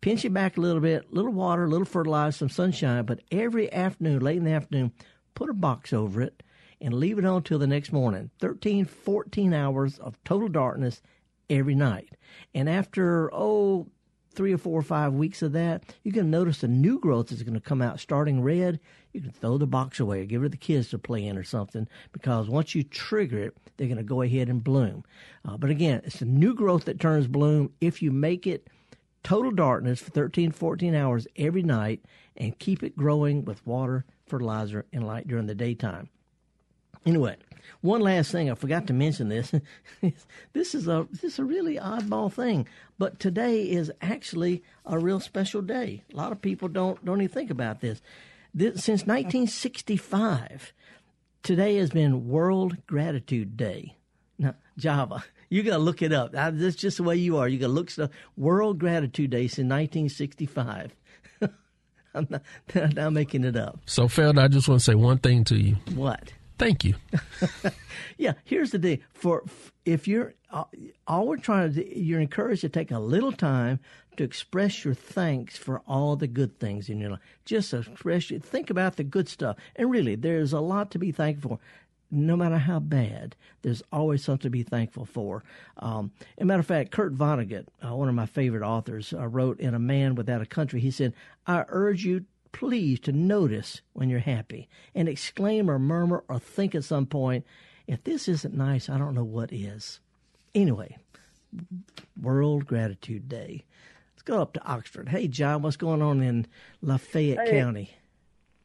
Pinch 0.00 0.24
it 0.24 0.32
back 0.32 0.56
a 0.56 0.60
little 0.60 0.80
bit, 0.80 1.12
little 1.12 1.32
water, 1.32 1.64
a 1.64 1.68
little 1.68 1.84
fertilizer, 1.84 2.36
some 2.36 2.48
sunshine, 2.48 3.04
but 3.04 3.20
every 3.30 3.72
afternoon, 3.72 4.20
late 4.20 4.36
in 4.36 4.44
the 4.44 4.52
afternoon, 4.52 4.92
put 5.34 5.50
a 5.50 5.54
box 5.54 5.92
over 5.92 6.22
it 6.22 6.42
and 6.80 6.94
leave 6.94 7.18
it 7.18 7.24
on 7.24 7.42
till 7.42 7.58
the 7.58 7.66
next 7.66 7.92
morning. 7.92 8.30
13, 8.40 8.84
14 8.84 9.52
hours 9.52 9.98
of 9.98 10.22
total 10.24 10.48
darkness 10.48 11.02
every 11.50 11.74
night. 11.74 12.10
And 12.54 12.68
after, 12.68 13.32
oh, 13.34 13.88
three 14.38 14.54
or 14.54 14.58
four 14.58 14.78
or 14.78 14.84
five 14.84 15.14
weeks 15.14 15.42
of 15.42 15.50
that, 15.50 15.82
you're 16.04 16.12
going 16.14 16.26
to 16.26 16.30
notice 16.30 16.60
the 16.60 16.68
new 16.68 17.00
growth 17.00 17.32
is 17.32 17.42
going 17.42 17.54
to 17.54 17.60
come 17.60 17.82
out 17.82 17.98
starting 17.98 18.40
red. 18.40 18.78
You 19.12 19.20
can 19.20 19.32
throw 19.32 19.58
the 19.58 19.66
box 19.66 19.98
away 19.98 20.20
or 20.20 20.26
give 20.26 20.42
it 20.42 20.44
to 20.44 20.50
the 20.50 20.56
kids 20.56 20.90
to 20.90 20.98
play 20.98 21.26
in 21.26 21.36
or 21.36 21.42
something 21.42 21.88
because 22.12 22.48
once 22.48 22.72
you 22.72 22.84
trigger 22.84 23.38
it, 23.40 23.56
they're 23.76 23.88
going 23.88 23.96
to 23.96 24.04
go 24.04 24.22
ahead 24.22 24.48
and 24.48 24.62
bloom. 24.62 25.02
Uh, 25.44 25.56
but 25.56 25.70
again, 25.70 26.02
it's 26.04 26.20
the 26.20 26.24
new 26.24 26.54
growth 26.54 26.84
that 26.84 27.00
turns 27.00 27.26
bloom 27.26 27.72
if 27.80 28.00
you 28.00 28.12
make 28.12 28.46
it 28.46 28.68
total 29.24 29.50
darkness 29.50 29.98
for 29.98 30.10
13, 30.10 30.52
14 30.52 30.94
hours 30.94 31.26
every 31.34 31.64
night 31.64 32.04
and 32.36 32.60
keep 32.60 32.84
it 32.84 32.96
growing 32.96 33.44
with 33.44 33.66
water, 33.66 34.04
fertilizer, 34.24 34.86
and 34.92 35.04
light 35.04 35.26
during 35.26 35.46
the 35.46 35.54
daytime. 35.56 36.08
Anyway, 37.06 37.36
one 37.80 38.00
last 38.00 38.32
thing 38.32 38.50
I 38.50 38.54
forgot 38.54 38.86
to 38.88 38.92
mention 38.92 39.28
this. 39.28 39.52
this 40.52 40.74
is 40.74 40.88
a 40.88 41.06
this 41.10 41.24
is 41.24 41.38
a 41.38 41.44
really 41.44 41.76
oddball 41.76 42.32
thing, 42.32 42.66
but 42.98 43.18
today 43.20 43.62
is 43.62 43.92
actually 44.02 44.62
a 44.84 44.98
real 44.98 45.20
special 45.20 45.62
day. 45.62 46.02
A 46.12 46.16
lot 46.16 46.32
of 46.32 46.42
people 46.42 46.68
don't 46.68 47.02
don't 47.04 47.20
even 47.20 47.32
think 47.32 47.50
about 47.50 47.80
this. 47.80 48.00
this 48.52 48.84
since 48.84 49.02
1965, 49.02 50.72
today 51.42 51.76
has 51.76 51.90
been 51.90 52.28
World 52.28 52.86
Gratitude 52.86 53.56
Day. 53.56 53.96
Now, 54.38 54.54
Java, 54.76 55.24
you 55.48 55.62
got 55.62 55.72
to 55.72 55.78
look 55.78 56.02
it 56.02 56.12
up. 56.12 56.32
That's 56.32 56.76
just 56.76 56.96
the 56.96 57.02
way 57.02 57.16
you 57.16 57.38
are. 57.38 57.48
You 57.48 57.58
got 57.58 57.66
to 57.66 57.72
look 57.72 57.90
stuff. 57.90 58.10
World 58.36 58.78
Gratitude 58.78 59.30
Day 59.30 59.46
since 59.46 59.70
1965. 59.70 60.94
I'm 62.14 62.26
not, 62.30 62.42
I'm 62.74 62.90
not 62.90 63.12
making 63.12 63.44
it 63.44 63.56
up. 63.56 63.80
So, 63.86 64.08
Feld, 64.08 64.38
I 64.38 64.48
just 64.48 64.68
want 64.68 64.80
to 64.80 64.84
say 64.84 64.94
one 64.94 65.18
thing 65.18 65.44
to 65.44 65.56
you. 65.56 65.76
What? 65.94 66.32
Thank 66.58 66.84
you. 66.84 66.96
yeah, 68.18 68.34
here's 68.44 68.72
the 68.72 68.78
deal. 68.78 68.98
For 69.12 69.44
if 69.84 70.08
you're 70.08 70.34
uh, 70.50 70.64
all 71.06 71.28
we're 71.28 71.36
trying 71.36 71.72
to 71.72 71.84
do, 71.84 71.88
you're 71.98 72.20
encouraged 72.20 72.62
to 72.62 72.68
take 72.68 72.90
a 72.90 72.98
little 72.98 73.32
time 73.32 73.78
to 74.16 74.24
express 74.24 74.84
your 74.84 74.94
thanks 74.94 75.56
for 75.56 75.80
all 75.86 76.16
the 76.16 76.26
good 76.26 76.58
things 76.58 76.88
in 76.88 76.98
your 76.98 77.10
life. 77.10 77.20
Just 77.44 77.72
express 77.72 78.30
you 78.30 78.40
think 78.40 78.70
about 78.70 78.96
the 78.96 79.04
good 79.04 79.28
stuff. 79.28 79.56
And 79.76 79.90
really, 79.90 80.16
there's 80.16 80.52
a 80.52 80.60
lot 80.60 80.90
to 80.90 80.98
be 80.98 81.12
thankful 81.12 81.50
for. 81.50 81.58
No 82.10 82.36
matter 82.36 82.56
how 82.56 82.80
bad, 82.80 83.36
there's 83.60 83.82
always 83.92 84.24
something 84.24 84.44
to 84.44 84.50
be 84.50 84.62
thankful 84.62 85.04
for. 85.04 85.44
Um, 85.76 86.10
as 86.38 86.42
a 86.42 86.44
matter 86.46 86.60
of 86.60 86.66
fact, 86.66 86.90
Kurt 86.90 87.14
Vonnegut, 87.14 87.66
uh, 87.86 87.94
one 87.94 88.08
of 88.08 88.14
my 88.14 88.24
favorite 88.24 88.66
authors, 88.66 89.12
uh, 89.12 89.28
wrote 89.28 89.60
in 89.60 89.74
A 89.74 89.78
Man 89.78 90.14
Without 90.14 90.40
a 90.40 90.46
Country, 90.46 90.80
he 90.80 90.90
said, 90.90 91.12
I 91.46 91.66
urge 91.68 92.06
you 92.06 92.24
please 92.52 93.00
to 93.00 93.12
notice 93.12 93.80
when 93.92 94.08
you're 94.08 94.20
happy 94.20 94.68
and 94.94 95.08
exclaim 95.08 95.70
or 95.70 95.78
murmur 95.78 96.24
or 96.28 96.38
think 96.38 96.74
at 96.74 96.84
some 96.84 97.06
point, 97.06 97.44
if 97.86 98.04
this 98.04 98.28
isn't 98.28 98.54
nice, 98.54 98.88
I 98.88 98.98
don't 98.98 99.14
know 99.14 99.24
what 99.24 99.52
is. 99.52 100.00
Anyway, 100.54 100.96
World 102.20 102.66
Gratitude 102.66 103.28
Day. 103.28 103.64
Let's 104.14 104.22
go 104.22 104.42
up 104.42 104.52
to 104.54 104.64
Oxford. 104.64 105.08
Hey, 105.08 105.28
John, 105.28 105.62
what's 105.62 105.76
going 105.76 106.02
on 106.02 106.22
in 106.22 106.46
Lafayette 106.82 107.48
hey. 107.48 107.60
County? 107.60 107.90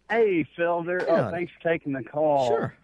Hey, 0.10 0.46
Felder. 0.58 1.06
Oh, 1.08 1.32
thanks 1.32 1.52
for 1.54 1.70
taking 1.70 1.94
the 1.94 2.04
call. 2.04 2.48
Sure. 2.48 2.76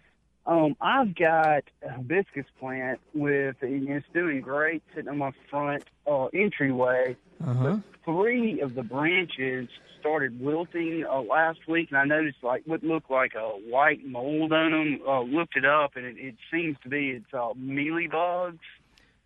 Um, 0.50 0.76
I've 0.82 1.14
got 1.14 1.64
a 1.84 1.92
hibiscus 1.92 2.46
plant 2.60 3.00
with 3.14 3.58
it's 3.62 4.06
doing 4.16 4.42
great 4.42 4.82
sitting 4.96 5.08
on 5.08 5.20
my 5.20 5.32
front 5.48 5.84
uh, 6.08 6.26
entryway. 6.26 7.16
Uh-huh. 7.46 7.78
But 7.78 7.82
three 8.04 8.60
of 8.60 8.74
the 8.74 8.82
branches 8.82 9.70
started 10.00 10.42
wilting 10.42 11.06
uh, 11.08 11.22
last 11.22 11.60
week, 11.68 11.90
and 11.92 12.00
I 12.00 12.06
noticed 12.06 12.38
like 12.42 12.64
what 12.66 12.84
looked 12.84 13.12
like 13.12 13.36
a 13.36 13.48
white 13.48 14.04
mold 14.04 14.52
on 14.52 14.72
them. 14.72 15.00
Uh, 15.08 15.22
looked 15.22 15.56
it 15.56 15.66
up, 15.66 15.96
and 15.96 16.04
it, 16.04 16.18
it 16.18 16.36
seems 16.52 16.78
to 16.82 16.90
be 16.90 17.12
it's 17.12 17.32
uh, 17.32 17.50
mealy 17.56 18.08
bugs. 18.08 18.58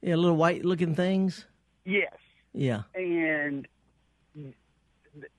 Yeah, 0.02 0.16
little 0.16 0.36
white 0.36 0.66
looking 0.66 0.94
things. 0.94 1.46
Yes. 1.86 2.18
Yeah. 2.52 2.84
And 2.96 3.66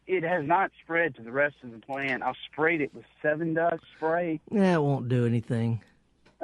it 0.06 0.22
has 0.22 0.44
not 0.46 0.70
spread 0.82 1.14
to 1.16 1.22
the 1.22 1.32
rest 1.32 1.56
of 1.62 1.72
the 1.72 1.78
plant. 1.78 2.22
I've 2.22 2.34
sprayed 2.52 2.80
it 2.80 2.94
with 2.94 3.04
seven 3.22 3.54
dust 3.54 3.82
spray. 3.96 4.40
That 4.50 4.82
won't 4.82 5.08
do 5.08 5.26
anything. 5.26 5.80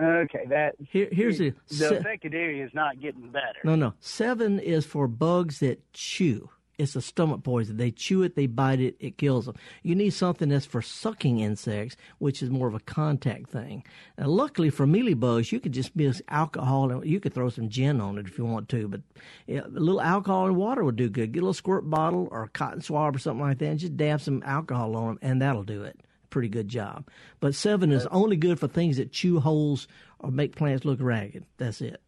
Okay, 0.00 0.44
that 0.48 0.76
Here, 0.90 1.08
here's 1.12 1.38
the 1.38 1.52
the 1.68 1.74
se- 1.74 1.96
affected 1.98 2.34
area 2.34 2.64
is 2.64 2.72
not 2.72 3.00
getting 3.00 3.28
better. 3.30 3.58
no, 3.64 3.74
no. 3.74 3.92
Seven 4.00 4.58
is 4.58 4.86
for 4.86 5.06
bugs 5.06 5.58
that 5.60 5.80
chew. 5.92 6.48
It's 6.80 6.96
a 6.96 7.02
stomach 7.02 7.42
poison. 7.42 7.76
They 7.76 7.90
chew 7.90 8.22
it, 8.22 8.36
they 8.36 8.46
bite 8.46 8.80
it, 8.80 8.96
it 9.00 9.18
kills 9.18 9.44
them. 9.44 9.56
You 9.82 9.94
need 9.94 10.10
something 10.10 10.48
that's 10.48 10.64
for 10.64 10.80
sucking 10.80 11.40
insects, 11.40 11.94
which 12.18 12.42
is 12.42 12.48
more 12.48 12.68
of 12.68 12.74
a 12.74 12.80
contact 12.80 13.50
thing. 13.50 13.84
Now, 14.16 14.28
luckily 14.28 14.70
for 14.70 14.86
mealybugs, 14.86 15.52
you 15.52 15.60
could 15.60 15.72
just 15.72 15.94
mix 15.94 16.22
alcohol 16.28 16.90
and 16.90 17.04
you 17.04 17.20
could 17.20 17.34
throw 17.34 17.50
some 17.50 17.68
gin 17.68 18.00
on 18.00 18.16
it 18.16 18.26
if 18.26 18.38
you 18.38 18.46
want 18.46 18.70
to, 18.70 18.88
but 18.88 19.02
a 19.46 19.68
little 19.68 20.00
alcohol 20.00 20.46
and 20.46 20.56
water 20.56 20.82
would 20.82 20.96
do 20.96 21.10
good. 21.10 21.32
Get 21.32 21.40
a 21.40 21.42
little 21.42 21.52
squirt 21.52 21.90
bottle 21.90 22.28
or 22.30 22.44
a 22.44 22.48
cotton 22.48 22.80
swab 22.80 23.14
or 23.14 23.18
something 23.18 23.42
like 23.42 23.58
that, 23.58 23.66
and 23.66 23.78
just 23.78 23.98
dab 23.98 24.22
some 24.22 24.42
alcohol 24.46 24.96
on 24.96 25.06
them, 25.08 25.18
and 25.20 25.42
that'll 25.42 25.64
do 25.64 25.82
it. 25.82 26.00
Pretty 26.30 26.48
good 26.48 26.68
job. 26.68 27.06
But 27.40 27.54
seven 27.54 27.92
is 27.92 28.06
only 28.06 28.36
good 28.36 28.58
for 28.58 28.68
things 28.68 28.96
that 28.96 29.12
chew 29.12 29.40
holes 29.40 29.86
or 30.18 30.30
make 30.30 30.56
plants 30.56 30.84
look 30.86 31.00
ragged. 31.02 31.44
That's 31.58 31.80
it. 31.82 32.00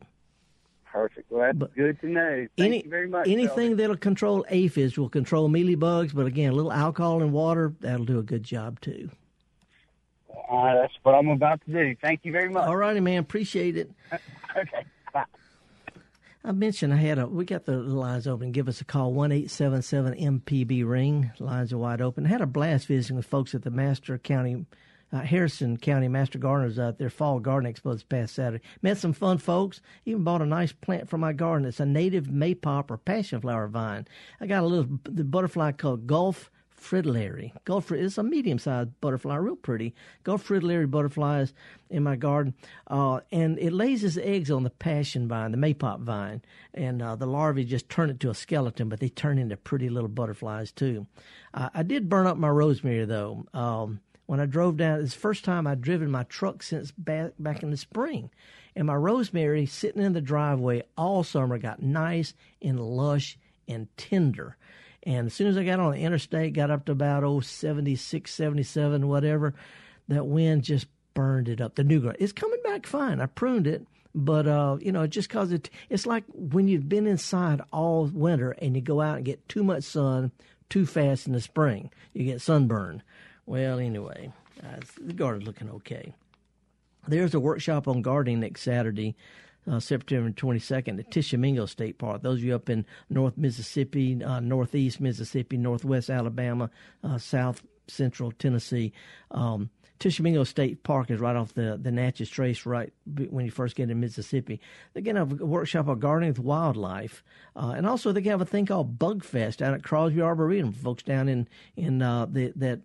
Perfect. 0.92 1.30
Well, 1.30 1.40
that's 1.42 1.56
But- 1.58 1.74
good 1.74 1.98
to 2.02 2.06
know. 2.08 2.46
Thank 2.58 2.66
Any, 2.68 2.82
you 2.84 2.90
very 2.90 3.08
much. 3.08 3.26
anything 3.26 3.72
Felder. 3.72 3.76
that'll 3.78 3.96
control 3.96 4.44
aphids 4.50 4.98
will 4.98 5.08
control 5.08 5.48
mealybugs, 5.48 6.14
but 6.14 6.26
again, 6.26 6.52
a 6.52 6.54
little 6.54 6.72
alcohol 6.72 7.22
and 7.22 7.32
water, 7.32 7.72
that'll 7.80 8.04
do 8.04 8.18
a 8.18 8.22
good 8.22 8.42
job 8.44 8.78
too. 8.80 9.08
Uh, 10.50 10.74
that's 10.74 10.92
what 11.02 11.14
I'm 11.14 11.28
about 11.28 11.64
to 11.64 11.72
do. 11.72 11.96
Thank 12.02 12.20
you 12.24 12.32
very 12.32 12.50
much. 12.50 12.68
All 12.68 12.76
righty, 12.76 13.00
man. 13.00 13.18
Appreciate 13.18 13.76
it. 13.76 13.90
Okay. 14.54 14.84
Bye. 15.14 15.24
I 16.44 16.52
mentioned 16.52 16.92
I 16.92 16.96
had 16.96 17.18
a. 17.18 17.26
We 17.26 17.46
got 17.46 17.64
the 17.64 17.78
lines 17.78 18.26
open. 18.26 18.52
Give 18.52 18.68
us 18.68 18.82
a 18.82 18.84
call 18.84 19.14
one 19.14 19.32
eight 19.32 19.50
seven 19.50 19.80
seven 19.80 20.12
MPB 20.14 20.86
ring. 20.86 21.30
Lines 21.38 21.72
are 21.72 21.78
wide 21.78 22.02
open. 22.02 22.26
I 22.26 22.28
had 22.28 22.42
a 22.42 22.46
blast 22.46 22.86
visiting 22.86 23.16
with 23.16 23.24
folks 23.24 23.54
at 23.54 23.62
the 23.62 23.70
Master 23.70 24.18
County, 24.18 24.66
uh, 25.12 25.20
Harrison 25.20 25.76
County 25.76 26.08
Master 26.08 26.38
Gardeners 26.38 26.78
out 26.78 26.98
there 26.98 27.10
fall 27.10 27.38
garden 27.38 27.72
expo 27.72 27.92
this 27.92 28.02
past 28.02 28.34
Saturday. 28.34 28.64
Met 28.80 28.98
some 28.98 29.12
fun 29.12 29.38
folks. 29.38 29.80
Even 30.04 30.24
bought 30.24 30.42
a 30.42 30.46
nice 30.46 30.72
plant 30.72 31.08
for 31.08 31.18
my 31.18 31.32
garden. 31.32 31.66
It's 31.66 31.80
a 31.80 31.86
native 31.86 32.26
maypop 32.26 32.90
or 32.90 32.98
passion 32.98 33.40
flower 33.40 33.68
vine. 33.68 34.06
I 34.40 34.46
got 34.46 34.62
a 34.62 34.66
little 34.66 34.98
the 35.04 35.24
butterfly 35.24 35.72
called 35.72 36.06
Gulf 36.06 36.50
fritillary. 36.82 37.52
Gulf 37.64 37.92
it's 37.92 38.18
a 38.18 38.22
medium 38.22 38.58
sized 38.58 39.00
butterfly, 39.00 39.36
real 39.36 39.56
pretty. 39.56 39.94
Gulf 40.24 40.42
fritillary 40.42 40.90
butterflies 40.90 41.54
in 41.88 42.02
my 42.02 42.16
garden, 42.16 42.54
uh, 42.88 43.20
and 43.30 43.58
it 43.58 43.72
lays 43.72 44.02
its 44.02 44.16
eggs 44.16 44.50
on 44.50 44.64
the 44.64 44.70
passion 44.70 45.28
vine, 45.28 45.52
the 45.52 45.58
maypop 45.58 46.00
vine, 46.00 46.42
and 46.74 47.00
uh, 47.00 47.14
the 47.14 47.26
larvae 47.26 47.64
just 47.64 47.88
turn 47.88 48.10
it 48.10 48.18
to 48.20 48.30
a 48.30 48.34
skeleton, 48.34 48.88
but 48.88 48.98
they 48.98 49.08
turn 49.08 49.38
into 49.38 49.56
pretty 49.56 49.88
little 49.88 50.08
butterflies 50.08 50.72
too. 50.72 51.06
Uh, 51.54 51.68
I 51.72 51.82
did 51.82 52.08
burn 52.08 52.26
up 52.26 52.36
my 52.36 52.48
rosemary 52.48 53.04
though. 53.04 53.46
Um, 53.54 54.00
when 54.32 54.40
I 54.40 54.46
drove 54.46 54.78
down, 54.78 55.00
it's 55.00 55.12
the 55.12 55.20
first 55.20 55.44
time 55.44 55.66
I'd 55.66 55.82
driven 55.82 56.10
my 56.10 56.22
truck 56.22 56.62
since 56.62 56.90
back, 56.90 57.32
back 57.38 57.62
in 57.62 57.70
the 57.70 57.76
spring. 57.76 58.30
And 58.74 58.86
my 58.86 58.94
rosemary 58.94 59.66
sitting 59.66 60.00
in 60.00 60.14
the 60.14 60.22
driveway 60.22 60.84
all 60.96 61.22
summer 61.22 61.58
got 61.58 61.82
nice 61.82 62.32
and 62.62 62.80
lush 62.80 63.36
and 63.68 63.94
tender. 63.98 64.56
And 65.02 65.26
as 65.26 65.34
soon 65.34 65.48
as 65.48 65.58
I 65.58 65.64
got 65.64 65.80
on 65.80 65.92
the 65.92 65.98
interstate, 65.98 66.54
got 66.54 66.70
up 66.70 66.86
to 66.86 66.92
about 66.92 67.24
oh 67.24 67.40
76, 67.40 68.32
77, 68.32 69.06
whatever, 69.06 69.52
that 70.08 70.24
wind 70.24 70.62
just 70.64 70.86
burned 71.12 71.50
it 71.50 71.60
up. 71.60 71.74
The 71.74 71.84
new 71.84 72.00
grass. 72.00 72.16
It's 72.18 72.32
coming 72.32 72.62
back 72.64 72.86
fine. 72.86 73.20
I 73.20 73.26
pruned 73.26 73.66
it, 73.66 73.86
but 74.14 74.48
uh, 74.48 74.78
you 74.80 74.92
know, 74.92 75.06
just 75.06 75.28
cause 75.28 75.52
it 75.52 75.68
it's 75.90 76.06
like 76.06 76.24
when 76.32 76.68
you've 76.68 76.88
been 76.88 77.06
inside 77.06 77.60
all 77.70 78.06
winter 78.06 78.52
and 78.52 78.76
you 78.76 78.80
go 78.80 79.02
out 79.02 79.16
and 79.16 79.26
get 79.26 79.46
too 79.50 79.62
much 79.62 79.84
sun 79.84 80.32
too 80.70 80.86
fast 80.86 81.26
in 81.26 81.34
the 81.34 81.40
spring. 81.42 81.90
You 82.14 82.24
get 82.24 82.40
sunburn. 82.40 83.02
Well, 83.46 83.78
anyway, 83.78 84.32
uh, 84.62 84.76
the 85.00 85.12
garden's 85.12 85.46
looking 85.46 85.70
okay. 85.70 86.14
There's 87.08 87.34
a 87.34 87.40
workshop 87.40 87.88
on 87.88 88.02
gardening 88.02 88.40
next 88.40 88.62
Saturday, 88.62 89.16
uh, 89.70 89.80
September 89.80 90.30
22nd 90.30 91.00
at 91.00 91.10
Tishomingo 91.10 91.66
State 91.66 91.98
Park. 91.98 92.22
Those 92.22 92.38
of 92.38 92.44
you 92.44 92.54
up 92.54 92.70
in 92.70 92.86
North 93.10 93.36
Mississippi, 93.36 94.22
uh, 94.22 94.40
Northeast 94.40 95.00
Mississippi, 95.00 95.56
Northwest 95.56 96.10
Alabama, 96.10 96.70
uh, 97.02 97.18
South 97.18 97.62
Central 97.88 98.30
Tennessee. 98.32 98.92
Um, 99.32 99.70
Tishomingo 99.98 100.42
State 100.42 100.82
Park 100.82 101.12
is 101.12 101.20
right 101.20 101.36
off 101.36 101.54
the, 101.54 101.78
the 101.80 101.92
Natchez 101.92 102.28
Trace, 102.28 102.66
right 102.66 102.92
when 103.30 103.44
you 103.44 103.52
first 103.52 103.76
get 103.76 103.88
in 103.88 104.00
Mississippi. 104.00 104.60
They're 104.92 105.02
to 105.02 105.14
have 105.14 105.40
a 105.40 105.46
workshop 105.46 105.86
on 105.86 106.00
gardening 106.00 106.30
with 106.30 106.40
wildlife. 106.40 107.22
Uh, 107.54 107.74
and 107.76 107.86
also, 107.86 108.10
they 108.10 108.20
have 108.22 108.40
a 108.40 108.44
thing 108.44 108.66
called 108.66 108.98
Bug 108.98 109.22
Fest 109.22 109.60
down 109.60 109.74
at 109.74 109.84
Crosby 109.84 110.20
Arboretum. 110.20 110.72
Folks 110.72 111.04
down 111.04 111.28
in, 111.28 111.46
in 111.76 112.02
uh, 112.02 112.26
the, 112.26 112.52
that 112.56 112.80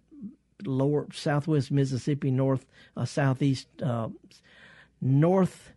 lower 0.66 1.08
southwest 1.14 1.72
Mississippi, 1.72 2.32
north, 2.32 2.66
uh, 2.96 3.06
southeast, 3.06 3.68
uh, 3.82 4.10
north 5.02 5.72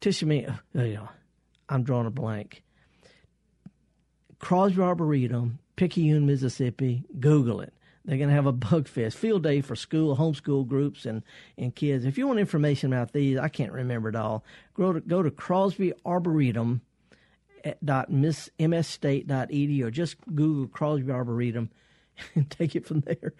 Tishomingo. 0.00 0.58
Uh, 0.76 1.06
I'm 1.68 1.82
drawing 1.82 2.06
a 2.06 2.10
blank. 2.10 2.62
Crosby 4.38 4.80
Arboretum, 4.80 5.58
Picayune, 5.76 6.26
Mississippi. 6.26 7.04
Google 7.18 7.60
it. 7.60 7.74
They're 8.04 8.16
going 8.16 8.30
to 8.30 8.34
have 8.34 8.46
a 8.46 8.52
bug 8.52 8.88
fest, 8.88 9.18
field 9.18 9.42
day 9.42 9.60
for 9.60 9.76
school, 9.76 10.16
homeschool 10.16 10.66
groups, 10.66 11.04
and, 11.04 11.22
and 11.58 11.74
kids. 11.74 12.06
If 12.06 12.16
you 12.16 12.26
want 12.26 12.38
information 12.38 12.92
about 12.92 13.12
these, 13.12 13.36
I 13.38 13.48
can't 13.48 13.72
remember 13.72 14.08
it 14.08 14.16
all. 14.16 14.44
Go 14.74 14.94
to, 14.94 15.00
go 15.00 15.22
to 15.22 15.30
Crosby 15.30 15.92
Arboretum 16.06 16.80
dot 17.84 18.10
miss 18.10 18.48
msstate.edu 18.58 19.82
or 19.82 19.90
just 19.90 20.16
Google 20.34 20.68
Crosby 20.68 21.10
Arboretum 21.10 21.70
and 22.34 22.50
take 22.50 22.76
it 22.76 22.86
from 22.86 23.00
there. 23.00 23.32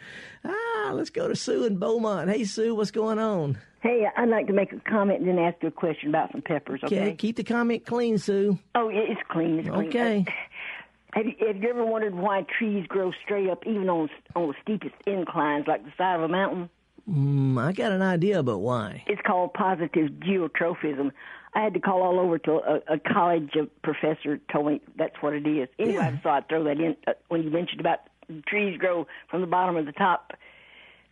Ah, 0.45 0.93
let's 0.93 1.11
go 1.11 1.29
to 1.29 1.37
Sue 1.37 1.65
in 1.65 1.79
Beaumont. 1.79 2.31
Hey, 2.31 2.45
Sue, 2.45 2.75
what's 2.75 2.91
going 2.91 3.19
on? 3.19 3.59
Hey, 3.81 4.07
I'd 4.17 4.29
like 4.29 4.49
to 4.49 4.53
make 4.53 4.73
a 4.73 4.81
comment 4.81 5.21
and 5.21 5.29
then 5.29 5.39
ask 5.39 5.57
you 5.63 5.69
a 5.69 5.73
question 5.73 6.09
about 6.09 6.33
some 6.33 6.43
peppers. 6.43 6.81
Okay. 6.85 7.01
Okay, 7.01 7.15
keep 7.15 7.37
the 7.37 7.45
comment 7.45 7.87
clean, 7.87 8.19
Sue. 8.19 8.59
Oh, 8.75 8.91
it's 8.93 9.21
clean. 9.29 9.61
It's 9.61 9.69
clean. 9.69 9.89
Okay. 9.89 10.25
Uh, 10.27 10.33
have 11.13 11.27
you, 11.27 11.35
have 11.47 11.57
you 11.57 11.71
ever 11.71 11.85
wondered 11.85 12.15
why 12.15 12.45
trees 12.59 12.87
grow 12.89 13.13
straight 13.25 13.49
up, 13.49 13.65
even 13.67 13.89
on 13.89 14.09
on 14.35 14.49
the 14.49 14.55
steepest 14.63 14.95
inclines, 15.07 15.67
like 15.69 15.85
the 15.85 15.93
side 15.97 16.17
of 16.17 16.23
a 16.23 16.29
mountain? 16.29 16.71
Mm, 17.09 17.59
I 17.59 17.73
got 17.73 17.93
an 17.93 18.03
idea, 18.03 18.43
but 18.43 18.59
why? 18.59 19.05
It's 19.07 19.23
called 19.27 19.55
positive 19.55 20.11
geotropism. 20.21 21.13
I 21.55 21.63
had 21.63 21.73
to 21.75 21.81
call 21.81 22.03
all 22.03 22.21
over 22.21 22.39
to 22.39 22.53
a, 22.53 22.95
a 22.95 22.99
college 22.99 23.51
professor 23.83 24.39
told 24.53 24.67
me 24.67 24.81
that's 24.97 25.17
what 25.21 25.33
it 25.33 25.47
is. 25.47 25.69
Anyway, 25.79 25.99
I 25.99 26.11
just 26.11 26.23
thought 26.23 26.37
I'd 26.37 26.49
throw 26.49 26.65
that 26.65 26.79
in 26.79 26.97
uh, 27.07 27.13
when 27.29 27.43
you 27.43 27.51
mentioned 27.51 27.81
about 27.81 28.01
trees 28.47 28.79
grow 28.79 29.07
from 29.31 29.41
the 29.41 29.47
bottom 29.47 29.77
to 29.77 29.83
the 29.83 29.93
top. 29.93 30.33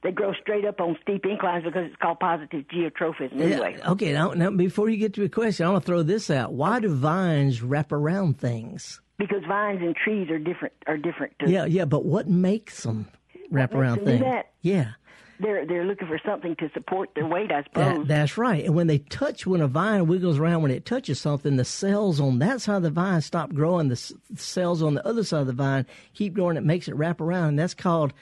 They 0.03 0.13
grow 0.13 0.33
straight 0.35 0.65
up 0.65 0.81
on 0.81 0.97
steep 1.03 1.25
inclines 1.25 1.65
because 1.65 1.87
it's 1.87 1.97
called 1.97 2.21
positive 2.21 2.65
geotropism. 2.69 3.41
Anyway, 3.41 3.77
Yeah, 3.79 3.91
okay, 3.93 4.13
now, 4.13 4.33
now 4.33 4.51
before 4.51 4.89
you 4.89 4.99
get 4.99 5.15
to 5.15 5.21
your 5.23 5.31
question, 5.31 5.67
I 5.67 5.71
want 5.71 5.85
to 5.85 5.87
throw 5.87 6.03
this 6.03 6.31
out. 6.31 6.53
Why 6.53 6.79
do 6.81 6.95
vines 6.95 7.63
wrap 7.63 7.93
around 7.93 8.39
things? 8.39 9.01
because 9.19 9.43
vines 9.49 9.81
and 9.81 9.97
trees 9.97 10.31
are 10.31 10.39
different. 10.39 10.75
Are 10.87 10.97
different. 10.97 11.33
To, 11.41 11.51
Yeah, 11.51 11.65
yeah, 11.65 11.85
but 11.85 12.05
what 12.05 12.29
makes 12.29 12.83
them 12.83 13.07
wrap 13.51 13.75
around 13.75 14.05
things? 14.05 14.25
Yeah. 14.61 14.93
They're 15.39 15.67
they're 15.67 15.85
looking 15.85 16.09
for 16.09 16.19
something 16.25 16.57
to 16.57 16.71
support 16.73 17.11
their 17.15 17.27
weight, 17.27 17.53
I 17.53 17.63
suppose. 17.65 17.99
That, 17.99 18.09
that's 18.09 18.39
right. 18.39 18.65
And 18.65 18.75
when 18.75 18.87
they 18.87 18.99
touch, 18.99 19.47
when 19.47 19.61
a 19.61 19.67
vine 19.69 20.07
wiggles 20.07 20.39
around, 20.39 20.63
when 20.63 20.71
it 20.71 20.85
touches 20.87 21.21
something, 21.21 21.57
the 21.57 21.65
cells 21.65 22.21
on 22.21 22.39
that 22.39 22.61
side 22.63 22.77
of 22.77 22.83
the 22.83 22.91
vine 22.91 23.21
stop 23.21 23.53
growing. 23.53 23.89
The 23.89 23.93
s- 23.95 24.13
cells 24.35 24.83
on 24.83 24.95
the 24.95 25.07
other 25.07 25.25
side 25.25 25.43
of 25.43 25.47
the 25.47 25.53
vine 25.53 25.85
keep 26.15 26.35
growing. 26.35 26.57
It 26.57 26.65
makes 26.65 26.89
it 26.89 26.95
wrap 26.97 27.21
around. 27.21 27.49
And 27.51 27.59
that's 27.59 27.75
called 27.75 28.13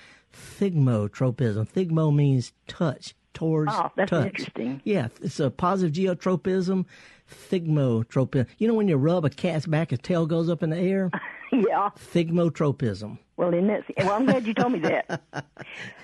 thigmotropism. 0.60 1.68
Thigmo 1.70 2.14
means 2.14 2.52
touch, 2.66 3.14
towards 3.32 3.72
Oh, 3.74 3.90
that's 3.96 4.10
touch. 4.10 4.26
interesting. 4.26 4.80
Yeah, 4.84 5.08
it's 5.22 5.40
a 5.40 5.50
positive 5.50 5.94
geotropism, 5.94 6.84
thigmotropism. 7.30 8.46
You 8.58 8.68
know 8.68 8.74
when 8.74 8.88
you 8.88 8.96
rub 8.96 9.24
a 9.24 9.30
cat's 9.30 9.66
back, 9.66 9.92
its 9.92 10.02
tail 10.06 10.26
goes 10.26 10.48
up 10.48 10.62
in 10.62 10.70
the 10.70 10.78
air? 10.78 11.10
yeah. 11.52 11.90
Thigmotropism. 12.12 13.18
Well, 13.36 13.50
then 13.50 13.66
that's 13.66 13.84
well. 13.98 14.12
I'm 14.12 14.26
glad 14.26 14.46
you 14.46 14.54
told 14.54 14.72
me 14.72 14.78
that. 14.80 15.20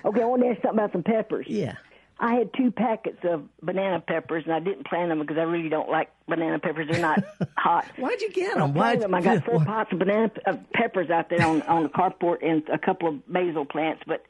Okay, 0.03 0.21
I 0.21 0.25
want 0.25 0.41
to 0.41 0.49
ask 0.49 0.61
something 0.63 0.79
about 0.79 0.91
some 0.91 1.03
peppers. 1.03 1.45
Yeah. 1.47 1.75
I 2.19 2.33
had 2.35 2.53
two 2.55 2.71
packets 2.71 3.19
of 3.23 3.43
banana 3.61 3.99
peppers, 3.99 4.43
and 4.45 4.53
I 4.53 4.59
didn't 4.59 4.85
plant 4.85 5.09
them 5.09 5.19
because 5.19 5.37
I 5.37 5.43
really 5.43 5.69
don't 5.69 5.89
like 5.89 6.09
banana 6.27 6.59
peppers. 6.59 6.87
They're 6.89 6.99
not 7.01 7.23
hot. 7.57 7.85
Why'd 7.97 8.21
you 8.21 8.31
get 8.31 8.55
them? 8.55 8.73
Why'd 8.73 9.01
them. 9.01 9.13
I 9.13 9.21
got 9.21 9.45
four 9.45 9.63
pots 9.63 9.91
of 9.91 9.99
banana 9.99 10.31
uh, 10.45 10.57
peppers 10.73 11.09
out 11.09 11.29
there 11.29 11.45
on 11.45 11.61
on 11.63 11.83
the 11.83 11.89
carport 11.89 12.37
and 12.41 12.67
a 12.69 12.77
couple 12.77 13.07
of 13.09 13.27
basil 13.31 13.65
plants, 13.65 14.03
but. 14.07 14.23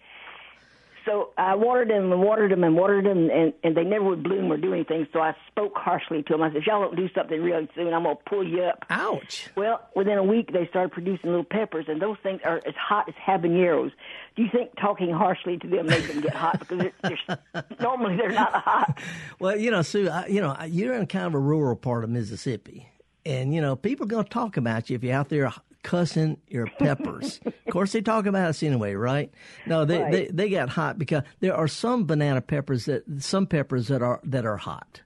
So 1.05 1.29
I 1.37 1.55
watered 1.55 1.89
them 1.89 2.11
and 2.11 2.21
watered 2.21 2.51
them 2.51 2.63
and 2.63 2.75
watered 2.75 3.05
them, 3.05 3.29
and, 3.29 3.53
and 3.63 3.75
they 3.75 3.83
never 3.83 4.05
would 4.05 4.23
bloom 4.23 4.51
or 4.51 4.57
do 4.57 4.73
anything. 4.73 5.07
So 5.11 5.19
I 5.19 5.35
spoke 5.47 5.73
harshly 5.75 6.23
to 6.23 6.33
them. 6.33 6.41
I 6.43 6.49
said, 6.49 6.57
if 6.57 6.67
y'all 6.67 6.81
don't 6.81 6.95
do 6.95 7.09
something 7.15 7.41
really 7.41 7.67
soon, 7.75 7.93
I'm 7.93 8.03
going 8.03 8.17
to 8.17 8.23
pull 8.23 8.47
you 8.47 8.63
up. 8.63 8.85
Ouch. 8.89 9.49
Well, 9.55 9.81
within 9.95 10.17
a 10.17 10.23
week, 10.23 10.53
they 10.53 10.67
started 10.67 10.91
producing 10.91 11.29
little 11.29 11.43
peppers, 11.43 11.85
and 11.87 12.01
those 12.01 12.17
things 12.21 12.41
are 12.43 12.61
as 12.65 12.75
hot 12.75 13.09
as 13.09 13.15
habaneros. 13.15 13.91
Do 14.35 14.43
you 14.43 14.49
think 14.51 14.75
talking 14.79 15.11
harshly 15.11 15.57
to 15.57 15.67
them 15.67 15.87
made 15.87 16.03
them 16.03 16.21
get 16.21 16.33
hot? 16.33 16.59
Because 16.59 16.81
it, 16.81 16.93
they're, 17.01 17.63
normally 17.79 18.17
they're 18.17 18.31
not 18.31 18.53
hot. 18.53 18.99
Well, 19.39 19.57
you 19.57 19.71
know, 19.71 19.81
Sue, 19.81 20.09
I, 20.09 20.27
you 20.27 20.41
know, 20.41 20.55
you're 20.67 20.93
in 20.93 21.07
kind 21.07 21.25
of 21.25 21.33
a 21.33 21.39
rural 21.39 21.75
part 21.75 22.03
of 22.03 22.09
Mississippi, 22.09 22.89
and 23.25 23.53
you 23.53 23.61
know, 23.61 23.75
people 23.75 24.05
are 24.05 24.09
going 24.09 24.23
to 24.25 24.29
talk 24.29 24.57
about 24.57 24.89
you 24.89 24.95
if 24.95 25.03
you're 25.03 25.15
out 25.15 25.29
there 25.29 25.51
cussing 25.83 26.37
your 26.47 26.67
peppers. 26.79 27.39
of 27.45 27.53
course, 27.71 27.91
they 27.91 28.01
talk 28.01 28.25
about 28.25 28.49
us 28.49 28.63
anyway, 28.63 28.93
right? 28.93 29.31
No, 29.65 29.85
they, 29.85 29.99
Right. 30.01 30.11
they 30.11 30.25
they 30.27 30.49
got 30.49 30.69
hot 30.69 30.97
because 30.97 31.23
there 31.39 31.55
are 31.55 31.67
some 31.67 32.05
banana 32.05 32.41
peppers 32.41 32.85
that 32.85 33.03
some 33.19 33.47
peppers 33.47 33.87
that 33.87 34.01
are 34.01 34.19
that 34.23 34.45
are 34.45 34.57
hot. 34.57 35.01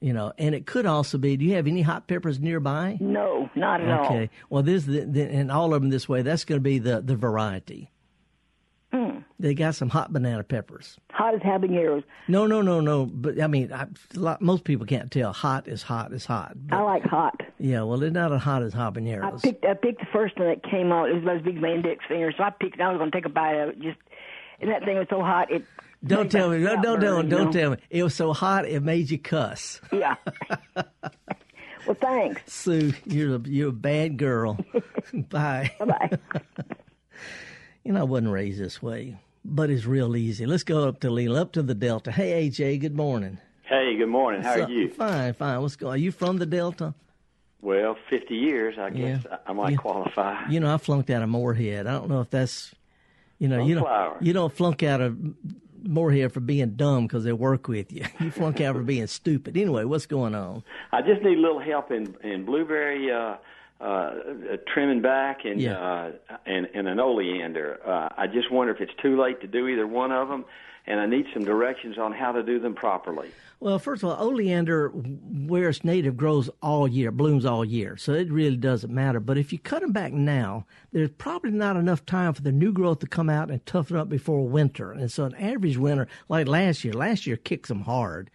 You 0.00 0.12
know, 0.12 0.32
and 0.38 0.54
it 0.54 0.64
could 0.64 0.86
also 0.86 1.18
be. 1.18 1.36
Do 1.36 1.44
you 1.44 1.54
have 1.54 1.66
any 1.66 1.82
hot 1.82 2.06
peppers 2.06 2.38
nearby? 2.38 2.98
No, 3.00 3.50
not 3.56 3.80
at 3.80 3.90
all. 3.90 4.06
Okay. 4.06 4.30
Well, 4.48 4.62
this 4.62 4.84
the, 4.84 5.00
the, 5.00 5.22
and 5.22 5.50
all 5.50 5.74
of 5.74 5.82
them 5.82 5.90
this 5.90 6.08
way. 6.08 6.22
That's 6.22 6.44
going 6.44 6.58
to 6.60 6.62
be 6.62 6.78
the 6.78 7.00
the 7.00 7.16
variety. 7.16 7.90
They 9.40 9.54
got 9.54 9.76
some 9.76 9.88
hot 9.88 10.12
banana 10.12 10.42
peppers. 10.42 10.98
Hot 11.12 11.34
as 11.34 11.40
habaneros. 11.40 12.02
No, 12.26 12.46
no, 12.46 12.60
no, 12.60 12.80
no. 12.80 13.06
But 13.06 13.40
I 13.40 13.46
mean, 13.46 13.72
I, 13.72 13.86
lot, 14.14 14.42
most 14.42 14.64
people 14.64 14.84
can't 14.84 15.10
tell. 15.10 15.32
Hot 15.32 15.68
is 15.68 15.82
hot 15.82 16.12
is 16.12 16.24
hot. 16.24 16.52
But, 16.56 16.76
I 16.76 16.82
like 16.82 17.04
hot. 17.04 17.40
yeah, 17.58 17.82
well, 17.82 17.98
they're 17.98 18.10
not 18.10 18.32
as 18.32 18.42
hot 18.42 18.62
as 18.62 18.74
habaneros. 18.74 19.38
I 19.38 19.40
picked 19.40 19.64
I 19.64 19.74
picked 19.74 20.00
the 20.00 20.06
first 20.12 20.38
one 20.38 20.48
that 20.48 20.68
came 20.68 20.90
out. 20.90 21.08
It 21.08 21.22
was 21.22 21.38
as 21.38 21.42
big 21.42 21.56
as 21.56 21.62
my 21.62 21.68
index 21.68 22.04
finger, 22.08 22.32
so 22.36 22.42
I 22.42 22.50
picked. 22.50 22.80
I 22.80 22.88
was 22.90 22.98
going 22.98 23.10
to 23.10 23.16
take 23.16 23.26
a 23.26 23.30
bite 23.30 23.54
of 23.54 23.68
it. 23.70 23.80
Just 23.80 23.98
and 24.60 24.70
that 24.70 24.84
thing 24.84 24.98
was 24.98 25.06
so 25.08 25.20
hot. 25.20 25.52
It 25.52 25.64
don't 26.04 26.30
tell 26.30 26.50
me. 26.50 26.62
Don't 26.62 26.82
don't 26.82 27.00
burn, 27.00 27.28
don't, 27.28 27.28
don't 27.28 27.44
know? 27.46 27.52
tell 27.52 27.70
me. 27.70 27.76
It 27.90 28.02
was 28.02 28.14
so 28.14 28.32
hot 28.32 28.66
it 28.66 28.82
made 28.82 29.10
you 29.10 29.18
cuss. 29.18 29.80
Yeah. 29.92 30.16
Well, 31.88 31.96
thanks. 31.98 32.52
Sue, 32.52 32.92
you're 33.06 33.36
a, 33.36 33.40
you're 33.46 33.70
a 33.70 33.72
bad 33.72 34.18
girl. 34.18 34.58
Bye. 35.14 35.70
Bye. 35.78 36.10
you 37.84 37.92
know, 37.92 38.00
I 38.00 38.02
wasn't 38.02 38.30
raised 38.30 38.60
this 38.60 38.82
way, 38.82 39.16
but 39.44 39.70
it's 39.70 39.84
real 39.86 40.16
easy. 40.16 40.46
Let's 40.46 40.62
go 40.64 40.88
up 40.88 41.00
to 41.00 41.10
Leland, 41.10 41.40
up 41.40 41.52
to 41.52 41.62
the 41.62 41.74
Delta. 41.74 42.10
Hey, 42.12 42.48
AJ, 42.48 42.80
good 42.80 42.96
morning. 42.96 43.38
Hey, 43.62 43.96
good 43.96 44.08
morning. 44.08 44.42
How 44.42 44.60
are 44.60 44.70
you? 44.70 44.88
Fine, 44.90 45.34
fine. 45.34 45.60
What's 45.60 45.76
going? 45.76 45.90
On? 45.90 45.94
Are 45.94 45.98
you 45.98 46.10
from 46.12 46.38
the 46.38 46.46
Delta? 46.46 46.94
Well, 47.60 47.96
50 48.08 48.34
years, 48.34 48.76
I 48.78 48.90
guess 48.90 49.24
Yeah. 49.28 49.36
I 49.46 49.52
might 49.52 49.72
Yeah. 49.72 49.76
qualify. 49.78 50.48
You 50.48 50.60
know, 50.60 50.72
I 50.72 50.78
flunked 50.78 51.10
out 51.10 51.22
of 51.22 51.28
Moorhead. 51.28 51.86
I 51.86 51.92
don't 51.92 52.08
know 52.08 52.20
if 52.20 52.30
that's, 52.30 52.74
you 53.38 53.48
know, 53.48 53.64
you 53.64 53.74
don't 53.74 54.22
you 54.22 54.32
don't 54.32 54.52
flunk 54.52 54.82
out 54.82 55.00
of 55.00 55.16
Moorhead 55.82 56.32
for 56.32 56.40
being 56.40 56.70
dumb 56.76 57.06
because 57.06 57.24
they 57.24 57.32
work 57.32 57.68
with 57.68 57.92
you. 57.92 58.04
You 58.20 58.30
flunk 58.30 58.60
out 58.60 58.76
for 58.76 58.82
being 58.82 59.06
stupid. 59.06 59.56
Anyway, 59.56 59.84
what's 59.84 60.06
going 60.06 60.34
on? 60.34 60.62
I 60.92 61.02
just 61.02 61.22
need 61.22 61.38
a 61.38 61.40
little 61.40 61.60
help 61.60 61.90
in 61.90 62.14
in 62.22 62.44
blueberry 62.44 63.10
uh, 63.12 63.36
uh, 63.80 64.10
trimming 64.72 65.00
back 65.02 65.44
and 65.44 65.60
Yeah. 65.60 65.78
uh, 65.78 66.12
and 66.46 66.66
and 66.74 66.88
an 66.88 66.98
oleander. 67.00 67.78
Uh, 67.86 68.08
I 68.16 68.26
just 68.26 68.50
wonder 68.50 68.72
if 68.74 68.80
it's 68.80 68.94
too 69.00 69.20
late 69.20 69.40
to 69.42 69.46
do 69.46 69.68
either 69.68 69.86
one 69.86 70.10
of 70.12 70.28
them, 70.28 70.44
and 70.88 70.98
I 71.00 71.06
need 71.06 71.26
some 71.34 71.44
directions 71.44 71.98
on 71.98 72.12
how 72.12 72.32
to 72.32 72.42
do 72.42 72.58
them 72.58 72.74
properly. 72.74 73.30
Well, 73.60 73.78
first 73.78 74.02
of 74.02 74.08
all, 74.08 74.24
oleander, 74.24 74.88
where 74.88 75.68
it's 75.68 75.84
native, 75.84 76.16
grows 76.16 76.48
all 76.62 76.88
year, 76.88 77.10
blooms 77.10 77.44
all 77.44 77.64
year, 77.64 77.96
so 77.96 78.12
it 78.12 78.32
really 78.32 78.56
doesn't 78.56 78.92
matter. 78.92 79.20
But 79.20 79.36
if 79.36 79.52
you 79.52 79.58
cut 79.58 79.82
them 79.82 79.92
back 79.92 80.12
now, 80.12 80.64
there's 80.92 81.10
probably 81.10 81.50
not 81.50 81.76
enough 81.76 82.06
time 82.06 82.32
for 82.32 82.40
the 82.40 82.52
new 82.52 82.72
growth 82.72 83.00
to 83.00 83.06
come 83.06 83.28
out 83.28 83.50
and 83.50 83.64
toughen 83.66 83.96
up 83.96 84.08
before 84.08 84.48
winter. 84.48 84.92
And 84.92 85.12
so, 85.12 85.24
an 85.24 85.34
average 85.34 85.76
winter, 85.76 86.08
like 86.28 86.48
last 86.48 86.84
year, 86.84 86.94
last 86.94 87.26
year 87.26 87.36
kicks 87.36 87.68
them 87.68 87.82
hard, 87.82 88.30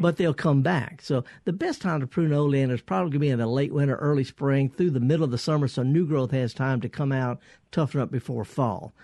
but 0.00 0.16
they'll 0.16 0.32
come 0.32 0.62
back. 0.62 1.02
So, 1.02 1.24
the 1.44 1.52
best 1.52 1.82
time 1.82 2.00
to 2.00 2.06
prune 2.06 2.32
oleander 2.32 2.74
is 2.74 2.80
probably 2.80 3.10
going 3.10 3.12
to 3.12 3.18
be 3.18 3.30
in 3.30 3.38
the 3.38 3.46
late 3.46 3.74
winter, 3.74 3.96
early 3.96 4.24
spring, 4.24 4.70
through 4.70 4.90
the 4.90 5.00
middle 5.00 5.24
of 5.24 5.30
the 5.30 5.38
summer, 5.38 5.68
so 5.68 5.82
new 5.82 6.06
growth 6.06 6.30
has 6.30 6.54
time 6.54 6.80
to 6.80 6.88
come 6.88 7.12
out, 7.12 7.40
toughen 7.70 8.00
up 8.00 8.10
before 8.10 8.46
fall 8.46 8.94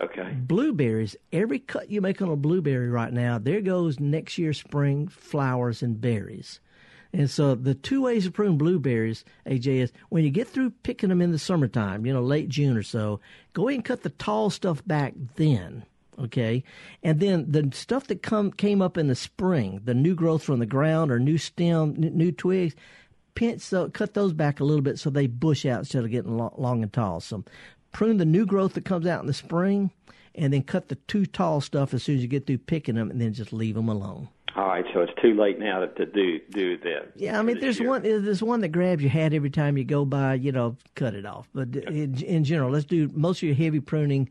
Okay. 0.00 0.34
blueberries, 0.34 1.14
every 1.32 1.58
cut 1.58 1.90
you 1.90 2.00
make 2.00 2.22
on 2.22 2.30
a 2.30 2.36
blueberry 2.36 2.88
right 2.88 3.12
now, 3.12 3.38
there 3.38 3.60
goes 3.60 4.00
next 4.00 4.38
year's 4.38 4.58
spring 4.58 5.08
flowers 5.08 5.82
and 5.82 6.00
berries. 6.00 6.60
And 7.12 7.28
so 7.28 7.54
the 7.54 7.74
two 7.74 8.02
ways 8.02 8.24
to 8.24 8.30
prune 8.30 8.56
blueberries, 8.56 9.24
AJ, 9.46 9.66
is 9.66 9.92
when 10.10 10.24
you 10.24 10.30
get 10.30 10.48
through 10.48 10.70
picking 10.70 11.08
them 11.08 11.20
in 11.20 11.32
the 11.32 11.38
summertime, 11.38 12.06
you 12.06 12.12
know, 12.12 12.22
late 12.22 12.48
June 12.48 12.76
or 12.76 12.82
so, 12.82 13.20
go 13.52 13.68
ahead 13.68 13.78
and 13.78 13.84
cut 13.84 14.02
the 14.02 14.10
tall 14.10 14.48
stuff 14.50 14.82
back 14.86 15.14
then. 15.36 15.84
Okay, 16.18 16.64
and 17.02 17.18
then 17.18 17.46
the 17.50 17.70
stuff 17.72 18.06
that 18.08 18.22
come 18.22 18.50
came 18.50 18.82
up 18.82 18.98
in 18.98 19.06
the 19.06 19.14
spring, 19.14 19.80
the 19.84 19.94
new 19.94 20.14
growth 20.14 20.42
from 20.42 20.58
the 20.58 20.66
ground 20.66 21.10
or 21.10 21.18
new 21.18 21.38
stem, 21.38 21.94
new 21.96 22.30
twigs, 22.30 22.74
pinch 23.34 23.62
so 23.62 23.88
cut 23.88 24.12
those 24.12 24.34
back 24.34 24.60
a 24.60 24.64
little 24.64 24.82
bit 24.82 24.98
so 24.98 25.08
they 25.08 25.26
bush 25.26 25.64
out 25.64 25.78
instead 25.78 26.04
of 26.04 26.10
getting 26.10 26.36
lo- 26.36 26.54
long 26.58 26.82
and 26.82 26.92
tall. 26.92 27.20
So 27.20 27.42
prune 27.92 28.18
the 28.18 28.24
new 28.24 28.46
growth 28.46 28.74
that 28.74 28.84
comes 28.84 29.06
out 29.06 29.20
in 29.20 29.26
the 29.26 29.34
spring, 29.34 29.90
and 30.34 30.52
then 30.52 30.62
cut 30.62 30.88
the 30.88 30.94
too 30.94 31.26
tall 31.26 31.60
stuff 31.60 31.92
as 31.94 32.02
soon 32.02 32.16
as 32.16 32.22
you 32.22 32.28
get 32.28 32.46
through 32.46 32.58
picking 32.58 32.94
them, 32.94 33.10
and 33.10 33.20
then 33.20 33.32
just 33.32 33.52
leave 33.52 33.74
them 33.74 33.88
alone. 33.88 34.28
All 34.56 34.66
right. 34.66 34.84
So 34.92 35.00
it's 35.00 35.12
too 35.22 35.34
late 35.34 35.58
now 35.58 35.80
to, 35.80 35.86
to 35.88 36.06
do 36.06 36.40
do 36.50 36.76
that. 36.78 37.12
Yeah, 37.14 37.38
I 37.38 37.42
mean, 37.42 37.60
there's 37.60 37.80
one 37.80 38.02
there's 38.02 38.42
one 38.42 38.60
that 38.62 38.68
grabs 38.68 39.02
your 39.02 39.10
hat 39.10 39.32
every 39.32 39.50
time 39.50 39.78
you 39.78 39.84
go 39.84 40.04
by. 40.04 40.34
You 40.34 40.52
know, 40.52 40.76
cut 40.94 41.14
it 41.14 41.24
off. 41.24 41.48
But 41.54 41.74
in, 41.76 42.20
in 42.22 42.44
general, 42.44 42.70
let's 42.70 42.84
do 42.84 43.08
most 43.14 43.38
of 43.38 43.44
your 43.44 43.54
heavy 43.54 43.80
pruning 43.80 44.28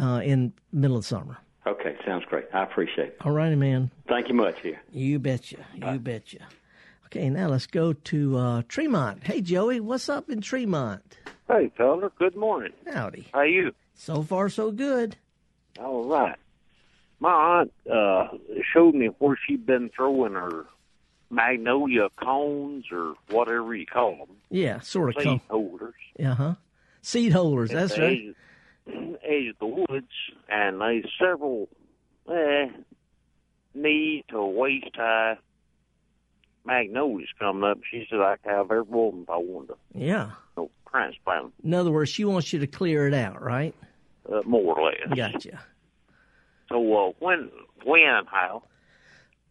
uh, 0.00 0.22
in 0.24 0.52
middle 0.72 0.96
of 0.96 1.04
summer. 1.04 1.38
Okay. 1.66 1.96
Sounds 2.06 2.24
great. 2.24 2.46
I 2.54 2.62
appreciate 2.62 3.08
it. 3.08 3.16
All 3.22 3.32
righty, 3.32 3.56
man. 3.56 3.90
Thank 4.08 4.28
you 4.28 4.34
much. 4.34 4.60
Here. 4.60 4.80
You 4.92 5.18
betcha. 5.18 5.58
You 5.74 5.98
betcha. 5.98 6.38
Okay, 7.06 7.28
now 7.28 7.48
let's 7.48 7.66
go 7.66 7.92
to 7.92 8.38
uh, 8.38 8.62
Tremont. 8.68 9.24
Hey, 9.24 9.40
Joey, 9.40 9.80
what's 9.80 10.08
up 10.08 10.30
in 10.30 10.40
Tremont? 10.40 11.18
Hey, 11.50 11.70
fella. 11.76 12.10
Good 12.16 12.36
morning. 12.36 12.72
Howdy. 12.92 13.26
How 13.32 13.42
you? 13.42 13.72
So 13.94 14.22
far, 14.22 14.48
so 14.48 14.70
good. 14.70 15.16
All 15.80 16.04
right. 16.04 16.36
My 17.18 17.32
aunt 17.32 17.72
uh, 17.92 18.28
showed 18.72 18.94
me 18.94 19.06
where 19.18 19.36
she'd 19.46 19.66
been 19.66 19.90
throwing 19.94 20.34
her 20.34 20.66
magnolia 21.28 22.08
cones 22.22 22.84
or 22.92 23.14
whatever 23.30 23.74
you 23.74 23.84
call 23.84 24.16
them, 24.16 24.36
Yeah, 24.48 24.78
sort 24.80 25.16
of. 25.16 25.22
seed 25.22 25.40
holders. 25.50 25.94
uh 26.24 26.34
huh. 26.34 26.54
Seed 27.02 27.32
holders. 27.32 27.70
at 27.72 27.76
That's 27.76 27.94
the 27.96 28.02
right. 28.02 28.18
Edge, 28.88 29.16
edge 29.24 29.46
of 29.48 29.58
the 29.58 29.66
woods, 29.66 30.12
and 30.48 30.80
there's 30.80 31.04
several 31.20 31.68
eh, 32.32 32.68
knee 33.74 34.24
to 34.28 34.42
waist 34.44 34.86
high 34.94 35.36
magnolias 36.64 37.28
coming 37.38 37.64
up. 37.64 37.78
She 37.90 38.06
said 38.08 38.20
I 38.20 38.36
could 38.42 38.52
have 38.52 38.70
every 38.70 38.82
one 38.82 39.22
if 39.22 39.30
I 39.30 39.36
wanted 39.36 39.68
to 39.68 39.76
Yeah. 39.94 40.30
In 41.64 41.74
other 41.74 41.90
words, 41.90 42.10
she 42.10 42.24
wants 42.24 42.52
you 42.52 42.58
to 42.60 42.66
clear 42.66 43.06
it 43.06 43.14
out, 43.14 43.42
right? 43.42 43.74
uh, 44.30 44.42
more 44.44 44.78
or 44.78 44.86
less. 44.86 45.16
Gotcha. 45.16 45.60
So 46.68 46.76
uh, 47.08 47.12
when, 47.18 47.50
when, 47.84 48.22
how? 48.26 48.62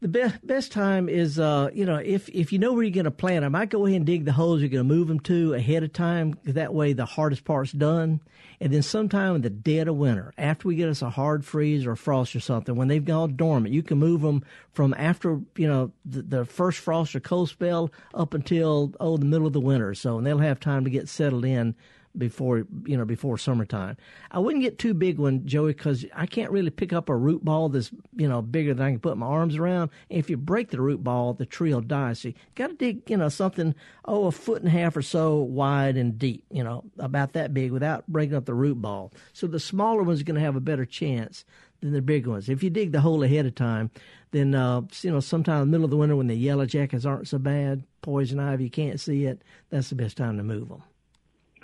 The 0.01 0.07
best 0.07 0.47
best 0.47 0.71
time 0.71 1.09
is, 1.09 1.39
uh, 1.39 1.71
you 1.73 1.85
know, 1.85 1.97
if 1.97 2.29
if 2.29 2.53
you 2.53 2.59
know 2.59 2.71
where 2.71 2.83
you're 2.83 2.91
going 2.91 3.03
to 3.03 3.11
plant 3.11 3.41
them, 3.41 3.53
I 3.53 3.65
go 3.65 3.85
ahead 3.85 3.97
and 3.97 4.05
dig 4.05 4.23
the 4.23 4.31
holes 4.31 4.61
you're 4.61 4.69
going 4.69 4.87
to 4.87 4.95
move 4.95 5.09
them 5.09 5.19
to 5.21 5.53
ahead 5.55 5.83
of 5.83 5.91
time. 5.91 6.37
that 6.45 6.73
way, 6.73 6.93
the 6.93 7.05
hardest 7.05 7.43
part's 7.43 7.73
done. 7.73 8.21
And 8.61 8.71
then 8.71 8.81
sometime 8.81 9.35
in 9.35 9.41
the 9.41 9.49
dead 9.49 9.89
of 9.89 9.97
winter, 9.97 10.33
after 10.37 10.69
we 10.69 10.75
get 10.75 10.87
us 10.87 11.01
a 11.01 11.09
hard 11.09 11.43
freeze 11.43 11.85
or 11.85 11.97
frost 11.97 12.33
or 12.33 12.39
something, 12.39 12.75
when 12.75 12.87
they've 12.87 13.03
gone 13.03 13.35
dormant, 13.35 13.73
you 13.73 13.83
can 13.83 13.97
move 13.97 14.21
them 14.21 14.45
from 14.71 14.93
after 14.97 15.41
you 15.57 15.67
know 15.67 15.91
the, 16.05 16.21
the 16.21 16.45
first 16.45 16.79
frost 16.79 17.13
or 17.13 17.19
cold 17.19 17.49
spell 17.49 17.91
up 18.13 18.33
until 18.33 18.93
oh 19.01 19.17
the 19.17 19.25
middle 19.25 19.47
of 19.47 19.53
the 19.53 19.59
winter 19.59 19.93
so, 19.93 20.17
and 20.17 20.25
they'll 20.25 20.37
have 20.37 20.61
time 20.61 20.85
to 20.85 20.89
get 20.89 21.09
settled 21.09 21.43
in 21.43 21.75
before 22.17 22.65
you 22.85 22.97
know 22.97 23.05
before 23.05 23.37
summertime. 23.37 23.97
I 24.31 24.39
wouldn't 24.39 24.63
get 24.63 24.79
too 24.79 24.93
big 24.93 25.17
one, 25.17 25.45
Joey, 25.45 25.73
because 25.73 26.05
I 26.15 26.25
can't 26.25 26.51
really 26.51 26.69
pick 26.69 26.93
up 26.93 27.09
a 27.09 27.15
root 27.15 27.43
ball 27.43 27.69
that's 27.69 27.91
you 28.15 28.27
know 28.27 28.41
bigger 28.41 28.73
than 28.73 28.85
I 28.85 28.91
can 28.91 28.99
put 28.99 29.17
my 29.17 29.25
arms 29.25 29.55
around. 29.55 29.91
And 30.09 30.19
if 30.19 30.29
you 30.29 30.37
break 30.37 30.69
the 30.69 30.81
root 30.81 31.03
ball, 31.03 31.33
the 31.33 31.45
tree 31.45 31.73
will 31.73 31.81
die. 31.81 32.13
So 32.13 32.29
you 32.29 32.33
got 32.55 32.67
to 32.67 32.73
dig 32.73 33.09
you 33.09 33.17
know 33.17 33.29
something 33.29 33.75
oh 34.05 34.25
a 34.25 34.31
foot 34.31 34.61
and 34.61 34.67
a 34.67 34.71
half 34.71 34.97
or 34.97 35.01
so 35.01 35.37
wide 35.37 35.97
and 35.97 36.17
deep, 36.17 36.43
you 36.51 36.63
know 36.63 36.83
about 36.97 37.33
that 37.33 37.53
big 37.53 37.71
without 37.71 38.07
breaking 38.07 38.35
up 38.35 38.45
the 38.45 38.53
root 38.53 38.81
ball. 38.81 39.11
So 39.33 39.47
the 39.47 39.59
smaller 39.59 40.03
one's 40.03 40.21
are 40.21 40.25
going 40.25 40.35
to 40.35 40.41
have 40.41 40.55
a 40.55 40.61
better 40.61 40.85
chance 40.85 41.45
than 41.81 41.93
the 41.93 42.01
big 42.01 42.27
ones. 42.27 42.49
If 42.49 42.63
you 42.63 42.69
dig 42.69 42.91
the 42.91 43.01
hole 43.01 43.23
ahead 43.23 43.45
of 43.45 43.55
time, 43.55 43.91
then 44.31 44.53
uh, 44.55 44.81
you 45.01 45.11
know 45.11 45.19
sometime 45.19 45.61
in 45.61 45.67
the 45.67 45.71
middle 45.71 45.85
of 45.85 45.91
the 45.91 45.97
winter 45.97 46.15
when 46.15 46.27
the 46.27 46.35
yellow 46.35 46.65
jackets 46.65 47.05
aren't 47.05 47.27
so 47.27 47.37
bad, 47.37 47.83
poison 48.01 48.39
ivy 48.39 48.65
you 48.65 48.69
can't 48.69 48.99
see 48.99 49.25
it. 49.25 49.41
That's 49.69 49.89
the 49.89 49.95
best 49.95 50.17
time 50.17 50.37
to 50.37 50.43
move 50.43 50.69
them. 50.69 50.83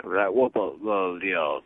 Right. 0.04 0.32
Well, 0.32 0.50
the 0.50 0.76
the, 0.82 1.18
the 1.22 1.34
uh, 1.40 1.60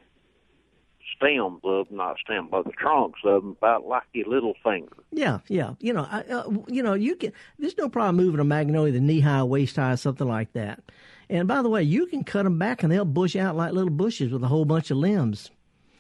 stems 1.17 1.61
of 1.65 1.87
'em, 1.91 1.97
not 1.97 2.17
stems, 2.19 2.49
but 2.51 2.65
the 2.65 2.73
trunks 2.73 3.21
of 3.25 3.43
them 3.43 3.53
about 3.59 3.87
like 3.87 4.05
your 4.13 4.27
little 4.29 4.55
finger. 4.63 4.97
Yeah, 5.11 5.39
yeah. 5.49 5.75
You 5.81 5.93
know, 5.93 6.07
I, 6.11 6.21
uh, 6.23 6.51
you 6.69 6.83
know, 6.83 6.95
you 6.95 7.17
can. 7.17 7.33
There's 7.59 7.77
no 7.79 7.89
problem 7.89 8.17
moving 8.17 8.41
a 8.41 8.45
magnolia 8.45 8.93
the 8.93 9.01
knee 9.01 9.21
high, 9.21 9.43
waist 9.43 9.77
high, 9.77 9.95
something 9.97 10.29
like 10.29 10.53
that. 10.53 10.81
And 11.29 11.47
by 11.47 11.63
the 11.63 11.69
way, 11.69 11.83
you 11.83 12.07
can 12.07 12.25
cut 12.25 12.43
them 12.45 12.59
back 12.59 12.83
and 12.83 12.91
they'll 12.91 13.05
bush 13.05 13.37
out 13.37 13.57
like 13.57 13.73
little 13.73 13.91
bushes 13.91 14.33
with 14.33 14.43
a 14.43 14.49
whole 14.49 14.65
bunch 14.65 14.91
of 14.91 14.97
limbs. 14.97 15.51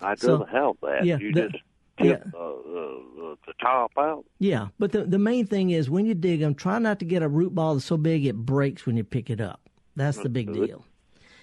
I 0.01 0.15
So- 0.15 0.39
doesn't 0.39 0.49
help 0.51 0.81
that. 0.81 1.05
yeah, 1.05 1.19
you 1.19 1.33
the- 1.33 1.49
just 1.51 1.63
yeah. 2.01 2.17
tip 2.17 2.35
uh, 2.35 2.39
uh, 2.39 3.35
the 3.47 3.53
top 3.61 3.93
out. 3.99 4.25
Yeah, 4.39 4.69
but 4.79 4.93
the 4.93 5.05
the 5.05 5.19
main 5.19 5.47
thing 5.47 5.71
is 5.71 5.91
when 5.91 6.07
you 6.07 6.15
dig 6.15 6.41
them, 6.41 6.55
try 6.55 6.79
not 6.79 6.99
to 7.01 7.05
get 7.05 7.23
a 7.23 7.29
root 7.29 7.55
ball 7.55 7.75
that's 7.75 7.85
so 7.87 7.97
big 7.97 8.25
it 8.25 8.37
breaks 8.37 8.87
when 8.87 8.97
you 8.97 9.05
pick 9.05 9.29
it 9.31 9.41
up. 9.41 9.61
That's 9.97 10.19
the 10.19 10.29
big 10.31 10.53
deal. 10.53 10.85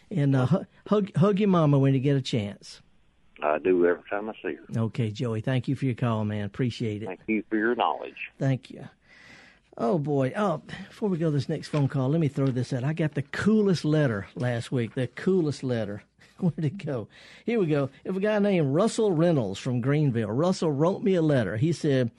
And 0.10 0.36
uh, 0.36 0.48
hug 0.88 1.16
hug 1.16 1.40
your 1.40 1.50
mama 1.50 1.80
when 1.80 1.94
you 1.94 2.00
get 2.00 2.16
a 2.16 2.22
chance. 2.22 2.82
I 3.42 3.60
do 3.60 3.86
every 3.86 4.04
time 4.10 4.30
I 4.30 4.34
see 4.42 4.56
her. 4.56 4.80
Okay, 4.82 5.12
Joey. 5.12 5.42
Thank 5.42 5.68
you 5.68 5.76
for 5.76 5.86
your 5.86 5.96
call, 5.96 6.26
man. 6.26 6.46
Appreciate 6.46 7.04
it. 7.04 7.06
Thank 7.06 7.20
you 7.28 7.44
for 7.50 7.58
your 7.58 7.76
knowledge. 7.76 8.32
Thank 8.40 8.72
you. 8.72 8.88
Oh 9.78 10.00
boy. 10.00 10.34
Oh, 10.36 10.64
before 10.90 11.10
we 11.10 11.18
go 11.18 11.28
to 11.28 11.32
this 11.32 11.50
next 11.50 11.68
phone 11.68 11.88
call, 11.88 12.10
let 12.10 12.20
me 12.20 12.30
throw 12.30 12.48
this 12.48 12.74
out. 12.74 12.84
I 12.84 12.94
got 12.94 13.14
the 13.14 13.22
coolest 13.22 13.86
letter 13.86 14.28
last 14.36 14.72
week. 14.72 14.96
The 14.96 15.08
coolest 15.08 15.62
letter. 15.64 16.04
Where'd 16.40 16.66
it 16.66 16.84
go? 16.84 17.08
Here 17.46 17.60
we 17.60 17.68
go. 17.68 17.90
If 18.04 18.16
a 18.16 18.20
guy 18.20 18.40
named 18.40 18.74
Russell 18.74 19.12
Reynolds 19.12 19.60
from 19.60 19.82
Greenville. 19.82 20.32
Russell 20.32 20.72
wrote 20.72 21.04
me 21.04 21.16
a 21.16 21.22
letter. 21.22 21.58
He 21.58 21.74
said, 21.74 22.12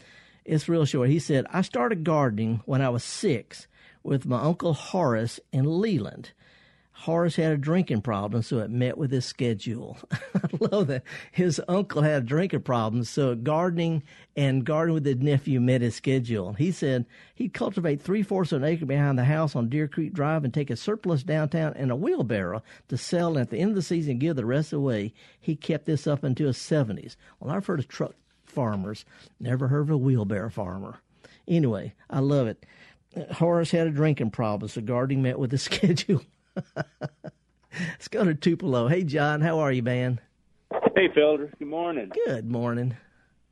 it's 0.44 0.68
real 0.68 0.84
short. 0.84 1.10
He 1.10 1.18
said, 1.18 1.46
I 1.52 1.62
started 1.62 2.04
gardening 2.04 2.62
when 2.64 2.80
I 2.80 2.88
was 2.88 3.04
six 3.04 3.66
with 4.02 4.24
my 4.24 4.40
uncle 4.40 4.72
Horace 4.72 5.40
in 5.52 5.80
Leland. 5.80 6.32
Horace 7.02 7.36
had 7.36 7.52
a 7.52 7.56
drinking 7.56 8.02
problem, 8.02 8.42
so 8.42 8.58
it 8.58 8.70
met 8.70 8.98
with 8.98 9.12
his 9.12 9.24
schedule. 9.24 9.98
I 10.12 10.48
love 10.58 10.88
that. 10.88 11.04
His 11.30 11.60
uncle 11.68 12.02
had 12.02 12.22
a 12.22 12.26
drinking 12.26 12.62
problem, 12.62 13.04
so 13.04 13.36
gardening 13.36 14.02
and 14.36 14.64
gardening 14.64 14.94
with 14.94 15.06
his 15.06 15.16
nephew 15.18 15.60
met 15.60 15.80
his 15.80 15.94
schedule. 15.94 16.54
He 16.54 16.72
said 16.72 17.06
he'd 17.36 17.54
cultivate 17.54 18.02
three 18.02 18.24
fourths 18.24 18.50
of 18.50 18.62
an 18.64 18.68
acre 18.68 18.84
behind 18.84 19.16
the 19.16 19.24
house 19.24 19.54
on 19.54 19.68
Deer 19.68 19.86
Creek 19.86 20.12
Drive 20.12 20.42
and 20.42 20.52
take 20.52 20.70
a 20.70 20.76
surplus 20.76 21.22
downtown 21.22 21.76
in 21.76 21.92
a 21.92 21.96
wheelbarrow 21.96 22.64
to 22.88 22.98
sell, 22.98 23.28
and 23.28 23.42
at 23.42 23.50
the 23.50 23.58
end 23.58 23.70
of 23.70 23.76
the 23.76 23.82
season, 23.82 24.18
give 24.18 24.34
the 24.34 24.44
rest 24.44 24.72
away. 24.72 25.14
He 25.40 25.54
kept 25.54 25.86
this 25.86 26.08
up 26.08 26.24
until 26.24 26.48
his 26.48 26.58
70s. 26.58 27.14
Well, 27.38 27.54
I've 27.54 27.66
heard 27.66 27.78
of 27.78 27.86
truck 27.86 28.16
farmers, 28.44 29.04
never 29.38 29.68
heard 29.68 29.82
of 29.82 29.90
a 29.90 29.96
wheelbarrow 29.96 30.50
farmer. 30.50 30.98
Anyway, 31.46 31.94
I 32.10 32.18
love 32.18 32.48
it. 32.48 32.66
Horace 33.34 33.70
had 33.70 33.86
a 33.86 33.90
drinking 33.90 34.32
problem, 34.32 34.68
so 34.68 34.80
gardening 34.80 35.22
met 35.22 35.38
with 35.38 35.52
his 35.52 35.62
schedule. 35.70 36.22
Let's 37.80 38.08
go 38.08 38.24
to 38.24 38.34
Tupelo. 38.34 38.88
Hey, 38.88 39.04
John, 39.04 39.40
how 39.40 39.58
are 39.58 39.72
you, 39.72 39.82
man? 39.82 40.20
Hey, 40.94 41.08
Felder. 41.08 41.50
Good 41.58 41.68
morning. 41.68 42.10
Good 42.26 42.50
morning. 42.50 42.96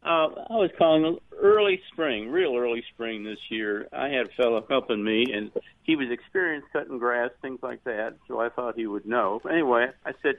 Uh, 0.07 0.28
I 0.50 0.54
was 0.54 0.70
calling 0.78 1.18
early 1.36 1.80
spring, 1.92 2.30
real 2.30 2.57
early 2.57 2.84
spring 2.94 3.24
this 3.24 3.40
year. 3.48 3.88
I 3.92 4.09
had 4.09 4.28
a 4.28 4.30
fellow 4.40 4.64
helping 4.68 5.02
me, 5.02 5.32
and 5.32 5.50
he 5.82 5.96
was 5.96 6.11
experienced 6.11 6.68
cutting 6.72 6.98
grass, 6.98 7.30
things 7.42 7.59
like 7.61 7.82
that. 7.84 8.14
So 8.28 8.40
I 8.40 8.48
thought 8.48 8.76
he 8.76 8.86
would 8.86 9.04
know. 9.04 9.42
Anyway, 9.50 9.88
I 10.04 10.12
said, 10.22 10.36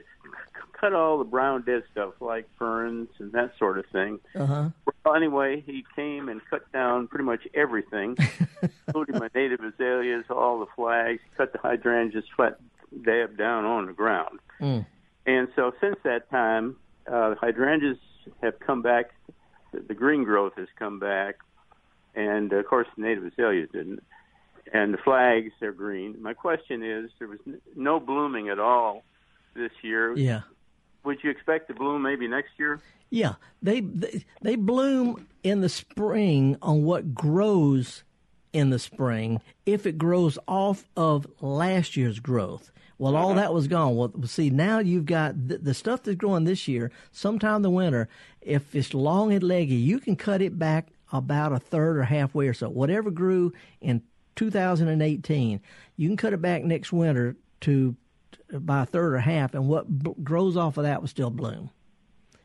cut 0.72 0.94
all 0.94 1.18
the 1.18 1.24
brown 1.24 1.62
dead 1.62 1.82
stuff 1.92 2.14
like 2.20 2.48
ferns 2.58 3.08
and 3.18 3.30
that 3.32 3.52
sort 3.58 3.78
of 3.78 3.84
thing. 3.92 4.20
Uh 4.34 4.46
huh. 4.46 4.68
Well, 5.04 5.14
anyway, 5.14 5.62
he 5.66 5.84
came 5.94 6.30
and 6.30 6.40
cut 6.48 6.70
down 6.72 7.06
pretty 7.08 7.24
much 7.24 7.46
everything, 7.52 8.16
including 8.86 9.18
my 9.18 9.28
native 9.34 9.60
azaleas, 9.60 10.24
all 10.30 10.60
the 10.60 10.66
flags, 10.76 11.20
cut 11.36 11.52
the 11.52 11.58
hydrangeas 11.58 12.24
flat 12.36 12.58
dab 13.04 13.36
down 13.36 13.66
on 13.66 13.84
the 13.84 13.92
ground. 13.92 14.40
Mm. 14.62 14.86
And 15.26 15.48
so 15.54 15.72
since 15.78 15.96
that 16.04 16.30
time, 16.30 16.76
uh, 17.06 17.30
the 17.30 17.36
hydrangeas 17.36 17.98
have 18.42 18.58
come 18.60 18.82
back. 18.82 19.10
The, 19.72 19.80
the 19.80 19.94
green 19.94 20.24
growth 20.24 20.54
has 20.56 20.68
come 20.78 20.98
back, 20.98 21.36
and 22.14 22.52
of 22.52 22.66
course 22.66 22.86
the 22.96 23.02
native 23.02 23.24
azaleas 23.24 23.68
didn't. 23.72 24.02
And 24.72 24.92
the 24.92 24.98
flags 24.98 25.52
are 25.62 25.72
green. 25.72 26.20
My 26.20 26.34
question 26.34 26.82
is, 26.82 27.10
there 27.18 27.28
was 27.28 27.38
no 27.74 27.98
blooming 28.00 28.50
at 28.50 28.58
all 28.58 29.02
this 29.54 29.72
year. 29.82 30.14
Yeah. 30.14 30.42
Would 31.04 31.24
you 31.24 31.30
expect 31.30 31.68
to 31.68 31.74
bloom 31.74 32.02
maybe 32.02 32.28
next 32.28 32.50
year? 32.58 32.80
Yeah, 33.10 33.34
they, 33.62 33.80
they 33.80 34.24
they 34.42 34.56
bloom 34.56 35.26
in 35.42 35.62
the 35.62 35.70
spring 35.70 36.58
on 36.60 36.84
what 36.84 37.14
grows 37.14 38.04
in 38.52 38.70
the 38.70 38.78
spring 38.78 39.40
if 39.64 39.86
it 39.86 39.96
grows 39.96 40.38
off 40.46 40.84
of 40.96 41.26
last 41.40 41.96
year's 41.96 42.18
growth. 42.20 42.70
Well, 42.98 43.16
all 43.16 43.30
uh-huh. 43.30 43.40
that 43.40 43.54
was 43.54 43.68
gone. 43.68 43.94
Well, 43.96 44.12
see, 44.24 44.50
now 44.50 44.80
you've 44.80 45.06
got 45.06 45.48
the, 45.48 45.58
the 45.58 45.74
stuff 45.74 46.02
that's 46.02 46.16
growing 46.16 46.44
this 46.44 46.66
year. 46.66 46.90
Sometime 47.12 47.56
in 47.56 47.62
the 47.62 47.70
winter, 47.70 48.08
if 48.40 48.74
it's 48.74 48.92
long 48.92 49.32
and 49.32 49.42
leggy, 49.42 49.76
you 49.76 50.00
can 50.00 50.16
cut 50.16 50.42
it 50.42 50.58
back 50.58 50.88
about 51.12 51.52
a 51.52 51.58
third 51.58 51.96
or 51.96 52.02
halfway 52.02 52.48
or 52.48 52.54
so. 52.54 52.68
Whatever 52.68 53.10
grew 53.10 53.52
in 53.80 54.02
2018, 54.36 55.60
you 55.96 56.08
can 56.08 56.16
cut 56.16 56.32
it 56.32 56.42
back 56.42 56.64
next 56.64 56.92
winter 56.92 57.36
to 57.62 57.96
by 58.52 58.82
a 58.82 58.86
third 58.86 59.14
or 59.14 59.18
half, 59.18 59.54
and 59.54 59.68
what 59.68 60.02
b- 60.02 60.14
grows 60.22 60.56
off 60.56 60.76
of 60.78 60.84
that 60.84 61.00
will 61.00 61.08
still 61.08 61.30
bloom. 61.30 61.70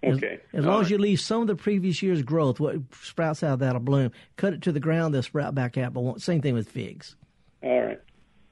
As- 0.01 0.17
Okay. 0.17 0.39
As, 0.51 0.65
long 0.65 0.81
as 0.81 0.89
you 0.89 0.97
leave 0.97 1.19
some 1.21 1.41
of 1.41 1.47
the 1.47 1.55
previous 1.55 2.01
year's 2.03 2.21
growth, 2.21 2.59
what 2.59 2.75
sprouts 3.01 3.41
out 3.41 3.53
of 3.53 3.59
that'll 3.59 3.79
bloom. 3.79 4.11
Cut 4.35 4.53
it 4.53 4.61
to 4.63 4.71
the 4.73 4.79
ground, 4.81 5.13
they'll 5.13 5.23
sprout 5.23 5.55
back 5.55 5.77
out. 5.77 5.93
But 5.93 6.01
won't- 6.01 6.21
same 6.21 6.41
thing 6.41 6.53
with 6.53 6.69
figs. 6.69 7.15
All 7.63 7.81
right. 7.81 8.01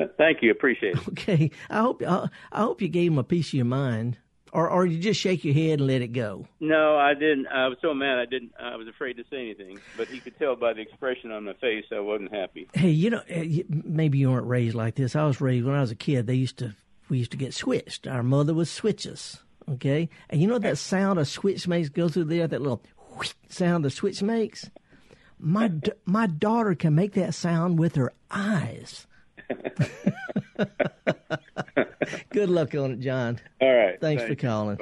Thank 0.18 0.42
you. 0.42 0.52
Appreciate 0.52 0.96
it. 0.96 1.08
Okay, 1.10 1.52
I 1.70 1.82
hope 1.82 2.02
I, 2.08 2.30
I 2.52 2.62
hope 2.62 2.82
you 2.82 2.88
gave 2.88 3.12
him 3.12 3.18
a 3.18 3.24
piece 3.24 3.50
of 3.50 3.54
your 3.54 3.66
mind, 3.66 4.18
or 4.52 4.70
or 4.70 4.86
you 4.86 5.00
just 5.00 5.20
shake 5.20 5.44
your 5.44 5.54
head 5.54 5.80
and 5.80 5.88
let 5.88 6.02
it 6.02 6.10
go. 6.10 6.48
No, 6.60 6.98
I 6.98 7.14
didn't. 7.14 7.48
I 7.48 7.68
was 7.68 7.78
so 7.82 7.94
mad. 7.94 8.20
I 8.20 8.26
didn't. 8.26 8.54
I 8.60 8.76
was 8.76 8.88
afraid 8.88 9.18
to 9.18 9.24
say 9.30 9.42
anything. 9.42 9.80
But 9.98 10.08
he 10.08 10.20
could 10.20 10.38
tell 10.38 10.56
by 10.56 10.74
the 10.74 10.82
expression 10.82 11.32
on 11.32 11.46
my 11.46 11.54
face 11.54 11.86
I 11.92 12.00
wasn't 12.00 12.34
happy. 12.34 12.68
Hey, 12.74 12.90
you 12.90 13.10
know, 13.10 13.22
eh, 13.28 13.64
maybe 13.70 14.18
you 14.18 14.32
weren't 14.32 14.48
raised 14.48 14.76
like 14.76 14.96
this. 14.96 15.16
I 15.16 15.26
was 15.26 15.42
raised 15.42 15.66
when 15.66 15.76
I 15.76 15.82
was 15.82 15.92
a 15.92 15.96
kid. 15.96 16.28
They 16.28 16.36
used 16.36 16.58
to 16.58 16.76
we 17.10 17.18
used 17.18 17.32
to 17.32 17.38
get 17.38 17.54
switched. 17.54 18.08
Our 18.08 18.24
mother 18.24 18.54
would 18.54 18.68
switch 18.68 19.06
us. 19.06 19.44
Okay, 19.70 20.10
and 20.30 20.42
you 20.42 20.48
know 20.48 20.60
that 20.60 20.78
sound 20.78 21.20
a 21.20 21.26
switch 21.26 21.68
makes 21.68 21.90
go 21.90 22.10
through 22.10 22.26
there. 22.26 22.48
That 22.48 22.62
little 22.62 22.82
sound 23.50 23.86
the 23.86 23.90
switch 23.90 24.24
makes. 24.24 24.70
My 25.38 25.72
my 26.06 26.28
daughter 26.28 26.76
can 26.76 26.96
make 26.96 27.14
that 27.14 27.34
sound 27.34 27.80
with 27.80 27.96
her 27.96 28.14
eyes. 28.30 29.08
Good 32.30 32.50
luck 32.50 32.74
on 32.76 32.92
it, 32.92 33.00
John. 33.00 33.40
All 33.60 33.74
right. 33.74 34.00
Thanks 34.00 34.24
for 34.24 34.30
Thank 34.30 34.44
you. 34.44 34.50
calling. 34.50 34.78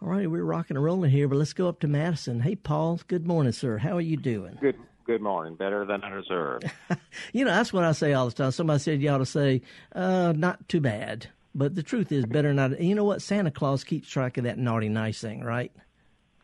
All 0.00 0.08
right, 0.08 0.30
we're 0.30 0.44
rocking 0.44 0.76
and 0.76 0.84
rolling 0.84 1.10
here, 1.10 1.26
but 1.26 1.36
let's 1.36 1.52
go 1.52 1.68
up 1.68 1.80
to 1.80 1.88
Madison. 1.88 2.40
Hey, 2.40 2.54
Paul. 2.54 3.00
Good 3.08 3.26
morning, 3.26 3.52
sir. 3.52 3.78
How 3.78 3.96
are 3.96 4.00
you 4.00 4.16
doing? 4.16 4.56
Good 4.60 4.76
good 5.06 5.20
morning. 5.22 5.56
Better 5.56 5.84
than 5.84 6.04
I 6.04 6.10
deserve. 6.10 6.62
You 7.32 7.44
know, 7.44 7.50
that's 7.50 7.72
what 7.72 7.84
I 7.84 7.92
say 7.92 8.12
all 8.12 8.26
the 8.26 8.32
time. 8.32 8.52
Somebody 8.52 8.78
said 8.78 9.02
you 9.02 9.10
ought 9.10 9.18
to 9.18 9.26
say, 9.26 9.62
uh, 9.92 10.32
not 10.36 10.66
too 10.68 10.80
bad. 10.80 11.26
But 11.54 11.74
the 11.74 11.82
truth 11.82 12.12
is 12.12 12.24
better 12.24 12.54
not. 12.54 12.80
You 12.80 12.94
know 12.94 13.04
what? 13.04 13.22
Santa 13.22 13.50
Claus 13.50 13.84
keeps 13.84 14.08
track 14.08 14.38
of 14.38 14.44
that 14.44 14.56
naughty 14.56 14.88
nice 14.88 15.20
thing, 15.20 15.42
right? 15.42 15.72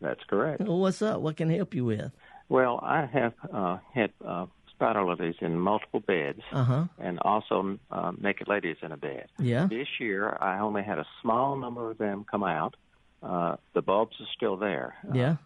That's 0.01 0.23
correct. 0.25 0.61
Well, 0.61 0.79
what's 0.79 1.01
up? 1.01 1.21
What 1.21 1.37
can 1.37 1.51
I 1.51 1.55
help 1.55 1.75
you 1.75 1.85
with? 1.85 2.11
Well, 2.49 2.81
I 2.83 3.07
have 3.07 3.35
uh, 3.53 3.79
had 3.95 4.13
uh, 4.25 4.47
spider 4.85 5.05
lilies 5.05 5.35
in 5.41 5.59
multiple 5.59 6.01
beds, 6.01 6.41
Uh 6.53 6.65
huh. 6.65 6.85
and 6.99 7.19
also 7.21 7.79
uh, 7.91 8.13
naked 8.21 8.49
ladies 8.49 8.77
in 8.83 8.93
a 8.93 8.97
bed. 8.97 9.27
Yeah. 9.39 9.67
This 9.67 9.89
year, 9.99 10.37
I 10.41 10.59
only 10.61 10.83
had 10.83 10.99
a 10.99 11.07
small 11.23 11.57
number 11.57 11.91
of 11.91 11.99
them 11.99 12.25
come 12.31 12.45
out. 12.45 12.77
Uh, 13.23 13.57
the 13.73 13.83
bulbs 13.83 14.17
are 14.21 14.27
still 14.37 14.57
there. 14.57 14.95
Yeah. 15.13 15.37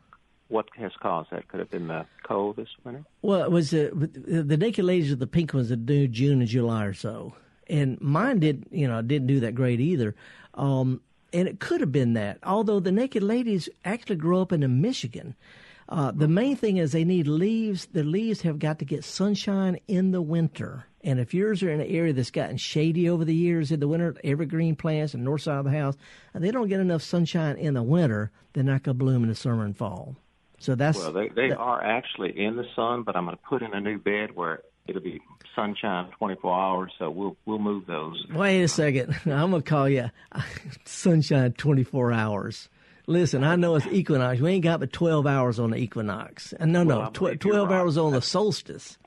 What 0.48 0.66
has 0.76 0.92
caused 1.00 1.30
that? 1.30 1.46
Could 1.48 1.60
it 1.60 1.64
have 1.64 1.70
been 1.70 1.88
the 1.88 2.06
cold 2.26 2.56
this 2.56 2.68
winter? 2.84 3.04
Well, 3.22 3.42
it 3.44 3.50
was 3.50 3.72
uh, 3.74 3.90
the 3.94 4.56
naked 4.56 4.84
ladies 4.84 5.14
the 5.16 5.26
pink 5.26 5.52
ones 5.54 5.68
that 5.68 5.84
do 5.86 6.08
June 6.08 6.40
and 6.40 6.48
July 6.48 6.84
or 6.86 6.94
so, 6.94 7.34
and 7.68 8.00
mine 8.00 8.40
did. 8.40 8.64
You 8.70 8.88
know, 8.88 9.02
didn't 9.02 9.28
do 9.28 9.40
that 9.40 9.54
great 9.54 9.78
either. 9.78 10.14
Um, 10.54 11.02
and 11.34 11.46
it 11.46 11.60
could 11.60 11.82
have 11.82 11.92
been 11.92 12.14
that. 12.14 12.38
Although 12.42 12.80
the 12.80 12.90
naked 12.90 13.22
ladies 13.22 13.68
actually 13.84 14.16
grow 14.16 14.40
up 14.40 14.52
in 14.52 14.80
Michigan. 14.80 15.34
Uh, 15.88 16.10
the 16.10 16.28
main 16.28 16.54
thing 16.54 16.76
is 16.76 16.92
they 16.92 17.04
need 17.04 17.26
leaves. 17.26 17.86
The 17.86 18.02
leaves 18.04 18.42
have 18.42 18.58
got 18.58 18.78
to 18.80 18.84
get 18.84 19.04
sunshine 19.04 19.78
in 19.88 20.10
the 20.10 20.20
winter. 20.20 20.84
And 21.02 21.18
if 21.18 21.32
yours 21.32 21.62
are 21.62 21.70
in 21.70 21.80
an 21.80 21.86
area 21.86 22.12
that's 22.12 22.30
gotten 22.30 22.58
shady 22.58 23.08
over 23.08 23.24
the 23.24 23.34
years 23.34 23.70
in 23.70 23.80
the 23.80 23.88
winter, 23.88 24.14
evergreen 24.22 24.76
plants 24.76 25.14
and 25.14 25.24
north 25.24 25.42
side 25.42 25.58
of 25.58 25.64
the 25.64 25.70
house, 25.70 25.96
and 26.34 26.44
they 26.44 26.50
don't 26.50 26.68
get 26.68 26.80
enough 26.80 27.02
sunshine 27.02 27.56
in 27.56 27.74
the 27.74 27.82
winter, 27.82 28.30
they're 28.52 28.64
not 28.64 28.82
going 28.82 28.98
to 28.98 29.04
bloom 29.04 29.22
in 29.22 29.28
the 29.30 29.34
summer 29.34 29.64
and 29.64 29.76
fall. 29.76 30.16
So 30.58 30.74
that's 30.74 30.98
well, 30.98 31.12
they 31.12 31.28
they 31.28 31.48
that- 31.50 31.58
are 31.58 31.82
actually 31.82 32.38
in 32.38 32.56
the 32.56 32.66
sun, 32.74 33.02
but 33.04 33.16
I'm 33.16 33.24
going 33.24 33.36
to 33.36 33.42
put 33.44 33.62
in 33.62 33.72
a 33.72 33.80
new 33.80 33.98
bed 33.98 34.34
where 34.34 34.60
it'll 34.86 35.00
be 35.00 35.20
sunshine 35.54 36.10
24 36.18 36.60
hours. 36.60 36.92
So 36.98 37.10
we'll 37.10 37.36
we'll 37.46 37.60
move 37.60 37.86
those. 37.86 38.26
Wait 38.34 38.62
a 38.62 38.68
second. 38.68 39.14
I'm 39.24 39.52
gonna 39.52 39.62
call 39.62 39.88
you 39.88 40.10
sunshine 40.84 41.52
24 41.52 42.12
hours. 42.12 42.68
Listen, 43.08 43.42
I 43.42 43.56
know 43.56 43.74
it's 43.76 43.86
equinox. 43.86 44.38
We 44.38 44.50
ain't 44.50 44.62
got 44.64 44.80
but 44.80 44.92
12 44.92 45.26
hours 45.26 45.58
on 45.58 45.70
the 45.70 45.78
equinox. 45.78 46.52
And 46.52 46.72
no, 46.74 46.84
Well, 46.84 47.10
no, 47.18 47.34
tw- 47.34 47.40
12 47.40 47.70
hours 47.72 47.96
on 47.96 48.12
the 48.12 48.20
solstice. 48.20 48.98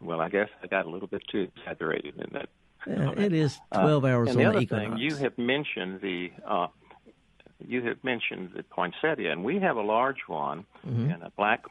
Well, 0.00 0.20
I 0.20 0.28
guess 0.28 0.48
I 0.62 0.66
got 0.66 0.84
a 0.84 0.90
little 0.90 1.06
bit 1.06 1.22
too 1.30 1.48
exaggerated 1.56 2.16
in 2.16 2.26
that. 2.32 2.48
Yeah, 2.88 3.12
it 3.24 3.32
is 3.32 3.56
Uh, 3.70 3.82
12 3.82 4.04
hours 4.04 4.28
and 4.30 4.38
on 4.40 4.52
the 4.52 4.58
the 4.58 4.64
equinox. 4.64 4.88
thing, 4.90 4.98
you 4.98 5.14
have 5.16 5.38
mentioned 5.38 6.00
the 6.00 6.32
uh, 6.44 6.66
you 7.66 7.82
have 7.82 8.02
mentioned 8.04 8.50
the 8.54 8.62
poinsettia, 8.64 9.30
and 9.30 9.42
we 9.44 9.58
have 9.60 9.76
a 9.76 9.82
large 9.82 10.20
one 10.26 10.66
Mhm. 10.86 11.14
in 11.14 11.22
a 11.22 11.30
black 11.36 11.64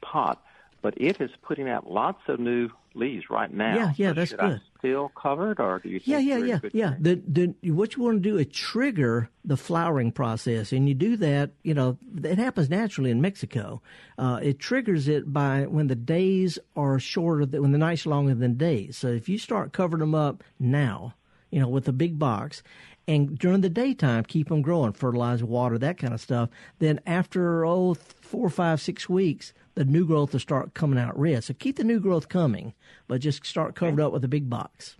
pot, 0.00 0.40
but 0.82 0.94
it 0.96 1.20
is 1.20 1.30
putting 1.42 1.68
out 1.68 1.90
lots 1.90 2.22
of 2.28 2.38
new 2.40 2.70
leaves 2.94 3.28
right 3.28 3.52
now. 3.52 3.74
Yeah, 3.74 3.92
yeah, 3.96 4.08
So 4.10 4.14
that's 4.14 4.30
should 4.30 4.40
I 4.40 4.48
good. 4.50 4.60
Still 4.78 5.10
cover 5.10 5.52
it, 5.52 5.60
or 5.60 5.80
do 5.80 5.88
you? 5.88 5.98
Think 5.98 6.08
Yeah, 6.08 6.18
yeah, 6.18 6.38
yeah, 6.38 6.58
yeah. 6.72 6.94
The, 6.98 7.22
the, 7.26 7.70
what 7.70 7.96
you 7.96 8.02
want 8.02 8.22
to 8.22 8.28
do 8.28 8.38
is 8.38 8.46
trigger 8.52 9.28
the 9.44 9.56
flowering 9.56 10.12
process, 10.12 10.72
and 10.72 10.88
you 10.88 10.94
do 10.94 11.16
that. 11.16 11.50
You 11.62 11.74
know, 11.74 11.98
it 12.22 12.38
happens 12.38 12.70
naturally 12.70 13.10
in 13.10 13.20
Mexico. 13.20 13.82
Uh, 14.16 14.40
it 14.42 14.58
triggers 14.58 15.08
it 15.08 15.32
by 15.32 15.66
when 15.66 15.88
the 15.88 15.96
days 15.96 16.58
are 16.76 16.98
shorter, 16.98 17.46
than, 17.46 17.62
when 17.62 17.72
the 17.72 17.78
nights 17.78 18.06
are 18.06 18.10
longer 18.10 18.34
than 18.34 18.54
days. 18.54 18.96
So 18.96 19.08
if 19.08 19.28
you 19.28 19.38
start 19.38 19.72
covering 19.72 20.00
them 20.00 20.14
up 20.14 20.44
now, 20.58 21.14
you 21.50 21.60
know, 21.60 21.68
with 21.68 21.88
a 21.88 21.92
big 21.92 22.18
box, 22.18 22.62
and 23.06 23.38
during 23.38 23.62
the 23.62 23.70
daytime 23.70 24.24
keep 24.24 24.48
them 24.48 24.60
growing, 24.60 24.92
fertilize, 24.92 25.42
water, 25.42 25.78
that 25.78 25.98
kind 25.98 26.12
of 26.12 26.20
stuff. 26.20 26.50
Then 26.78 27.00
after 27.06 27.64
oh 27.64 27.94
four, 27.94 28.50
five, 28.50 28.80
six 28.80 29.08
weeks, 29.08 29.54
the 29.78 29.84
new 29.84 30.04
growth 30.04 30.32
will 30.32 30.40
start 30.40 30.74
coming 30.74 30.98
out 30.98 31.16
red. 31.16 31.44
So 31.44 31.54
keep 31.54 31.76
the 31.76 31.84
new 31.84 32.00
growth 32.00 32.28
coming, 32.28 32.74
but 33.06 33.20
just 33.20 33.46
start 33.46 33.76
covered 33.76 34.00
up 34.00 34.12
with 34.12 34.24
a 34.24 34.28
big 34.28 34.50
box. 34.50 34.96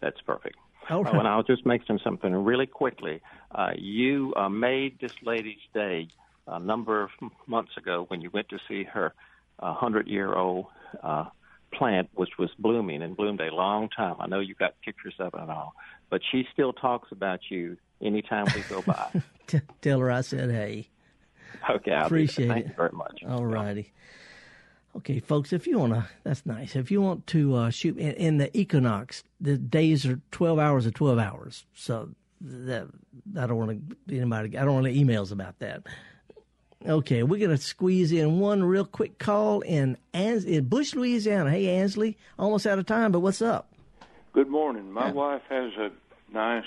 That's 0.00 0.20
perfect. 0.20 0.56
Right. 0.90 1.06
Oh, 1.06 1.18
and 1.18 1.28
I'll 1.28 1.44
just 1.44 1.64
mention 1.64 2.00
something 2.02 2.32
really 2.32 2.66
quickly. 2.66 3.20
Uh, 3.52 3.70
you 3.76 4.34
uh, 4.36 4.48
made 4.48 4.98
this 5.00 5.12
lady's 5.22 5.60
day 5.72 6.08
a 6.48 6.58
number 6.58 7.04
of 7.04 7.10
months 7.46 7.76
ago 7.76 8.04
when 8.08 8.20
you 8.20 8.30
went 8.30 8.48
to 8.48 8.58
see 8.66 8.82
her 8.82 9.14
uh, 9.60 9.74
hundred-year-old 9.74 10.66
uh, 11.04 11.26
plant, 11.72 12.08
which 12.14 12.30
was 12.36 12.50
blooming 12.58 13.02
and 13.02 13.16
bloomed 13.16 13.40
a 13.40 13.54
long 13.54 13.88
time. 13.88 14.16
I 14.18 14.26
know 14.26 14.40
you've 14.40 14.58
got 14.58 14.74
pictures 14.84 15.14
of 15.20 15.34
it 15.34 15.40
and 15.40 15.50
all, 15.52 15.74
but 16.10 16.20
she 16.32 16.46
still 16.52 16.72
talks 16.72 17.12
about 17.12 17.40
you 17.48 17.76
anytime 18.02 18.46
we 18.56 18.62
go 18.62 18.82
by. 18.82 19.22
T- 19.46 19.60
tell 19.80 20.00
her 20.00 20.10
I 20.10 20.22
said 20.22 20.50
hey. 20.50 20.88
Okay, 21.70 21.74
I'll 21.74 21.78
do 21.78 21.90
that. 21.90 22.06
Appreciate 22.06 22.48
Thank 22.48 22.66
it. 22.66 22.68
you 22.68 22.74
very 22.76 22.92
much. 22.92 23.22
All 23.28 23.44
righty. 23.44 23.92
Okay, 24.96 25.20
folks, 25.20 25.52
if 25.52 25.66
you 25.66 25.78
want 25.78 25.92
to, 25.92 26.06
that's 26.24 26.46
nice. 26.46 26.74
If 26.74 26.90
you 26.90 27.02
want 27.02 27.26
to 27.28 27.54
uh, 27.54 27.70
shoot 27.70 27.98
in, 27.98 28.12
in 28.12 28.36
the 28.38 28.56
equinox, 28.56 29.24
the 29.40 29.58
days 29.58 30.06
are 30.06 30.18
12 30.30 30.58
hours 30.58 30.86
or 30.86 30.90
12 30.90 31.18
hours. 31.18 31.66
So 31.74 32.08
that 32.40 32.88
I 33.38 33.46
don't 33.46 33.56
want 33.56 33.82
to 34.08 34.16
anybody, 34.16 34.56
I 34.56 34.64
don't 34.64 34.74
want 34.74 34.86
any 34.86 35.04
emails 35.04 35.32
about 35.32 35.58
that. 35.58 35.82
Okay, 36.86 37.22
we're 37.22 37.40
going 37.40 37.56
to 37.56 37.62
squeeze 37.62 38.12
in 38.12 38.38
one 38.38 38.62
real 38.62 38.84
quick 38.84 39.18
call 39.18 39.60
in, 39.62 39.96
Ans- 40.14 40.44
in 40.44 40.64
Bush, 40.64 40.94
Louisiana. 40.94 41.50
Hey, 41.50 41.68
Ansley, 41.68 42.16
almost 42.38 42.66
out 42.66 42.78
of 42.78 42.86
time, 42.86 43.12
but 43.12 43.20
what's 43.20 43.42
up? 43.42 43.72
Good 44.32 44.48
morning. 44.48 44.92
My 44.92 45.10
wife 45.10 45.42
has 45.48 45.72
a 45.74 45.90
nice 46.32 46.64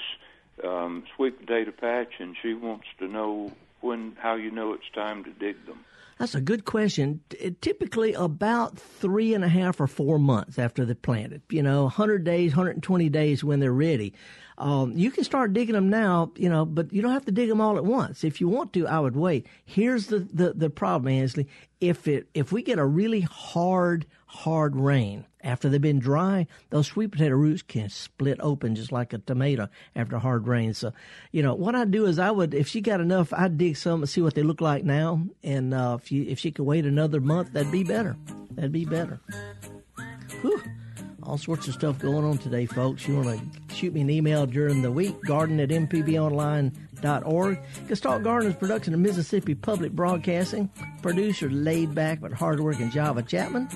um, 0.64 1.04
sweet 1.16 1.39
potato 1.39 1.72
patch, 1.72 2.14
and 2.20 2.36
she 2.41 2.54
wants 2.54 2.88
to 2.97 3.08
know 3.08 3.54
when 3.82 4.15
how 4.19 4.36
you 4.36 4.51
know 4.51 4.73
it's 4.73 4.89
time 4.93 5.23
to 5.23 5.32
dig 5.32 5.65
them. 5.65 5.86
That's 6.20 6.36
a 6.36 6.41
good 6.41 6.65
question. 6.65 7.22
T- 7.30 7.55
Typically, 7.61 8.13
about 8.13 8.78
three 8.78 9.34
and 9.34 9.43
a 9.43 9.47
half 9.47 9.80
or 9.80 9.88
four 9.88 10.20
months 10.20 10.59
after 10.59 10.86
they're 10.86 10.93
planted. 10.93 11.41
You 11.49 11.63
know, 11.63 11.84
100 11.84 12.26
days, 12.26 12.51
120 12.51 13.07
days 13.07 13.41
when 13.41 13.61
they're 13.61 13.72
ready. 13.72 14.13
Um, 14.57 14.91
you 14.91 15.09
can 15.09 15.24
start 15.24 15.53
digging 15.53 15.76
them 15.76 15.89
now, 15.89 16.34
you 16.36 16.49
know, 16.49 16.65
but 16.65 16.91
you 16.91 17.01
don't 17.01 17.13
have 17.13 17.26
to 17.26 17.32
dig 17.32 17.47
them 17.47 17.61
all 17.61 17.78
at 17.78 17.86
once. 17.86 18.26
If 18.26 18.41
you 18.41 18.49
want 18.49 18.74
to, 18.74 18.86
I 18.88 18.99
would 18.99 19.15
wait. 19.15 19.47
Here's 19.63 20.07
the, 20.07 20.20
the, 20.20 20.51
the 20.51 20.70
problem, 20.70 21.13
Ansley. 21.13 21.47
If 21.80 22.09
it, 22.09 22.28
if 22.34 22.51
we 22.51 22.61
get 22.61 22.78
a 22.78 22.86
really 22.86 23.22
hard, 23.22 24.05
hard 24.26 24.76
rain 24.76 25.26
after 25.41 25.70
they've 25.70 25.82
been 25.82 25.99
dry, 25.99 26.45
those 26.70 26.88
sweet 26.88 27.11
potato 27.11 27.36
roots 27.36 27.61
can 27.61 27.89
split 27.89 28.38
open 28.41 28.76
just 28.76 28.91
like 28.91 29.13
a 29.13 29.20
tomato 29.20 29.70
after 29.95 30.17
a 30.17 30.20
hard 30.20 30.45
rain. 30.45 30.74
So, 30.74 30.91
you 31.32 31.41
know, 31.41 31.55
what 31.55 31.76
I 31.76 31.86
do 31.86 32.05
is 32.05 32.20
I 32.20 32.30
would, 32.30 32.53
if 32.53 32.67
she 32.67 32.82
got 32.82 32.99
enough, 32.99 33.32
I'd 33.32 33.57
dig 33.57 33.78
some 33.78 34.01
and 34.01 34.09
see 34.09 34.22
what 34.22 34.36
they 34.36 34.43
look 34.43 34.59
like 34.59 34.84
now. 34.84 35.24
And, 35.41 35.74
uh, 35.74 35.97
if 36.10 36.14
you, 36.14 36.26
if 36.28 36.39
she 36.39 36.49
could 36.51 36.66
wait 36.66 36.86
another 36.86 37.22
month, 37.22 37.53
that'd 37.53 37.72
be 37.72 37.84
better. 37.84 38.18
That'd 38.55 38.72
be 38.72 38.84
better. 38.84 39.20
Whew. 40.41 40.60
All 41.22 41.38
sorts 41.38 41.68
of 41.68 41.76
stuff 41.76 41.99
going 41.99 42.26
on 42.26 42.39
today, 42.39 42.66
folks. 42.66 43.07
You 43.07 43.18
want 43.18 43.39
to 43.39 43.76
shoot 43.76 43.93
me 43.93 44.01
an 44.01 44.10
email 44.10 44.47
during 44.47 44.82
the 44.82 44.91
week, 44.91 45.16
garden 45.22 45.60
at 45.60 45.70
mpbonline.org. 47.02 47.60
Gestalt 47.88 48.24
Gardeners 48.24 48.56
production 48.56 48.93
of 48.93 49.00
Mississippi 49.00 49.56
Public 49.56 49.91
Broadcasting. 49.91 50.70
Producer 51.02 51.50
laid 51.50 51.95
back 51.95 52.22
but 52.22 52.32
hardworking 52.32 52.91
Java 52.91 53.22
Chapman. 53.22 53.68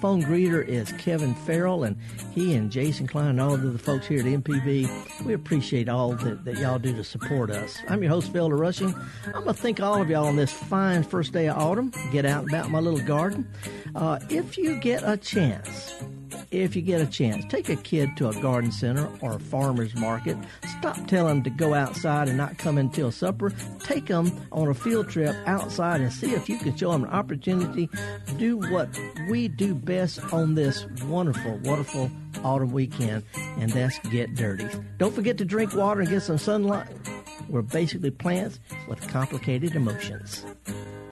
Phone 0.00 0.22
greeter 0.22 0.66
is 0.66 0.92
Kevin 0.92 1.34
Farrell, 1.34 1.84
and 1.84 1.96
he 2.32 2.54
and 2.54 2.70
Jason 2.70 3.06
Klein 3.06 3.28
and 3.28 3.40
all 3.40 3.54
of 3.54 3.72
the 3.72 3.78
folks 3.78 4.06
here 4.06 4.20
at 4.20 4.26
MPB. 4.26 5.24
We 5.24 5.32
appreciate 5.32 5.88
all 5.88 6.14
that, 6.16 6.44
that 6.44 6.58
y'all 6.58 6.78
do 6.78 6.94
to 6.94 7.04
support 7.04 7.50
us. 7.50 7.78
I'm 7.88 8.02
your 8.02 8.10
host, 8.10 8.32
Felder 8.32 8.58
Rushing. 8.58 8.94
I'm 9.26 9.44
going 9.44 9.46
to 9.46 9.54
thank 9.54 9.80
all 9.80 10.02
of 10.02 10.10
y'all 10.10 10.26
on 10.26 10.36
this 10.36 10.52
fine 10.52 11.04
first 11.04 11.32
day 11.32 11.48
of 11.48 11.56
autumn. 11.56 11.92
Get 12.10 12.24
out 12.26 12.42
and 12.42 12.52
about 12.52 12.70
my 12.70 12.80
little 12.80 13.04
garden. 13.04 13.48
Uh, 13.94 14.18
if 14.28 14.58
you 14.58 14.76
get 14.80 15.02
a 15.04 15.16
chance, 15.16 15.94
if 16.50 16.76
you 16.76 16.82
get 16.82 17.00
a 17.00 17.06
chance, 17.06 17.44
take 17.46 17.68
a 17.68 17.76
kid 17.76 18.16
to 18.16 18.28
a 18.28 18.40
garden 18.40 18.72
center 18.72 19.08
or 19.20 19.34
a 19.34 19.40
farmer's 19.40 19.94
market. 19.94 20.36
Stop 20.78 21.06
telling 21.06 21.42
them 21.42 21.42
to 21.44 21.50
go 21.50 21.74
outside 21.74 22.28
and 22.28 22.36
not 22.36 22.58
come 22.58 22.78
until 22.78 23.10
supper. 23.10 23.52
Take 23.80 24.06
them 24.06 24.32
on 24.52 24.68
a 24.68 24.74
field 24.74 25.08
trip 25.08 25.34
outside 25.46 26.00
and 26.00 26.12
see 26.12 26.32
if 26.32 26.48
you 26.48 26.58
can 26.58 26.76
show 26.76 26.92
them 26.92 27.04
an 27.04 27.10
opportunity 27.10 27.88
to 28.26 28.34
do 28.34 28.56
what 28.56 28.88
we 29.28 29.48
do 29.48 29.74
best 29.74 30.20
on 30.32 30.54
this 30.54 30.86
wonderful, 31.04 31.58
wonderful 31.64 32.10
autumn 32.44 32.72
weekend, 32.72 33.22
and 33.58 33.70
that's 33.70 33.98
get 34.10 34.34
dirty. 34.34 34.68
Don't 34.98 35.14
forget 35.14 35.38
to 35.38 35.44
drink 35.44 35.74
water 35.74 36.00
and 36.00 36.08
get 36.08 36.22
some 36.22 36.38
sunlight. 36.38 36.88
We're 37.48 37.62
basically 37.62 38.10
plants 38.10 38.58
with 38.88 39.06
complicated 39.08 39.74
emotions. 39.74 40.44